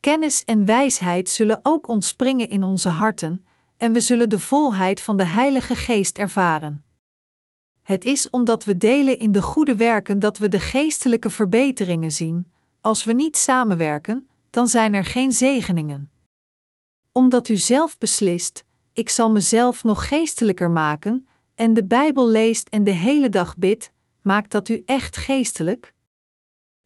Kennis 0.00 0.44
en 0.44 0.64
wijsheid 0.64 1.28
zullen 1.28 1.60
ook 1.62 1.88
ontspringen 1.88 2.48
in 2.48 2.62
onze 2.62 2.88
harten, 2.88 3.46
en 3.76 3.92
we 3.92 4.00
zullen 4.00 4.28
de 4.28 4.38
volheid 4.38 5.00
van 5.00 5.16
de 5.16 5.24
Heilige 5.24 5.76
Geest 5.76 6.18
ervaren. 6.18 6.84
Het 7.82 8.04
is 8.04 8.30
omdat 8.30 8.64
we 8.64 8.76
delen 8.76 9.18
in 9.18 9.32
de 9.32 9.42
goede 9.42 9.76
werken 9.76 10.18
dat 10.18 10.38
we 10.38 10.48
de 10.48 10.60
geestelijke 10.60 11.30
verbeteringen 11.30 12.12
zien. 12.12 12.52
Als 12.80 13.04
we 13.04 13.12
niet 13.12 13.36
samenwerken, 13.36 14.28
dan 14.50 14.68
zijn 14.68 14.94
er 14.94 15.04
geen 15.04 15.32
zegeningen. 15.32 16.10
Omdat 17.12 17.48
u 17.48 17.56
zelf 17.56 17.98
beslist, 17.98 18.64
ik 18.96 19.08
zal 19.08 19.30
mezelf 19.30 19.84
nog 19.84 20.08
geestelijker 20.08 20.70
maken, 20.70 21.28
en 21.54 21.74
de 21.74 21.84
Bijbel 21.84 22.28
leest 22.28 22.68
en 22.68 22.84
de 22.84 22.90
hele 22.90 23.28
dag 23.28 23.56
bidt, 23.56 23.92
maakt 24.22 24.50
dat 24.50 24.68
u 24.68 24.82
echt 24.86 25.16
geestelijk? 25.16 25.94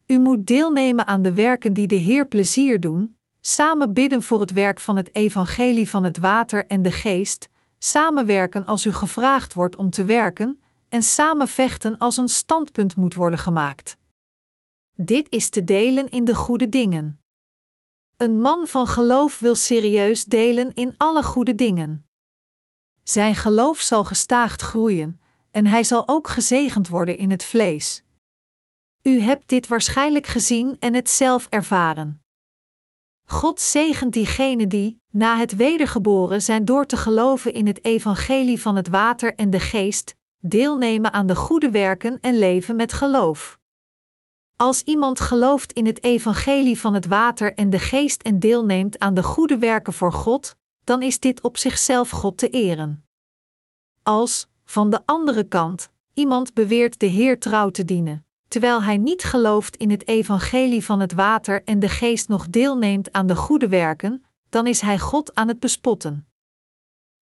U 0.05 0.19
moet 0.19 0.47
deelnemen 0.47 1.07
aan 1.07 1.21
de 1.21 1.33
werken 1.33 1.73
die 1.73 1.87
de 1.87 1.95
Heer 1.95 2.27
plezier 2.27 2.79
doen, 2.79 3.17
samen 3.41 3.93
bidden 3.93 4.23
voor 4.23 4.39
het 4.39 4.51
werk 4.51 4.79
van 4.79 4.95
het 4.95 5.15
evangelie 5.15 5.89
van 5.89 6.03
het 6.03 6.17
water 6.17 6.65
en 6.65 6.81
de 6.81 6.91
geest, 6.91 7.49
samenwerken 7.77 8.65
als 8.65 8.85
u 8.85 8.93
gevraagd 8.93 9.53
wordt 9.53 9.75
om 9.75 9.89
te 9.89 10.05
werken, 10.05 10.61
en 10.89 11.03
samen 11.03 11.47
vechten 11.47 11.97
als 11.97 12.17
een 12.17 12.29
standpunt 12.29 12.95
moet 12.95 13.13
worden 13.13 13.39
gemaakt. 13.39 13.97
Dit 14.95 15.27
is 15.29 15.49
te 15.49 15.63
delen 15.63 16.09
in 16.09 16.25
de 16.25 16.35
goede 16.35 16.69
dingen. 16.69 17.20
Een 18.21 18.41
man 18.41 18.67
van 18.67 18.87
geloof 18.87 19.39
wil 19.39 19.55
serieus 19.55 20.25
delen 20.25 20.73
in 20.73 20.93
alle 20.97 21.23
goede 21.23 21.55
dingen. 21.55 22.05
Zijn 23.03 23.35
geloof 23.35 23.79
zal 23.79 24.03
gestaagd 24.03 24.61
groeien, 24.61 25.21
en 25.51 25.65
hij 25.65 25.83
zal 25.83 26.07
ook 26.07 26.27
gezegend 26.27 26.87
worden 26.87 27.17
in 27.17 27.31
het 27.31 27.43
vlees. 27.43 28.03
U 29.01 29.19
hebt 29.19 29.49
dit 29.49 29.67
waarschijnlijk 29.67 30.27
gezien 30.27 30.77
en 30.79 30.93
het 30.93 31.09
zelf 31.09 31.47
ervaren. 31.49 32.23
God 33.25 33.59
zegent 33.59 34.13
diegenen 34.13 34.69
die, 34.69 35.01
na 35.11 35.37
het 35.37 35.55
wedergeboren 35.55 36.41
zijn 36.41 36.65
door 36.65 36.85
te 36.85 36.97
geloven 36.97 37.53
in 37.53 37.67
het 37.67 37.85
evangelie 37.85 38.61
van 38.61 38.75
het 38.75 38.87
water 38.87 39.35
en 39.35 39.49
de 39.49 39.59
geest, 39.59 40.15
deelnemen 40.39 41.13
aan 41.13 41.27
de 41.27 41.35
goede 41.35 41.71
werken 41.71 42.19
en 42.19 42.37
leven 42.37 42.75
met 42.75 42.93
geloof. 42.93 43.60
Als 44.61 44.83
iemand 44.83 45.19
gelooft 45.19 45.73
in 45.73 45.85
het 45.85 46.03
evangelie 46.03 46.79
van 46.79 46.93
het 46.93 47.05
water 47.05 47.53
en 47.53 47.69
de 47.69 47.79
geest 47.79 48.21
en 48.21 48.39
deelneemt 48.39 48.99
aan 48.99 49.13
de 49.13 49.23
goede 49.23 49.57
werken 49.57 49.93
voor 49.93 50.13
God, 50.13 50.55
dan 50.83 51.01
is 51.01 51.19
dit 51.19 51.41
op 51.41 51.57
zichzelf 51.57 52.09
God 52.09 52.37
te 52.37 52.49
eren. 52.49 53.05
Als, 54.03 54.47
van 54.65 54.89
de 54.89 55.01
andere 55.05 55.43
kant, 55.43 55.89
iemand 56.13 56.53
beweert 56.53 56.99
de 56.99 57.05
Heer 57.05 57.39
trouw 57.39 57.69
te 57.69 57.85
dienen, 57.85 58.25
terwijl 58.47 58.83
hij 58.83 58.97
niet 58.97 59.23
gelooft 59.23 59.75
in 59.75 59.89
het 59.89 60.07
evangelie 60.07 60.85
van 60.85 60.99
het 60.99 61.13
water 61.13 61.63
en 61.63 61.79
de 61.79 61.89
geest 61.89 62.27
nog 62.27 62.49
deelneemt 62.49 63.11
aan 63.11 63.27
de 63.27 63.35
goede 63.35 63.67
werken, 63.67 64.25
dan 64.49 64.67
is 64.67 64.81
hij 64.81 64.99
God 64.99 65.35
aan 65.35 65.47
het 65.47 65.59
bespotten. 65.59 66.27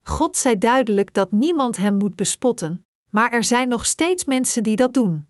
God 0.04 0.38
zei 0.38 0.58
duidelijk 0.58 1.14
dat 1.14 1.32
niemand 1.32 1.78
hem 1.78 1.96
moet 1.96 2.16
bespotten, 2.16 2.86
maar 3.10 3.32
er 3.32 3.44
zijn 3.44 3.68
nog 3.68 3.86
steeds 3.86 4.26
mensen 4.26 4.64
die 4.64 4.76
dat 4.76 4.94
doen. 4.94 5.28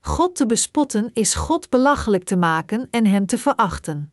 God 0.00 0.36
te 0.36 0.46
bespotten 0.46 1.10
is 1.12 1.34
God 1.34 1.68
belachelijk 1.68 2.24
te 2.24 2.36
maken 2.36 2.88
en 2.90 3.06
hem 3.06 3.26
te 3.26 3.38
verachten. 3.38 4.12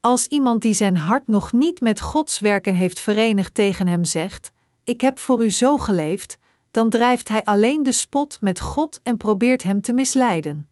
Als 0.00 0.26
iemand 0.26 0.62
die 0.62 0.74
zijn 0.74 0.96
hart 0.96 1.26
nog 1.26 1.52
niet 1.52 1.80
met 1.80 2.00
Gods 2.00 2.38
werken 2.38 2.74
heeft 2.74 3.00
verenigd 3.00 3.54
tegen 3.54 3.86
hem 3.86 4.04
zegt: 4.04 4.52
Ik 4.84 5.00
heb 5.00 5.18
voor 5.18 5.44
u 5.44 5.50
zo 5.50 5.78
geleefd, 5.78 6.38
dan 6.70 6.90
drijft 6.90 7.28
hij 7.28 7.44
alleen 7.44 7.82
de 7.82 7.92
spot 7.92 8.40
met 8.40 8.60
God 8.60 9.00
en 9.02 9.16
probeert 9.16 9.62
hem 9.62 9.80
te 9.80 9.92
misleiden. 9.92 10.68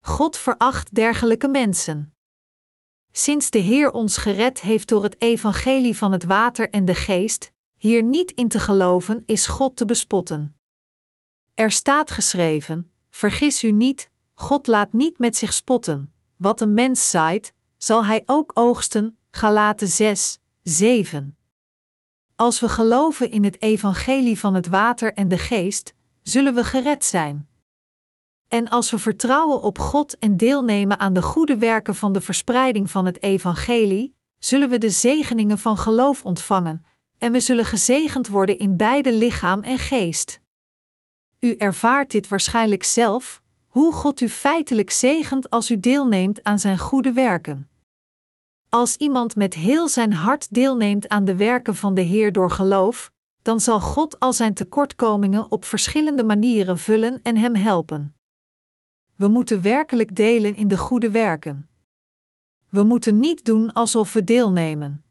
God 0.00 0.36
veracht 0.36 0.94
dergelijke 0.94 1.48
mensen. 1.48 2.14
Sinds 3.12 3.50
de 3.50 3.58
Heer 3.58 3.90
ons 3.90 4.16
gered 4.16 4.60
heeft 4.60 4.88
door 4.88 5.02
het 5.02 5.20
evangelie 5.20 5.96
van 5.96 6.12
het 6.12 6.24
water 6.24 6.70
en 6.70 6.84
de 6.84 6.94
geest, 6.94 7.52
hier 7.76 8.02
niet 8.02 8.30
in 8.30 8.48
te 8.48 8.60
geloven 8.60 9.22
is 9.26 9.46
God 9.46 9.76
te 9.76 9.84
bespotten. 9.84 10.56
Er 11.54 11.70
staat 11.70 12.10
geschreven: 12.10 12.90
Vergis 13.16 13.64
u 13.64 13.70
niet, 13.72 14.10
God 14.34 14.66
laat 14.66 14.92
niet 14.92 15.18
met 15.18 15.36
zich 15.36 15.52
spotten. 15.52 16.12
Wat 16.36 16.60
een 16.60 16.74
mens 16.74 17.10
zaait, 17.10 17.52
zal 17.76 18.04
hij 18.04 18.22
ook 18.26 18.50
oogsten. 18.54 19.18
Galaten 19.30 19.88
6, 19.88 20.38
7. 20.62 21.36
Als 22.34 22.60
we 22.60 22.68
geloven 22.68 23.30
in 23.30 23.44
het 23.44 23.62
evangelie 23.62 24.38
van 24.38 24.54
het 24.54 24.66
water 24.66 25.12
en 25.12 25.28
de 25.28 25.38
geest, 25.38 25.94
zullen 26.22 26.54
we 26.54 26.64
gered 26.64 27.04
zijn. 27.04 27.48
En 28.48 28.68
als 28.68 28.90
we 28.90 28.98
vertrouwen 28.98 29.62
op 29.62 29.78
God 29.78 30.18
en 30.18 30.36
deelnemen 30.36 30.98
aan 30.98 31.12
de 31.12 31.22
goede 31.22 31.56
werken 31.56 31.94
van 31.94 32.12
de 32.12 32.20
verspreiding 32.20 32.90
van 32.90 33.06
het 33.06 33.22
evangelie, 33.22 34.14
zullen 34.38 34.68
we 34.68 34.78
de 34.78 34.90
zegeningen 34.90 35.58
van 35.58 35.78
geloof 35.78 36.24
ontvangen, 36.24 36.84
en 37.18 37.32
we 37.32 37.40
zullen 37.40 37.64
gezegend 37.64 38.28
worden 38.28 38.58
in 38.58 38.76
beide 38.76 39.12
lichaam 39.12 39.62
en 39.62 39.78
geest. 39.78 40.40
U 41.40 41.54
ervaart 41.54 42.10
dit 42.10 42.28
waarschijnlijk 42.28 42.82
zelf, 42.82 43.42
hoe 43.66 43.92
God 43.92 44.20
u 44.20 44.28
feitelijk 44.28 44.90
zegent 44.90 45.50
als 45.50 45.70
u 45.70 45.80
deelneemt 45.80 46.42
aan 46.42 46.58
zijn 46.58 46.78
goede 46.78 47.12
werken. 47.12 47.68
Als 48.68 48.96
iemand 48.96 49.36
met 49.36 49.54
heel 49.54 49.88
zijn 49.88 50.12
hart 50.12 50.54
deelneemt 50.54 51.08
aan 51.08 51.24
de 51.24 51.36
werken 51.36 51.76
van 51.76 51.94
de 51.94 52.00
Heer 52.00 52.32
door 52.32 52.50
geloof, 52.50 53.10
dan 53.42 53.60
zal 53.60 53.80
God 53.80 54.20
al 54.20 54.32
zijn 54.32 54.54
tekortkomingen 54.54 55.50
op 55.50 55.64
verschillende 55.64 56.24
manieren 56.24 56.78
vullen 56.78 57.20
en 57.22 57.36
hem 57.36 57.54
helpen. 57.54 58.14
We 59.14 59.28
moeten 59.28 59.62
werkelijk 59.62 60.16
delen 60.16 60.56
in 60.56 60.68
de 60.68 60.78
goede 60.78 61.10
werken. 61.10 61.68
We 62.68 62.82
moeten 62.82 63.18
niet 63.18 63.44
doen 63.44 63.72
alsof 63.72 64.12
we 64.12 64.24
deelnemen. 64.24 65.04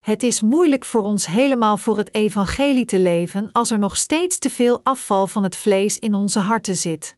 Het 0.00 0.22
is 0.22 0.40
moeilijk 0.40 0.84
voor 0.84 1.02
ons 1.02 1.26
helemaal 1.26 1.76
voor 1.76 1.96
het 1.96 2.14
evangelie 2.14 2.84
te 2.84 2.98
leven 2.98 3.52
als 3.52 3.70
er 3.70 3.78
nog 3.78 3.96
steeds 3.96 4.38
te 4.38 4.50
veel 4.50 4.80
afval 4.82 5.26
van 5.26 5.42
het 5.42 5.56
vlees 5.56 5.98
in 5.98 6.14
onze 6.14 6.38
harten 6.38 6.76
zit. 6.76 7.16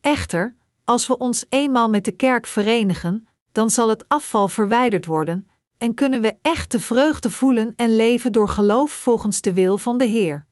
Echter, 0.00 0.56
als 0.84 1.06
we 1.06 1.18
ons 1.18 1.44
eenmaal 1.48 1.88
met 1.88 2.04
de 2.04 2.12
kerk 2.12 2.46
verenigen, 2.46 3.28
dan 3.52 3.70
zal 3.70 3.88
het 3.88 4.08
afval 4.08 4.48
verwijderd 4.48 5.06
worden 5.06 5.48
en 5.78 5.94
kunnen 5.94 6.20
we 6.20 6.36
echt 6.42 6.70
de 6.70 6.80
vreugde 6.80 7.30
voelen 7.30 7.72
en 7.76 7.96
leven 7.96 8.32
door 8.32 8.48
geloof 8.48 8.92
volgens 8.92 9.40
de 9.40 9.52
wil 9.52 9.78
van 9.78 9.98
de 9.98 10.04
Heer. 10.04 10.46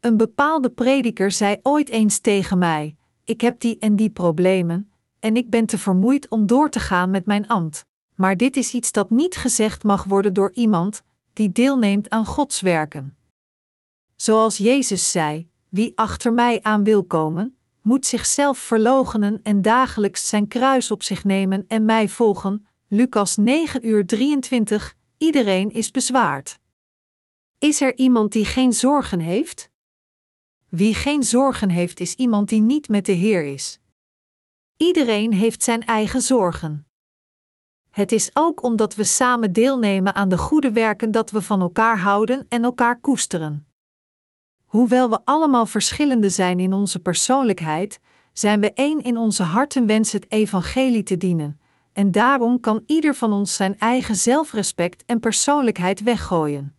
Een 0.00 0.16
bepaalde 0.16 0.70
prediker 0.70 1.30
zei 1.30 1.56
ooit 1.62 1.88
eens 1.88 2.18
tegen 2.18 2.58
mij: 2.58 2.96
Ik 3.24 3.40
heb 3.40 3.60
die 3.60 3.78
en 3.78 3.96
die 3.96 4.10
problemen, 4.10 4.92
en 5.18 5.36
ik 5.36 5.50
ben 5.50 5.66
te 5.66 5.78
vermoeid 5.78 6.28
om 6.28 6.46
door 6.46 6.70
te 6.70 6.80
gaan 6.80 7.10
met 7.10 7.26
mijn 7.26 7.48
ambt 7.48 7.88
maar 8.20 8.36
dit 8.36 8.56
is 8.56 8.74
iets 8.74 8.92
dat 8.92 9.10
niet 9.10 9.36
gezegd 9.36 9.82
mag 9.82 10.04
worden 10.04 10.32
door 10.32 10.52
iemand 10.52 11.02
die 11.32 11.52
deelneemt 11.52 12.10
aan 12.10 12.26
Gods 12.26 12.60
werken. 12.60 13.16
Zoals 14.16 14.56
Jezus 14.56 15.10
zei: 15.10 15.50
Wie 15.68 15.92
achter 15.94 16.32
mij 16.32 16.62
aan 16.62 16.84
wil 16.84 17.04
komen, 17.04 17.56
moet 17.82 18.06
zichzelf 18.06 18.58
verloochenen 18.58 19.40
en 19.42 19.62
dagelijks 19.62 20.28
zijn 20.28 20.48
kruis 20.48 20.90
op 20.90 21.02
zich 21.02 21.24
nemen 21.24 21.64
en 21.68 21.84
mij 21.84 22.08
volgen. 22.08 22.66
Lucas 22.88 23.36
9 23.36 23.86
uur 23.86 24.06
23. 24.06 24.96
Iedereen 25.18 25.70
is 25.70 25.90
bezwaard. 25.90 26.58
Is 27.58 27.80
er 27.80 27.96
iemand 27.96 28.32
die 28.32 28.44
geen 28.44 28.72
zorgen 28.72 29.20
heeft? 29.20 29.70
Wie 30.68 30.94
geen 30.94 31.22
zorgen 31.22 31.68
heeft, 31.68 32.00
is 32.00 32.14
iemand 32.14 32.48
die 32.48 32.60
niet 32.60 32.88
met 32.88 33.06
de 33.06 33.12
Heer 33.12 33.44
is. 33.44 33.80
Iedereen 34.76 35.32
heeft 35.32 35.62
zijn 35.62 35.84
eigen 35.84 36.22
zorgen. 36.22 36.89
Het 37.90 38.12
is 38.12 38.30
ook 38.32 38.62
omdat 38.62 38.94
we 38.94 39.04
samen 39.04 39.52
deelnemen 39.52 40.14
aan 40.14 40.28
de 40.28 40.38
goede 40.38 40.72
werken 40.72 41.10
dat 41.10 41.30
we 41.30 41.42
van 41.42 41.60
elkaar 41.60 41.98
houden 41.98 42.46
en 42.48 42.64
elkaar 42.64 43.00
koesteren. 43.00 43.66
Hoewel 44.64 45.10
we 45.10 45.20
allemaal 45.24 45.66
verschillende 45.66 46.28
zijn 46.28 46.60
in 46.60 46.72
onze 46.72 46.98
persoonlijkheid, 46.98 48.00
zijn 48.32 48.60
we 48.60 48.72
één 48.72 49.02
in 49.02 49.16
onze 49.16 49.42
harten 49.42 49.86
wens 49.86 50.12
het 50.12 50.30
evangelie 50.32 51.02
te 51.02 51.16
dienen, 51.16 51.60
en 51.92 52.10
daarom 52.10 52.60
kan 52.60 52.82
ieder 52.86 53.14
van 53.14 53.32
ons 53.32 53.54
zijn 53.54 53.78
eigen 53.78 54.16
zelfrespect 54.16 55.04
en 55.04 55.20
persoonlijkheid 55.20 56.02
weggooien. 56.02 56.74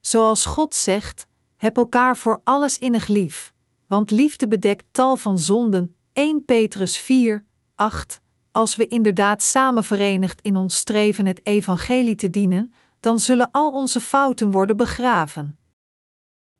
Zoals 0.00 0.46
God 0.46 0.74
zegt: 0.74 1.26
heb 1.56 1.76
elkaar 1.76 2.16
voor 2.16 2.40
alles 2.44 2.78
innig 2.78 3.06
lief, 3.06 3.52
want 3.86 4.10
liefde 4.10 4.48
bedekt 4.48 4.84
tal 4.90 5.16
van 5.16 5.38
zonden. 5.38 5.96
1 6.12 6.44
Petrus 6.44 6.98
4, 6.98 7.44
8 7.74 8.20
als 8.56 8.76
we 8.76 8.86
inderdaad 8.86 9.42
samen 9.42 9.84
verenigd 9.84 10.40
in 10.40 10.56
ons 10.56 10.76
streven 10.76 11.26
het 11.26 11.46
evangelie 11.46 12.14
te 12.14 12.30
dienen, 12.30 12.72
dan 13.00 13.18
zullen 13.18 13.50
al 13.50 13.72
onze 13.72 14.00
fouten 14.00 14.50
worden 14.50 14.76
begraven. 14.76 15.58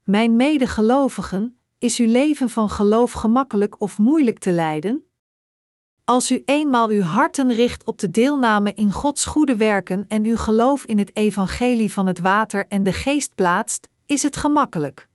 Mijn 0.03 0.37
medegelovigen, 0.37 1.59
is 1.79 1.99
uw 1.99 2.07
leven 2.07 2.51
van 2.51 2.71
geloof 2.71 3.13
gemakkelijk 3.13 3.81
of 3.81 3.99
moeilijk 3.99 4.39
te 4.39 4.53
leiden? 4.53 5.05
Als 6.05 6.31
u 6.31 6.43
eenmaal 6.45 6.89
uw 6.89 7.03
harten 7.03 7.53
richt 7.53 7.85
op 7.85 7.99
de 7.99 8.11
deelname 8.11 8.73
in 8.75 8.93
Gods 8.93 9.25
goede 9.25 9.57
werken 9.57 10.05
en 10.09 10.25
uw 10.25 10.37
geloof 10.37 10.85
in 10.85 10.99
het 10.99 11.17
evangelie 11.17 11.93
van 11.93 12.07
het 12.07 12.19
water 12.19 12.67
en 12.69 12.83
de 12.83 12.93
geest 12.93 13.35
plaatst, 13.35 13.89
is 14.07 14.23
het 14.23 14.37
gemakkelijk. 14.37 15.09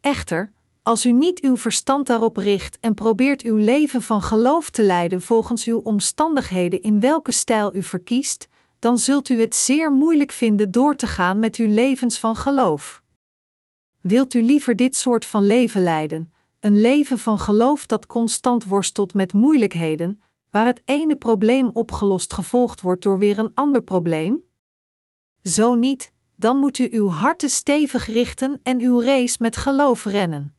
Echter, 0.00 0.52
als 0.90 1.06
u 1.06 1.12
niet 1.12 1.40
uw 1.40 1.56
verstand 1.56 2.06
daarop 2.06 2.36
richt 2.36 2.78
en 2.80 2.94
probeert 2.94 3.42
uw 3.42 3.56
leven 3.56 4.02
van 4.02 4.22
geloof 4.22 4.70
te 4.70 4.82
leiden 4.82 5.22
volgens 5.22 5.64
uw 5.64 5.78
omstandigheden 5.78 6.82
in 6.82 7.00
welke 7.00 7.32
stijl 7.32 7.74
u 7.74 7.82
verkiest, 7.82 8.48
dan 8.78 8.98
zult 8.98 9.28
u 9.28 9.40
het 9.40 9.54
zeer 9.54 9.92
moeilijk 9.92 10.32
vinden 10.32 10.70
door 10.70 10.96
te 10.96 11.06
gaan 11.06 11.38
met 11.38 11.56
uw 11.56 11.68
levens 11.68 12.18
van 12.18 12.36
geloof. 12.36 13.02
Wilt 14.00 14.34
u 14.34 14.42
liever 14.42 14.76
dit 14.76 14.96
soort 14.96 15.24
van 15.24 15.46
leven 15.46 15.82
leiden, 15.82 16.32
een 16.60 16.80
leven 16.80 17.18
van 17.18 17.38
geloof 17.38 17.86
dat 17.86 18.06
constant 18.06 18.64
worstelt 18.64 19.14
met 19.14 19.32
moeilijkheden, 19.32 20.22
waar 20.50 20.66
het 20.66 20.82
ene 20.84 21.16
probleem 21.16 21.70
opgelost 21.72 22.32
gevolgd 22.32 22.80
wordt 22.80 23.02
door 23.02 23.18
weer 23.18 23.38
een 23.38 23.54
ander 23.54 23.82
probleem? 23.82 24.42
Zo 25.42 25.74
niet, 25.74 26.12
dan 26.36 26.56
moet 26.56 26.78
u 26.78 26.88
uw 26.90 27.08
harten 27.08 27.50
stevig 27.50 28.06
richten 28.06 28.60
en 28.62 28.80
uw 28.80 29.00
race 29.00 29.36
met 29.40 29.56
geloof 29.56 30.04
rennen. 30.04 30.54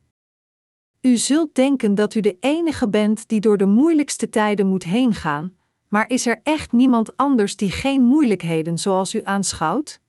U 1.02 1.16
zult 1.16 1.54
denken 1.54 1.94
dat 1.94 2.14
u 2.14 2.20
de 2.20 2.36
enige 2.40 2.88
bent 2.88 3.28
die 3.28 3.40
door 3.40 3.56
de 3.56 3.66
moeilijkste 3.66 4.28
tijden 4.28 4.66
moet 4.66 4.84
heen 4.84 5.14
gaan, 5.14 5.56
maar 5.88 6.08
is 6.10 6.26
er 6.26 6.40
echt 6.42 6.72
niemand 6.72 7.16
anders 7.16 7.56
die 7.56 7.70
geen 7.70 8.02
moeilijkheden 8.02 8.78
zoals 8.78 9.14
u 9.14 9.20
aanschouwt? 9.24 10.00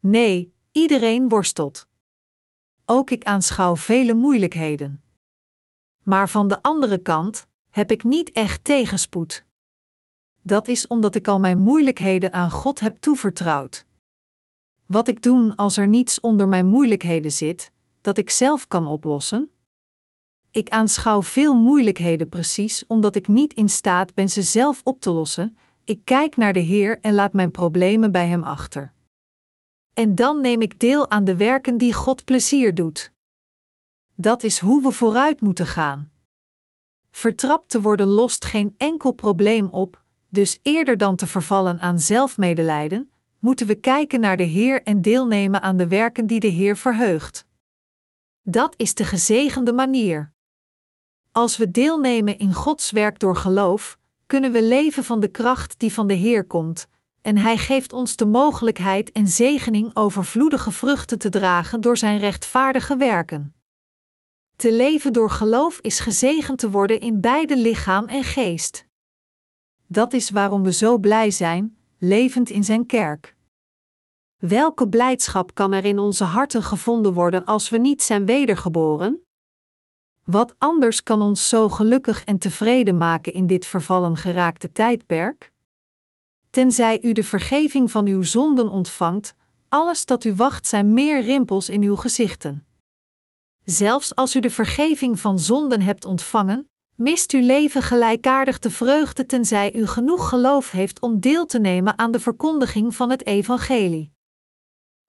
Nee, 0.00 0.54
iedereen 0.72 1.28
worstelt. 1.28 1.88
Ook 2.84 3.10
ik 3.10 3.24
aanschouw 3.24 3.76
vele 3.76 4.14
moeilijkheden. 4.14 5.02
Maar 6.02 6.28
van 6.28 6.48
de 6.48 6.62
andere 6.62 6.98
kant 6.98 7.46
heb 7.70 7.90
ik 7.90 8.04
niet 8.04 8.32
echt 8.32 8.64
tegenspoed. 8.64 9.44
Dat 10.42 10.68
is 10.68 10.86
omdat 10.86 11.14
ik 11.14 11.28
al 11.28 11.40
mijn 11.40 11.58
moeilijkheden 11.58 12.32
aan 12.32 12.50
God 12.50 12.80
heb 12.80 12.96
toevertrouwd. 12.96 13.86
Wat 14.86 15.08
ik 15.08 15.22
doen 15.22 15.56
als 15.56 15.76
er 15.76 15.88
niets 15.88 16.20
onder 16.20 16.48
mijn 16.48 16.66
moeilijkheden 16.66 17.32
zit, 17.32 17.72
dat 18.00 18.18
ik 18.18 18.30
zelf 18.30 18.68
kan 18.68 18.86
oplossen? 18.86 19.53
Ik 20.54 20.68
aanschouw 20.68 21.22
veel 21.22 21.54
moeilijkheden 21.54 22.28
precies 22.28 22.86
omdat 22.86 23.16
ik 23.16 23.28
niet 23.28 23.54
in 23.54 23.68
staat 23.68 24.14
ben 24.14 24.28
ze 24.28 24.42
zelf 24.42 24.80
op 24.84 25.00
te 25.00 25.10
lossen. 25.10 25.56
Ik 25.84 26.00
kijk 26.04 26.36
naar 26.36 26.52
de 26.52 26.60
Heer 26.60 26.98
en 27.00 27.14
laat 27.14 27.32
mijn 27.32 27.50
problemen 27.50 28.12
bij 28.12 28.26
Hem 28.26 28.42
achter. 28.42 28.92
En 29.94 30.14
dan 30.14 30.40
neem 30.40 30.60
ik 30.60 30.80
deel 30.80 31.10
aan 31.10 31.24
de 31.24 31.36
werken 31.36 31.76
die 31.76 31.92
God 31.92 32.24
plezier 32.24 32.74
doet. 32.74 33.12
Dat 34.14 34.42
is 34.42 34.58
hoe 34.58 34.82
we 34.82 34.90
vooruit 34.90 35.40
moeten 35.40 35.66
gaan. 35.66 36.10
Vertrapt 37.10 37.68
te 37.68 37.80
worden 37.80 38.06
lost 38.06 38.44
geen 38.44 38.74
enkel 38.76 39.12
probleem 39.12 39.66
op, 39.66 40.02
dus 40.28 40.58
eerder 40.62 40.96
dan 40.96 41.16
te 41.16 41.26
vervallen 41.26 41.80
aan 41.80 41.98
zelfmedelijden, 41.98 43.10
moeten 43.38 43.66
we 43.66 43.74
kijken 43.74 44.20
naar 44.20 44.36
de 44.36 44.42
Heer 44.42 44.82
en 44.82 45.02
deelnemen 45.02 45.62
aan 45.62 45.76
de 45.76 45.88
werken 45.88 46.26
die 46.26 46.40
de 46.40 46.46
Heer 46.46 46.76
verheugt. 46.76 47.46
Dat 48.42 48.74
is 48.76 48.94
de 48.94 49.04
gezegende 49.04 49.72
manier. 49.72 50.33
Als 51.34 51.56
we 51.56 51.70
deelnemen 51.70 52.38
in 52.38 52.52
Gods 52.52 52.90
werk 52.90 53.18
door 53.18 53.36
geloof, 53.36 53.98
kunnen 54.26 54.52
we 54.52 54.62
leven 54.62 55.04
van 55.04 55.20
de 55.20 55.28
kracht 55.28 55.78
die 55.78 55.92
van 55.92 56.06
de 56.06 56.14
Heer 56.14 56.44
komt, 56.44 56.86
en 57.22 57.36
Hij 57.36 57.56
geeft 57.56 57.92
ons 57.92 58.16
de 58.16 58.26
mogelijkheid 58.26 59.12
en 59.12 59.28
zegening 59.28 59.96
overvloedige 59.96 60.70
vruchten 60.70 61.18
te 61.18 61.28
dragen 61.28 61.80
door 61.80 61.96
Zijn 61.96 62.18
rechtvaardige 62.18 62.96
werken. 62.96 63.54
Te 64.56 64.72
leven 64.72 65.12
door 65.12 65.30
geloof 65.30 65.78
is 65.78 66.00
gezegend 66.00 66.58
te 66.58 66.70
worden 66.70 67.00
in 67.00 67.20
beide 67.20 67.56
lichaam 67.56 68.06
en 68.06 68.24
geest. 68.24 68.86
Dat 69.86 70.12
is 70.12 70.30
waarom 70.30 70.62
we 70.62 70.72
zo 70.72 70.98
blij 70.98 71.30
zijn, 71.30 71.76
levend 71.98 72.50
in 72.50 72.64
Zijn 72.64 72.86
kerk. 72.86 73.36
Welke 74.36 74.88
blijdschap 74.88 75.54
kan 75.54 75.72
er 75.72 75.84
in 75.84 75.98
onze 75.98 76.24
harten 76.24 76.62
gevonden 76.62 77.12
worden 77.12 77.44
als 77.44 77.68
we 77.68 77.78
niet 77.78 78.02
zijn 78.02 78.26
wedergeboren? 78.26 79.22
Wat 80.24 80.54
anders 80.58 81.02
kan 81.02 81.22
ons 81.22 81.48
zo 81.48 81.68
gelukkig 81.68 82.24
en 82.24 82.38
tevreden 82.38 82.96
maken 82.96 83.32
in 83.32 83.46
dit 83.46 83.66
vervallen 83.66 84.16
geraakte 84.16 84.72
tijdperk? 84.72 85.52
Tenzij 86.50 87.02
u 87.02 87.12
de 87.12 87.24
vergeving 87.24 87.90
van 87.90 88.06
uw 88.06 88.22
zonden 88.22 88.68
ontvangt, 88.68 89.34
alles 89.68 90.06
dat 90.06 90.24
u 90.24 90.34
wacht 90.34 90.66
zijn 90.66 90.92
meer 90.92 91.22
rimpels 91.22 91.68
in 91.68 91.82
uw 91.82 91.96
gezichten. 91.96 92.66
Zelfs 93.64 94.14
als 94.14 94.36
u 94.36 94.40
de 94.40 94.50
vergeving 94.50 95.20
van 95.20 95.38
zonden 95.38 95.80
hebt 95.80 96.04
ontvangen, 96.04 96.68
mist 96.94 97.32
uw 97.32 97.40
leven 97.40 97.82
gelijkaardig 97.82 98.58
de 98.58 98.70
vreugde 98.70 99.26
tenzij 99.26 99.74
u 99.74 99.86
genoeg 99.86 100.28
geloof 100.28 100.70
heeft 100.70 101.00
om 101.00 101.20
deel 101.20 101.46
te 101.46 101.58
nemen 101.58 101.98
aan 101.98 102.10
de 102.10 102.20
verkondiging 102.20 102.94
van 102.96 103.10
het 103.10 103.26
evangelie. 103.26 104.12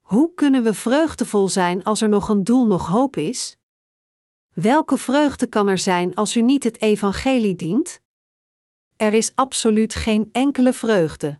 Hoe 0.01 0.33
kunnen 0.33 0.63
we 0.63 0.73
vreugdevol 0.73 1.49
zijn 1.49 1.83
als 1.83 2.01
er 2.01 2.09
nog 2.09 2.29
een 2.29 2.43
doel, 2.43 2.65
nog 2.65 2.87
hoop 2.87 3.17
is? 3.17 3.57
Welke 4.55 4.97
vreugde 4.97 5.47
kan 5.47 5.67
er 5.67 5.77
zijn 5.77 6.15
als 6.15 6.35
u 6.35 6.41
niet 6.41 6.63
het 6.63 6.81
evangelie 6.81 7.55
dient? 7.55 8.01
Er 8.97 9.13
is 9.13 9.31
absoluut 9.35 9.95
geen 9.95 10.29
enkele 10.31 10.73
vreugde. 10.73 11.39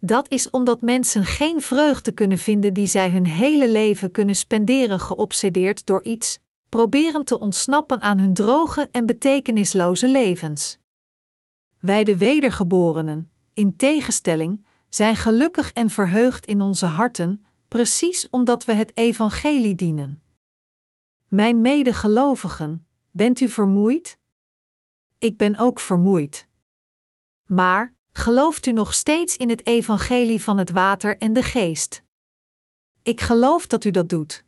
Dat 0.00 0.30
is 0.30 0.50
omdat 0.50 0.80
mensen 0.80 1.24
geen 1.24 1.60
vreugde 1.60 2.12
kunnen 2.12 2.38
vinden 2.38 2.74
die 2.74 2.86
zij 2.86 3.10
hun 3.10 3.26
hele 3.26 3.70
leven 3.70 4.10
kunnen 4.10 4.36
spenderen 4.36 5.00
geobsedeerd 5.00 5.86
door 5.86 6.02
iets, 6.02 6.38
proberen 6.68 7.24
te 7.24 7.38
ontsnappen 7.38 8.00
aan 8.00 8.18
hun 8.18 8.34
droge 8.34 8.88
en 8.90 9.06
betekenisloze 9.06 10.08
levens. 10.08 10.78
Wij 11.80 12.04
de 12.04 12.16
wedergeborenen, 12.16 13.30
in 13.54 13.76
tegenstelling, 13.76 14.64
zijn 14.88 15.16
gelukkig 15.16 15.72
en 15.72 15.90
verheugd 15.90 16.46
in 16.46 16.60
onze 16.60 16.86
harten, 16.86 17.44
precies 17.68 18.30
omdat 18.30 18.64
we 18.64 18.72
het 18.72 18.96
evangelie 18.96 19.74
dienen. 19.74 20.23
Mijn 21.28 21.60
medegelovigen, 21.60 22.86
bent 23.10 23.40
u 23.40 23.48
vermoeid? 23.48 24.18
Ik 25.18 25.36
ben 25.36 25.56
ook 25.56 25.80
vermoeid. 25.80 26.48
Maar, 27.46 27.94
gelooft 28.12 28.66
u 28.66 28.72
nog 28.72 28.94
steeds 28.94 29.36
in 29.36 29.48
het 29.48 29.66
evangelie 29.66 30.42
van 30.42 30.58
het 30.58 30.70
water 30.70 31.18
en 31.18 31.32
de 31.32 31.42
geest? 31.42 32.02
Ik 33.02 33.20
geloof 33.20 33.66
dat 33.66 33.84
u 33.84 33.90
dat 33.90 34.08
doet. 34.08 34.44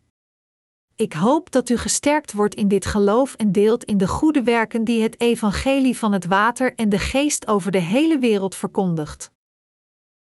Ik 0.96 1.12
hoop 1.12 1.50
dat 1.50 1.68
u 1.68 1.76
gesterkt 1.76 2.32
wordt 2.32 2.54
in 2.54 2.68
dit 2.68 2.86
geloof 2.86 3.34
en 3.34 3.52
deelt 3.52 3.84
in 3.84 3.98
de 3.98 4.08
goede 4.08 4.42
werken 4.42 4.84
die 4.84 5.02
het 5.02 5.20
evangelie 5.20 5.96
van 5.96 6.12
het 6.12 6.26
water 6.26 6.74
en 6.74 6.88
de 6.88 6.98
geest 6.98 7.46
over 7.46 7.70
de 7.70 7.78
hele 7.78 8.18
wereld 8.18 8.54
verkondigt. 8.54 9.32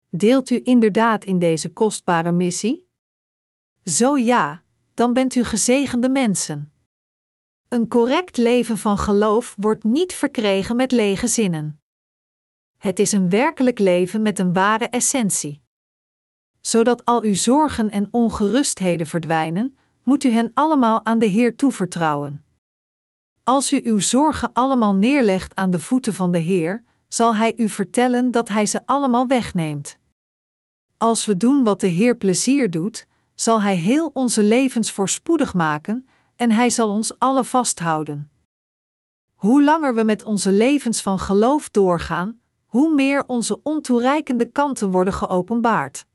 Deelt 0.09 0.49
u 0.49 0.61
inderdaad 0.63 1.25
in 1.25 1.39
deze 1.39 1.73
kostbare 1.73 2.31
missie? 2.31 2.87
Zo 3.83 4.17
ja, 4.17 4.63
dan 4.95 5.13
bent 5.13 5.35
u 5.35 5.43
gezegende 5.43 6.09
mensen. 6.09 6.71
Een 7.67 7.87
correct 7.87 8.37
leven 8.37 8.77
van 8.77 8.97
geloof 8.97 9.55
wordt 9.59 9.83
niet 9.83 10.13
verkregen 10.13 10.75
met 10.75 10.91
lege 10.91 11.27
zinnen. 11.27 11.79
Het 12.77 12.99
is 12.99 13.11
een 13.11 13.29
werkelijk 13.29 13.79
leven 13.79 14.21
met 14.21 14.39
een 14.39 14.53
ware 14.53 14.87
essentie. 14.87 15.61
Zodat 16.61 17.05
al 17.05 17.23
uw 17.23 17.33
zorgen 17.33 17.91
en 17.91 18.07
ongerustheden 18.11 19.07
verdwijnen, 19.07 19.77
moet 20.03 20.23
u 20.23 20.29
hen 20.29 20.51
allemaal 20.53 21.05
aan 21.05 21.19
de 21.19 21.25
Heer 21.25 21.55
toevertrouwen. 21.55 22.45
Als 23.43 23.73
u 23.73 23.81
uw 23.83 23.99
zorgen 23.99 24.53
allemaal 24.53 24.95
neerlegt 24.95 25.55
aan 25.55 25.71
de 25.71 25.79
voeten 25.79 26.13
van 26.13 26.31
de 26.31 26.37
Heer, 26.37 26.83
zal 27.07 27.35
Hij 27.35 27.53
u 27.57 27.69
vertellen 27.69 28.31
dat 28.31 28.47
Hij 28.47 28.65
ze 28.65 28.85
allemaal 28.85 29.27
wegneemt. 29.27 29.97
Als 30.97 31.25
we 31.25 31.37
doen 31.37 31.63
wat 31.63 31.79
de 31.79 31.87
Heer 31.87 32.17
plezier 32.17 32.71
doet, 32.71 33.07
zal 33.35 33.61
Hij 33.61 33.75
heel 33.75 34.09
onze 34.13 34.43
levens 34.43 34.91
voorspoedig 34.91 35.53
maken 35.53 36.07
en 36.35 36.51
Hij 36.51 36.69
zal 36.69 36.89
ons 36.89 37.19
alle 37.19 37.43
vasthouden. 37.43 38.29
Hoe 39.35 39.63
langer 39.63 39.95
we 39.95 40.03
met 40.03 40.23
onze 40.23 40.51
levens 40.51 41.01
van 41.01 41.19
geloof 41.19 41.69
doorgaan, 41.69 42.39
hoe 42.65 42.93
meer 42.93 43.23
onze 43.27 43.59
ontoereikende 43.63 44.45
kanten 44.51 44.91
worden 44.91 45.13
geopenbaard. 45.13 46.05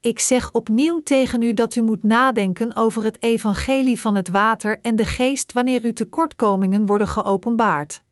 Ik 0.00 0.18
zeg 0.18 0.52
opnieuw 0.52 1.02
tegen 1.02 1.42
u 1.42 1.54
dat 1.54 1.74
u 1.74 1.82
moet 1.82 2.02
nadenken 2.02 2.76
over 2.76 3.02
het 3.04 3.22
evangelie 3.22 4.00
van 4.00 4.14
het 4.14 4.28
water 4.28 4.80
en 4.80 4.96
de 4.96 5.04
geest 5.04 5.52
wanneer 5.52 5.82
uw 5.82 5.92
tekortkomingen 5.92 6.86
worden 6.86 7.08
geopenbaard. 7.08 8.02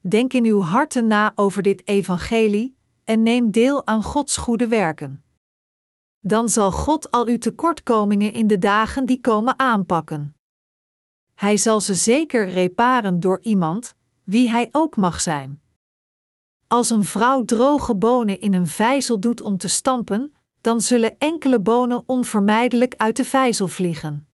Denk 0.00 0.32
in 0.32 0.44
uw 0.44 0.60
harten 0.60 1.06
na 1.06 1.32
over 1.34 1.62
dit 1.62 1.88
evangelie 1.88 2.76
en 3.04 3.22
neem 3.22 3.50
deel 3.50 3.86
aan 3.86 4.02
Gods 4.02 4.36
goede 4.36 4.68
werken 4.68 5.24
dan 6.20 6.48
zal 6.48 6.72
God 6.72 7.10
al 7.10 7.26
uw 7.26 7.38
tekortkomingen 7.38 8.32
in 8.32 8.46
de 8.46 8.58
dagen 8.58 9.06
die 9.06 9.20
komen 9.20 9.58
aanpakken. 9.58 10.34
Hij 11.34 11.56
zal 11.56 11.80
ze 11.80 11.94
zeker 11.94 12.48
reparen 12.48 13.20
door 13.20 13.38
iemand, 13.42 13.94
wie 14.24 14.50
hij 14.50 14.68
ook 14.72 14.96
mag 14.96 15.20
zijn. 15.20 15.62
Als 16.66 16.90
een 16.90 17.04
vrouw 17.04 17.44
droge 17.44 17.96
bonen 17.96 18.40
in 18.40 18.54
een 18.54 18.66
vijzel 18.66 19.20
doet 19.20 19.40
om 19.40 19.56
te 19.56 19.68
stampen, 19.68 20.34
dan 20.60 20.80
zullen 20.80 21.18
enkele 21.18 21.60
bonen 21.60 22.02
onvermijdelijk 22.06 22.94
uit 22.96 23.16
de 23.16 23.24
vijzel 23.24 23.68
vliegen. 23.68 24.28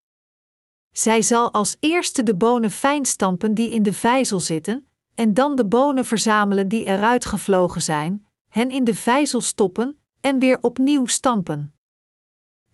Zij 0.93 1.23
zal 1.23 1.53
als 1.53 1.77
eerste 1.81 2.23
de 2.23 2.35
bonen 2.35 2.71
fijn 2.71 3.05
stampen 3.05 3.55
die 3.55 3.71
in 3.71 3.83
de 3.83 3.93
vijzel 3.93 4.41
zitten, 4.41 4.89
en 5.15 5.35
dan 5.35 5.57
de 5.57 5.67
bonen 5.67 6.05
verzamelen 6.05 6.69
die 6.69 6.85
eruit 6.85 7.25
gevlogen 7.25 7.83
zijn, 7.83 8.27
hen 8.49 8.71
in 8.71 8.85
de 8.85 8.95
vijzel 8.95 9.41
stoppen 9.41 9.99
en 10.21 10.39
weer 10.39 10.59
opnieuw 10.61 11.07
stampen. 11.07 11.76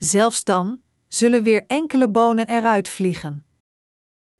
Zelfs 0.04 0.44
dan 0.44 0.80
zullen 1.08 1.42
weer 1.42 1.64
enkele 1.66 2.08
bonen 2.08 2.48
eruit 2.48 2.88
vliegen. 2.88 3.46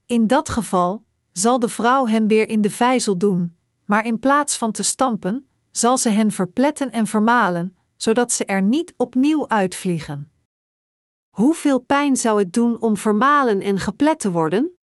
In 0.07 0.27
dat 0.27 0.49
geval 0.49 1.05
zal 1.33 1.59
de 1.59 1.69
vrouw 1.69 2.07
hem 2.07 2.29
weer 2.29 2.49
in 2.49 2.61
de 2.61 2.71
vijzel 2.71 3.19
doen, 3.19 3.57
maar 3.85 4.07
in 4.07 4.19
plaats 4.19 4.57
van 4.57 4.73
te 4.73 4.83
stampen, 4.83 5.49
zal 5.71 5.99
ze 5.99 6.09
hen 6.09 6.31
verpletten 6.31 6.93
en 6.93 7.07
vermalen, 7.07 7.77
zodat 7.97 8.33
ze 8.33 8.45
er 8.45 8.63
niet 8.63 8.95
opnieuw 8.97 9.49
uitvliegen. 9.49 10.33
Hoeveel 11.31 11.79
pijn 11.79 12.17
zou 12.17 12.39
het 12.39 12.53
doen 12.53 12.81
om 12.81 12.97
vermalen 12.97 13.61
en 13.61 13.79
geplet 13.79 14.21
te 14.21 14.31
worden? 14.31 14.77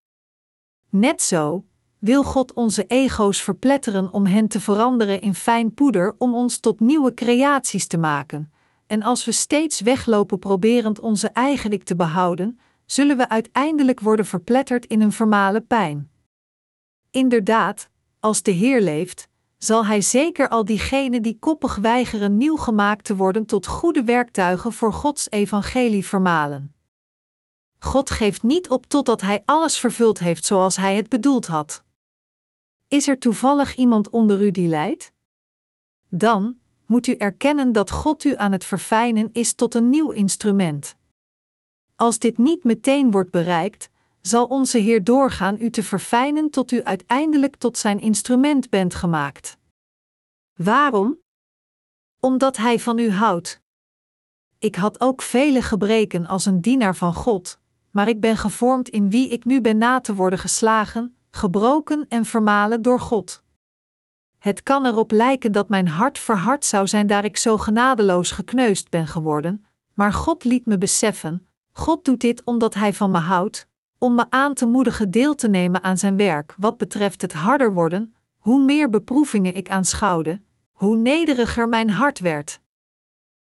Net 0.91 1.22
zo 1.22 1.64
wil 1.99 2.24
God 2.24 2.53
onze 2.53 2.87
ego's 2.87 3.43
verpletteren 3.43 4.12
om 4.12 4.26
hen 4.26 4.49
te 4.49 4.61
veranderen 4.61 5.20
in 5.20 5.35
fijn 5.35 5.74
poeder 5.74 6.14
om 6.18 6.35
ons 6.35 6.59
tot 6.59 6.81
nieuwe 6.81 7.14
creaties 7.14 7.87
te 7.87 7.99
maken, 7.99 8.53
en 8.89 9.03
als 9.03 9.24
we 9.24 9.32
steeds 9.32 9.80
weglopen 9.80 10.39
proberend 10.39 11.01
onze 11.01 11.28
eigen 11.28 11.72
ik 11.72 11.82
te 11.82 11.97
behouden, 11.97 12.59
zullen 12.86 13.16
we 13.16 13.28
uiteindelijk 13.28 14.01
worden 14.01 14.26
verpletterd 14.26 14.86
in 14.86 15.01
een 15.01 15.12
vermalen 15.12 15.66
pijn. 15.66 16.11
Inderdaad, 17.11 17.91
als 18.20 18.43
de 18.43 18.51
Heer 18.51 18.80
leeft, 18.80 19.28
zal 19.59 19.86
Hij 19.86 20.01
zeker 20.01 20.49
al 20.49 20.64
diegenen 20.64 21.22
die 21.22 21.39
koppig 21.39 21.76
weigeren 21.76 22.36
nieuw 22.36 22.57
gemaakt 22.57 23.05
te 23.05 23.16
worden 23.16 23.47
tot 23.47 23.66
goede 23.66 24.05
werktuigen 24.05 24.72
voor 24.72 24.93
Gods 24.93 25.30
evangelie 25.30 26.07
vermalen. 26.07 26.74
God 27.78 28.11
geeft 28.11 28.43
niet 28.43 28.68
op 28.70 28.86
totdat 28.86 29.20
Hij 29.20 29.43
alles 29.45 29.78
vervuld 29.78 30.18
heeft 30.18 30.45
zoals 30.45 30.76
Hij 30.76 30.97
het 30.97 31.09
bedoeld 31.09 31.47
had. 31.47 31.84
Is 32.89 33.09
er 33.09 33.18
toevallig 33.18 33.76
iemand 33.76 34.11
onder 34.11 34.43
u 34.43 34.51
die 34.51 34.68
lijdt? 34.68 35.12
Dan, 36.09 36.59
moet 36.89 37.07
u 37.07 37.14
erkennen 37.14 37.72
dat 37.72 37.91
God 37.91 38.24
u 38.24 38.36
aan 38.36 38.53
het 38.53 38.64
verfijnen 38.64 39.30
is 39.32 39.55
tot 39.55 39.74
een 39.74 39.91
nieuw 39.91 40.11
instrument. 40.11 40.97
Als 41.97 42.18
dit 42.18 42.39
niet 42.39 42.64
meteen 42.64 43.11
wordt 43.11 43.30
bereikt, 43.30 43.91
zal 44.20 44.47
onze 44.47 44.78
Heer 44.78 45.05
doorgaan 45.05 45.57
u 45.61 45.70
te 45.70 45.82
verfijnen 45.82 46.51
tot 46.51 46.70
u 46.72 46.82
uiteindelijk 46.82 47.57
tot 47.57 47.78
zijn 47.78 48.01
instrument 48.01 48.70
bent 48.70 48.95
gemaakt. 48.95 49.57
Waarom? 50.55 51.18
Omdat 52.20 52.57
Hij 52.57 52.78
van 52.78 52.99
u 52.99 53.11
houdt. 53.11 53.61
Ik 54.59 54.74
had 54.76 55.01
ook 55.01 55.22
vele 55.22 55.62
gebreken 55.62 56.26
als 56.26 56.47
een 56.47 56.61
dienaar 56.61 56.97
van 56.97 57.14
God, 57.14 57.59
maar 57.91 58.09
ik 58.09 58.20
ben 58.20 58.36
gevormd 58.36 58.89
in 58.89 59.11
wie 59.11 59.28
ik 59.28 59.45
nu 59.45 59.61
ben 59.61 59.78
na 59.78 60.01
te 60.01 60.14
worden 60.14 60.39
geslagen, 60.39 61.16
gebroken 61.30 62.07
en 62.09 62.24
vermalen 62.24 62.82
door 62.82 63.01
God. 63.01 63.43
Het 64.39 64.62
kan 64.62 64.86
erop 64.86 65.11
lijken 65.11 65.53
dat 65.53 65.68
mijn 65.68 65.89
hart 65.89 66.18
verhard 66.18 66.64
zou 66.64 66.86
zijn 66.86 67.07
daar 67.07 67.24
ik 67.24 67.36
zo 67.36 67.59
genadeloos 67.59 68.30
gekneusd 68.30 68.91
ben 68.91 69.07
geworden, 69.07 69.64
maar 69.95 70.12
God 70.12 70.45
liet 70.45 70.66
me 70.66 70.78
beseffen: 70.78 71.47
God 71.72 72.05
doet 72.05 72.20
dit 72.20 72.45
omdat 72.45 72.74
Hij 72.74 72.95
van 72.95 73.11
me 73.11 73.18
houdt, 73.18 73.68
om 73.99 74.14
me 74.14 74.26
aan 74.28 74.55
te 74.55 74.66
moedigen 74.66 75.11
deel 75.11 75.34
te 75.34 75.49
nemen 75.49 75.82
aan 75.82 75.99
zijn 75.99 76.16
werk 76.16 76.55
wat 76.59 76.76
betreft 76.76 77.22
het 77.22 77.32
harder 77.32 77.74
worden, 77.74 78.14
hoe 78.39 78.64
meer 78.64 78.91
beproevingen 78.91 79.55
ik 79.55 79.70
aanschouwde, 79.70 80.41
hoe 80.72 80.97
nederiger 80.97 81.68
mijn 81.68 81.91
hart 81.91 82.18
werd. 82.18 82.61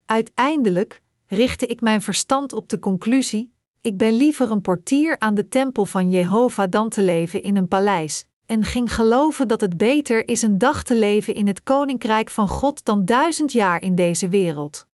Uiteindelijk 0.05 1.03
richtte 1.27 1.67
ik 1.67 1.81
mijn 1.81 2.03
verstand 2.03 2.53
op 2.53 2.69
de 2.69 2.79
conclusie: 2.79 3.55
ik 3.81 3.97
ben 3.97 4.13
liever 4.13 4.51
een 4.51 4.61
portier 4.61 5.19
aan 5.19 5.35
de 5.35 5.49
tempel 5.49 5.87
van 5.87 6.11
Jehovah 6.11 6.71
dan 6.71 6.89
te 6.89 7.03
leven 7.03 7.43
in 7.43 7.57
een 7.57 7.69
paleis, 7.69 8.27
en 8.47 8.65
ging 8.65 8.95
geloven 8.95 9.49
dat 9.49 9.61
het 9.61 9.77
beter 9.77 10.29
is 10.29 10.43
een 10.43 10.59
dag 10.59 10.83
te 10.83 10.95
leven 10.95 11.35
in 11.35 11.47
het 11.47 11.63
koninkrijk 11.63 12.31
van 12.31 12.49
God 12.49 12.85
dan 12.85 13.05
duizend 13.05 13.53
jaar 13.53 13.83
in 13.83 13.95
deze 13.95 14.29
wereld. 14.29 14.87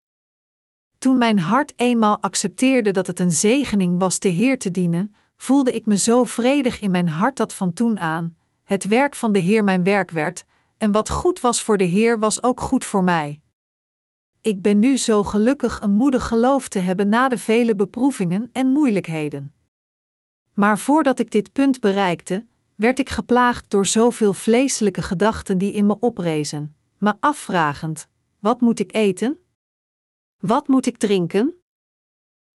Toen 0.99 1.19
mijn 1.19 1.39
hart 1.39 1.73
eenmaal 1.77 2.19
accepteerde 2.21 2.91
dat 2.91 3.07
het 3.07 3.21
een 3.21 3.33
zegening 3.33 3.99
was 3.99 4.19
de 4.19 4.29
Heer 4.29 4.59
te 4.59 4.71
dienen, 4.71 5.15
voelde 5.37 5.73
ik 5.73 5.87
me 5.87 5.97
zo 5.97 6.25
vredig 6.25 6.81
in 6.81 6.91
mijn 6.91 7.09
hart 7.09 7.37
dat 7.37 7.55
van 7.55 7.73
toen 7.73 7.99
aan 7.99 8.37
het 8.65 8.85
werk 8.85 9.15
van 9.15 9.33
de 9.33 9.39
Heer 9.39 9.65
mijn 9.65 9.85
werk 9.85 10.11
werd, 10.11 10.45
en 10.79 10.93
wat 10.93 11.11
goed 11.11 11.41
was 11.41 11.63
voor 11.63 11.77
de 11.77 11.85
Heer 11.85 12.19
was 12.19 12.43
ook 12.43 12.61
goed 12.61 12.85
voor 12.85 13.05
mij. 13.05 13.41
Ik 14.41 14.63
ben 14.63 14.79
nu 14.79 14.97
zo 14.97 15.23
gelukkig 15.23 15.81
een 15.81 15.91
moedig 15.91 16.27
geloof 16.27 16.69
te 16.69 16.79
hebben 16.79 17.09
na 17.09 17.29
de 17.29 17.39
vele 17.39 17.75
beproevingen 17.75 18.51
en 18.53 18.67
moeilijkheden. 18.67 19.53
Maar 20.55 20.79
voordat 20.79 21.19
ik 21.19 21.31
dit 21.31 21.53
punt 21.53 21.81
bereikte, 21.81 22.47
werd 22.83 22.99
ik 22.99 23.09
geplaagd 23.11 23.71
door 23.71 23.87
zoveel 23.87 24.33
vleeselijke 24.33 25.03
gedachten 25.03 25.59
die 25.59 25.73
in 25.73 25.87
me 25.87 25.97
oprezen, 26.01 26.77
me 26.99 27.15
afvragend: 27.21 28.09
wat 28.39 28.61
moet 28.61 28.79
ik 28.79 28.95
eten? 28.95 29.39
Wat 30.39 30.69
moet 30.69 30.87
ik 30.87 30.97
drinken? 30.97 31.55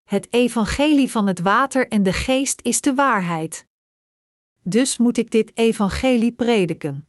Het 0.03 0.33
evangelie 0.33 1.11
van 1.11 1.27
het 1.27 1.39
water 1.39 1.87
en 1.87 2.03
de 2.03 2.13
geest 2.13 2.61
is 2.61 2.81
de 2.81 2.93
waarheid. 2.93 3.67
Dus 4.61 4.97
moet 4.97 5.17
ik 5.17 5.31
dit 5.31 5.57
evangelie 5.57 6.31
prediken. 6.31 7.07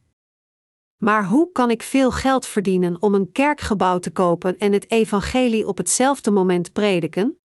Maar 0.96 1.26
hoe 1.26 1.52
kan 1.52 1.70
ik 1.70 1.82
veel 1.82 2.10
geld 2.10 2.46
verdienen 2.46 3.02
om 3.02 3.14
een 3.14 3.32
kerkgebouw 3.32 3.98
te 3.98 4.10
kopen 4.10 4.58
en 4.58 4.72
het 4.72 4.90
evangelie 4.90 5.66
op 5.66 5.76
hetzelfde 5.76 6.30
moment 6.30 6.72
prediken? 6.72 7.38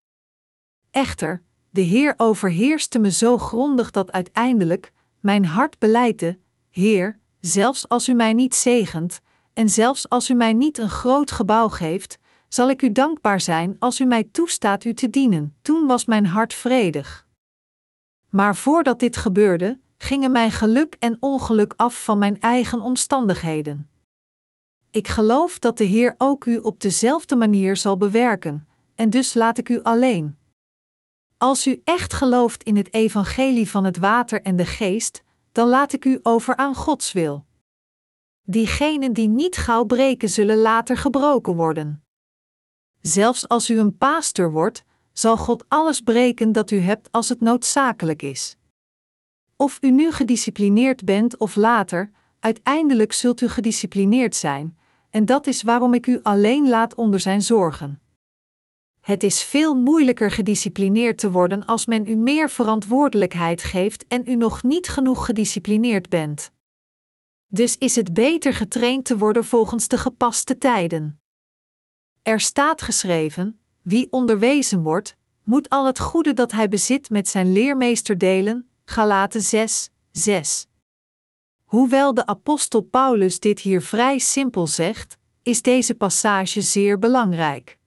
Echter, 0.90 1.44
de 1.70 1.82
Heer 1.82 2.14
overheerste 2.18 3.00
me 3.00 3.12
zo 3.12 3.38
grondig 3.38 3.92
dat 3.92 4.12
uiteindelijk 4.12 4.94
mijn 5.22 5.46
hart 5.46 5.80
beleidde: 5.80 6.40
Heer, 6.70 7.20
zelfs 7.40 7.90
als 7.90 8.10
u 8.10 8.14
mij 8.14 8.34
niet 8.34 8.56
zegent, 8.56 9.22
en 9.54 9.70
zelfs 9.70 10.10
als 10.10 10.30
u 10.30 10.34
mij 10.34 10.54
niet 10.54 10.78
een 10.78 10.90
groot 10.90 11.32
gebouw 11.32 11.68
geeft, 11.68 12.20
zal 12.48 12.70
ik 12.70 12.82
u 12.82 12.92
dankbaar 12.92 13.42
zijn 13.42 13.76
als 13.80 14.00
u 14.00 14.06
mij 14.06 14.24
toestaat 14.24 14.84
u 14.84 14.94
te 14.94 15.10
dienen. 15.10 15.56
Toen 15.62 15.88
was 15.88 16.06
mijn 16.06 16.26
hart 16.26 16.54
vredig. 16.54 17.28
Maar 18.30 18.56
voordat 18.56 19.00
dit 19.00 19.18
gebeurde, 19.18 19.80
gingen 19.98 20.32
mijn 20.32 20.52
geluk 20.52 20.96
en 21.00 21.18
ongeluk 21.20 21.74
af 21.78 22.04
van 22.04 22.18
mijn 22.18 22.40
eigen 22.40 22.82
omstandigheden. 22.82 23.90
Ik 24.92 25.08
geloof 25.08 25.60
dat 25.60 25.78
de 25.78 25.84
Heer 25.84 26.16
ook 26.18 26.46
u 26.46 26.58
op 26.58 26.80
dezelfde 26.80 27.36
manier 27.36 27.78
zal 27.78 27.98
bewerken, 27.98 28.68
en 28.96 29.10
dus 29.10 29.34
laat 29.34 29.58
ik 29.58 29.70
u 29.70 29.82
alleen. 29.82 30.38
Als 31.42 31.68
u 31.68 31.82
echt 31.84 32.14
gelooft 32.14 32.64
in 32.64 32.76
het 32.76 32.94
evangelie 32.94 33.70
van 33.70 33.84
het 33.84 33.98
water 33.98 34.42
en 34.42 34.56
de 34.56 34.66
geest, 34.66 35.24
dan 35.52 35.68
laat 35.68 35.94
ik 35.94 36.06
u 36.06 36.20
over 36.24 36.56
aan 36.56 36.76
Gods 36.76 37.12
wil. 37.12 37.46
Diegenen 38.44 39.14
die 39.14 39.28
niet 39.28 39.58
gauw 39.58 39.84
breken, 39.84 40.30
zullen 40.30 40.58
later 40.58 40.98
gebroken 40.98 41.56
worden. 41.56 42.04
Zelfs 43.02 43.48
als 43.48 43.70
u 43.70 43.80
een 43.80 43.98
paaster 43.98 44.52
wordt, 44.52 44.84
zal 45.14 45.38
God 45.38 45.66
alles 45.68 46.02
breken 46.02 46.52
dat 46.52 46.72
u 46.72 46.80
hebt 46.80 47.12
als 47.12 47.30
het 47.30 47.42
noodzakelijk 47.42 48.22
is. 48.22 48.58
Of 49.56 49.78
u 49.82 49.92
nu 49.92 50.12
gedisciplineerd 50.12 51.06
bent 51.06 51.38
of 51.38 51.56
later, 51.56 52.12
uiteindelijk 52.40 53.14
zult 53.14 53.42
u 53.42 53.48
gedisciplineerd 53.48 54.36
zijn, 54.36 54.78
en 55.10 55.26
dat 55.26 55.48
is 55.48 55.62
waarom 55.62 55.94
ik 55.94 56.08
u 56.08 56.20
alleen 56.24 56.70
laat 56.70 56.96
onder 56.96 57.20
zijn 57.20 57.42
zorgen. 57.42 58.02
Het 59.02 59.24
is 59.24 59.44
veel 59.44 59.76
moeilijker 59.76 60.32
gedisciplineerd 60.32 61.18
te 61.18 61.32
worden 61.32 61.66
als 61.66 61.86
men 61.86 62.08
u 62.08 62.16
meer 62.16 62.50
verantwoordelijkheid 62.50 63.64
geeft 63.64 64.06
en 64.08 64.24
u 64.26 64.36
nog 64.36 64.64
niet 64.64 64.88
genoeg 64.88 65.26
gedisciplineerd 65.26 66.10
bent. 66.10 66.52
Dus 67.48 67.78
is 67.78 67.96
het 67.96 68.14
beter 68.14 68.54
getraind 68.54 69.06
te 69.06 69.18
worden 69.18 69.46
volgens 69.46 69.88
de 69.88 69.98
gepaste 69.98 70.58
tijden. 70.58 71.22
Er 72.22 72.40
staat 72.40 72.82
geschreven: 72.82 73.60
wie 73.82 74.12
onderwezen 74.12 74.84
wordt, 74.84 75.18
moet 75.44 75.70
al 75.70 75.86
het 75.86 76.00
goede 76.00 76.34
dat 76.34 76.52
hij 76.52 76.68
bezit 76.68 77.10
met 77.10 77.28
zijn 77.28 77.54
leermeester 77.54 78.18
delen. 78.18 78.70
Galaten 78.86 79.42
6, 79.42 79.90
6. 80.12 80.68
Hoewel 81.64 82.14
de 82.14 82.26
apostel 82.26 82.82
Paulus 82.82 83.40
dit 83.40 83.60
hier 83.60 83.82
vrij 83.82 84.18
simpel 84.18 84.68
zegt, 84.68 85.18
is 85.44 85.62
deze 85.62 85.96
passage 85.96 86.62
zeer 86.62 87.00
belangrijk. 87.00 87.80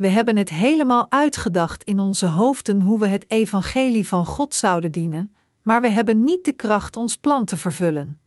We 0.00 0.08
hebben 0.08 0.36
het 0.36 0.48
helemaal 0.48 1.10
uitgedacht 1.10 1.84
in 1.84 1.98
onze 1.98 2.26
hoofden 2.26 2.80
hoe 2.80 2.98
we 2.98 3.06
het 3.06 3.30
evangelie 3.30 4.08
van 4.08 4.26
God 4.26 4.54
zouden 4.54 4.92
dienen, 4.92 5.34
maar 5.62 5.80
we 5.80 5.88
hebben 5.88 6.24
niet 6.24 6.44
de 6.44 6.52
kracht 6.52 6.96
ons 6.96 7.16
plan 7.16 7.44
te 7.44 7.56
vervullen. 7.56 8.20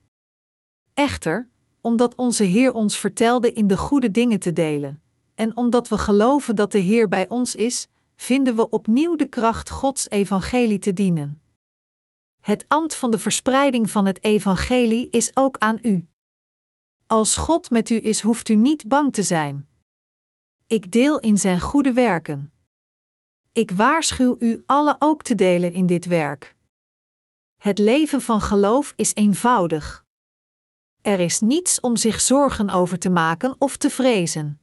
Echter, 0.93 1.49
omdat 1.81 2.15
onze 2.15 2.43
Heer 2.43 2.73
ons 2.73 2.97
vertelde 2.97 3.53
in 3.53 3.67
de 3.67 3.77
goede 3.77 4.11
dingen 4.11 4.39
te 4.39 4.53
delen, 4.53 5.01
en 5.35 5.57
omdat 5.57 5.87
we 5.87 5.97
geloven 5.97 6.55
dat 6.55 6.71
de 6.71 6.77
Heer 6.77 7.07
bij 7.07 7.29
ons 7.29 7.55
is, 7.55 7.87
vinden 8.15 8.55
we 8.55 8.69
opnieuw 8.69 9.15
de 9.15 9.27
kracht 9.27 9.69
Gods 9.69 10.09
evangelie 10.09 10.79
te 10.79 10.93
dienen. 10.93 11.41
Het 12.41 12.65
ambt 12.67 12.95
van 12.95 13.11
de 13.11 13.19
verspreiding 13.19 13.89
van 13.89 14.05
het 14.05 14.23
evangelie 14.23 15.09
is 15.09 15.31
ook 15.33 15.57
aan 15.57 15.79
u. 15.81 16.07
Als 17.07 17.35
God 17.35 17.69
met 17.69 17.89
u 17.89 17.99
is, 18.03 18.21
hoeft 18.21 18.49
u 18.49 18.55
niet 18.55 18.87
bang 18.87 19.13
te 19.13 19.23
zijn. 19.23 19.67
Ik 20.67 20.91
deel 20.91 21.19
in 21.19 21.37
zijn 21.37 21.59
goede 21.59 21.93
werken. 21.93 22.53
Ik 23.51 23.71
waarschuw 23.71 24.35
u 24.39 24.63
alle 24.65 24.95
ook 24.99 25.23
te 25.23 25.35
delen 25.35 25.73
in 25.73 25.85
dit 25.85 26.05
werk. 26.05 26.55
Het 27.57 27.77
leven 27.77 28.21
van 28.21 28.41
geloof 28.41 28.93
is 28.95 29.15
eenvoudig. 29.15 30.05
Er 31.01 31.19
is 31.19 31.39
niets 31.39 31.79
om 31.79 31.95
zich 31.95 32.21
zorgen 32.21 32.69
over 32.69 32.99
te 32.99 33.09
maken 33.09 33.55
of 33.57 33.77
te 33.77 33.89
vrezen. 33.89 34.61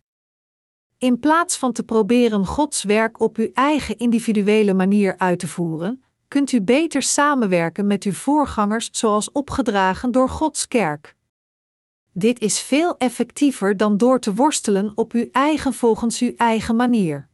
In 0.99 1.19
plaats 1.19 1.57
van 1.57 1.73
te 1.73 1.83
proberen 1.83 2.47
Gods 2.47 2.83
werk 2.83 3.21
op 3.21 3.37
uw 3.37 3.51
eigen 3.53 3.99
individuele 3.99 4.75
manier 4.75 5.19
uit 5.19 5.39
te 5.39 5.49
voeren, 5.49 6.05
kunt 6.29 6.53
u 6.53 6.63
beter 6.63 7.03
samenwerken 7.03 7.87
met 7.87 8.05
uw 8.05 8.13
voorgangers 8.13 8.89
zoals 8.93 9.33
opgedragen 9.33 10.11
door 10.11 10.29
Gods 10.29 10.69
kerk. 10.69 11.17
Dit 12.13 12.41
is 12.41 12.61
veel 12.61 12.99
effectiever 12.99 13.77
dan 13.77 13.97
door 13.97 14.21
te 14.21 14.35
worstelen 14.35 14.93
op 14.95 15.13
uw 15.13 15.29
eigen 15.33 15.75
volgens 15.75 16.21
uw 16.21 16.33
eigen 16.37 16.77
manier. 16.77 17.29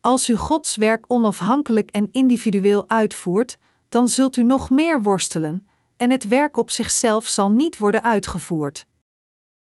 Als 0.00 0.28
u 0.28 0.36
Gods 0.36 0.76
werk 0.76 1.04
onafhankelijk 1.08 1.90
en 1.90 2.08
individueel 2.12 2.88
uitvoert, 2.88 3.58
dan 3.88 4.08
zult 4.08 4.36
u 4.36 4.42
nog 4.42 4.70
meer 4.70 5.02
worstelen, 5.02 5.68
en 5.96 6.10
het 6.10 6.28
werk 6.28 6.56
op 6.56 6.70
zichzelf 6.70 7.26
zal 7.26 7.50
niet 7.50 7.78
worden 7.78 8.02
uitgevoerd. 8.02 8.86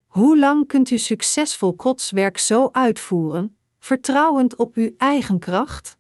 Hoe 0.07 0.39
lang 0.39 0.67
kunt 0.67 0.91
u 0.91 0.99
succesvol 0.99 1.75
Gods 1.77 2.11
werk 2.11 2.39
zo 2.39 2.69
uitvoeren, 2.73 3.57
vertrouwend 3.79 4.57
op 4.57 4.75
uw 4.75 4.91
eigen 4.97 5.39
kracht? 5.39 5.99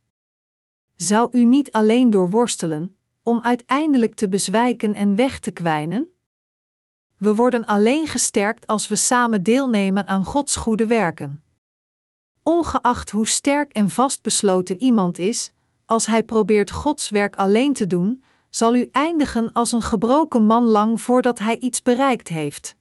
Zou 0.96 1.28
u 1.32 1.44
niet 1.44 1.72
alleen 1.72 2.10
doorworstelen, 2.10 2.96
om 3.22 3.40
uiteindelijk 3.40 4.14
te 4.14 4.28
bezwijken 4.28 4.94
en 4.94 5.16
weg 5.16 5.38
te 5.38 5.50
kwijnen? 5.50 6.15
We 7.16 7.34
worden 7.34 7.66
alleen 7.66 8.06
gesterkt 8.06 8.66
als 8.66 8.88
we 8.88 8.96
samen 8.96 9.42
deelnemen 9.42 10.06
aan 10.06 10.24
Gods 10.24 10.56
goede 10.56 10.86
werken. 10.86 11.42
Ongeacht 12.42 13.10
hoe 13.10 13.26
sterk 13.26 13.72
en 13.72 13.90
vastbesloten 13.90 14.82
iemand 14.82 15.18
is, 15.18 15.52
als 15.84 16.06
hij 16.06 16.22
probeert 16.22 16.70
Gods 16.70 17.08
werk 17.08 17.36
alleen 17.36 17.72
te 17.72 17.86
doen, 17.86 18.24
zal 18.50 18.76
u 18.76 18.88
eindigen 18.92 19.52
als 19.52 19.72
een 19.72 19.82
gebroken 19.82 20.46
man 20.46 20.64
lang 20.64 21.00
voordat 21.00 21.38
hij 21.38 21.58
iets 21.58 21.82
bereikt 21.82 22.28
heeft. 22.28 22.76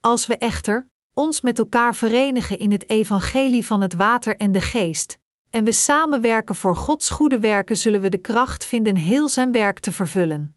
Als 0.00 0.26
we 0.26 0.36
echter 0.36 0.90
ons 1.14 1.40
met 1.40 1.58
elkaar 1.58 1.94
verenigen 1.94 2.58
in 2.58 2.72
het 2.72 2.88
evangelie 2.88 3.66
van 3.66 3.80
het 3.80 3.94
water 3.94 4.36
en 4.36 4.52
de 4.52 4.60
geest, 4.60 5.18
en 5.50 5.64
we 5.64 5.72
samenwerken 5.72 6.54
voor 6.54 6.76
Gods 6.76 7.10
goede 7.10 7.38
werken, 7.38 7.76
zullen 7.76 8.00
we 8.00 8.08
de 8.08 8.18
kracht 8.18 8.64
vinden 8.64 8.96
heel 8.96 9.28
zijn 9.28 9.52
werk 9.52 9.78
te 9.78 9.92
vervullen. 9.92 10.56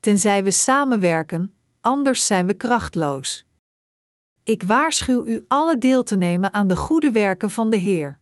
Tenzij 0.00 0.44
we 0.44 0.50
samenwerken, 0.50 1.55
anders 1.86 2.26
zijn 2.26 2.46
we 2.46 2.54
krachtloos. 2.54 3.44
Ik 4.42 4.62
waarschuw 4.62 5.26
u 5.26 5.44
alle 5.48 5.78
deel 5.78 6.02
te 6.02 6.16
nemen 6.16 6.52
aan 6.52 6.68
de 6.68 6.76
goede 6.76 7.10
werken 7.10 7.50
van 7.50 7.70
de 7.70 7.76
Heer. 7.76 8.18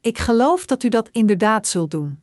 Ik 0.00 0.18
geloof 0.18 0.66
dat 0.66 0.82
u 0.82 0.88
dat 0.88 1.08
inderdaad 1.08 1.66
zult 1.66 1.90
doen. 1.90 2.22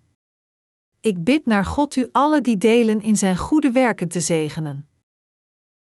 Ik 1.00 1.24
bid 1.24 1.46
naar 1.46 1.66
God 1.66 1.96
u 1.96 2.10
alle 2.12 2.42
die 2.42 2.58
delen 2.58 3.02
in 3.02 3.16
zijn 3.16 3.38
goede 3.38 3.72
werken 3.72 4.08
te 4.08 4.20
zegenen. 4.20 4.88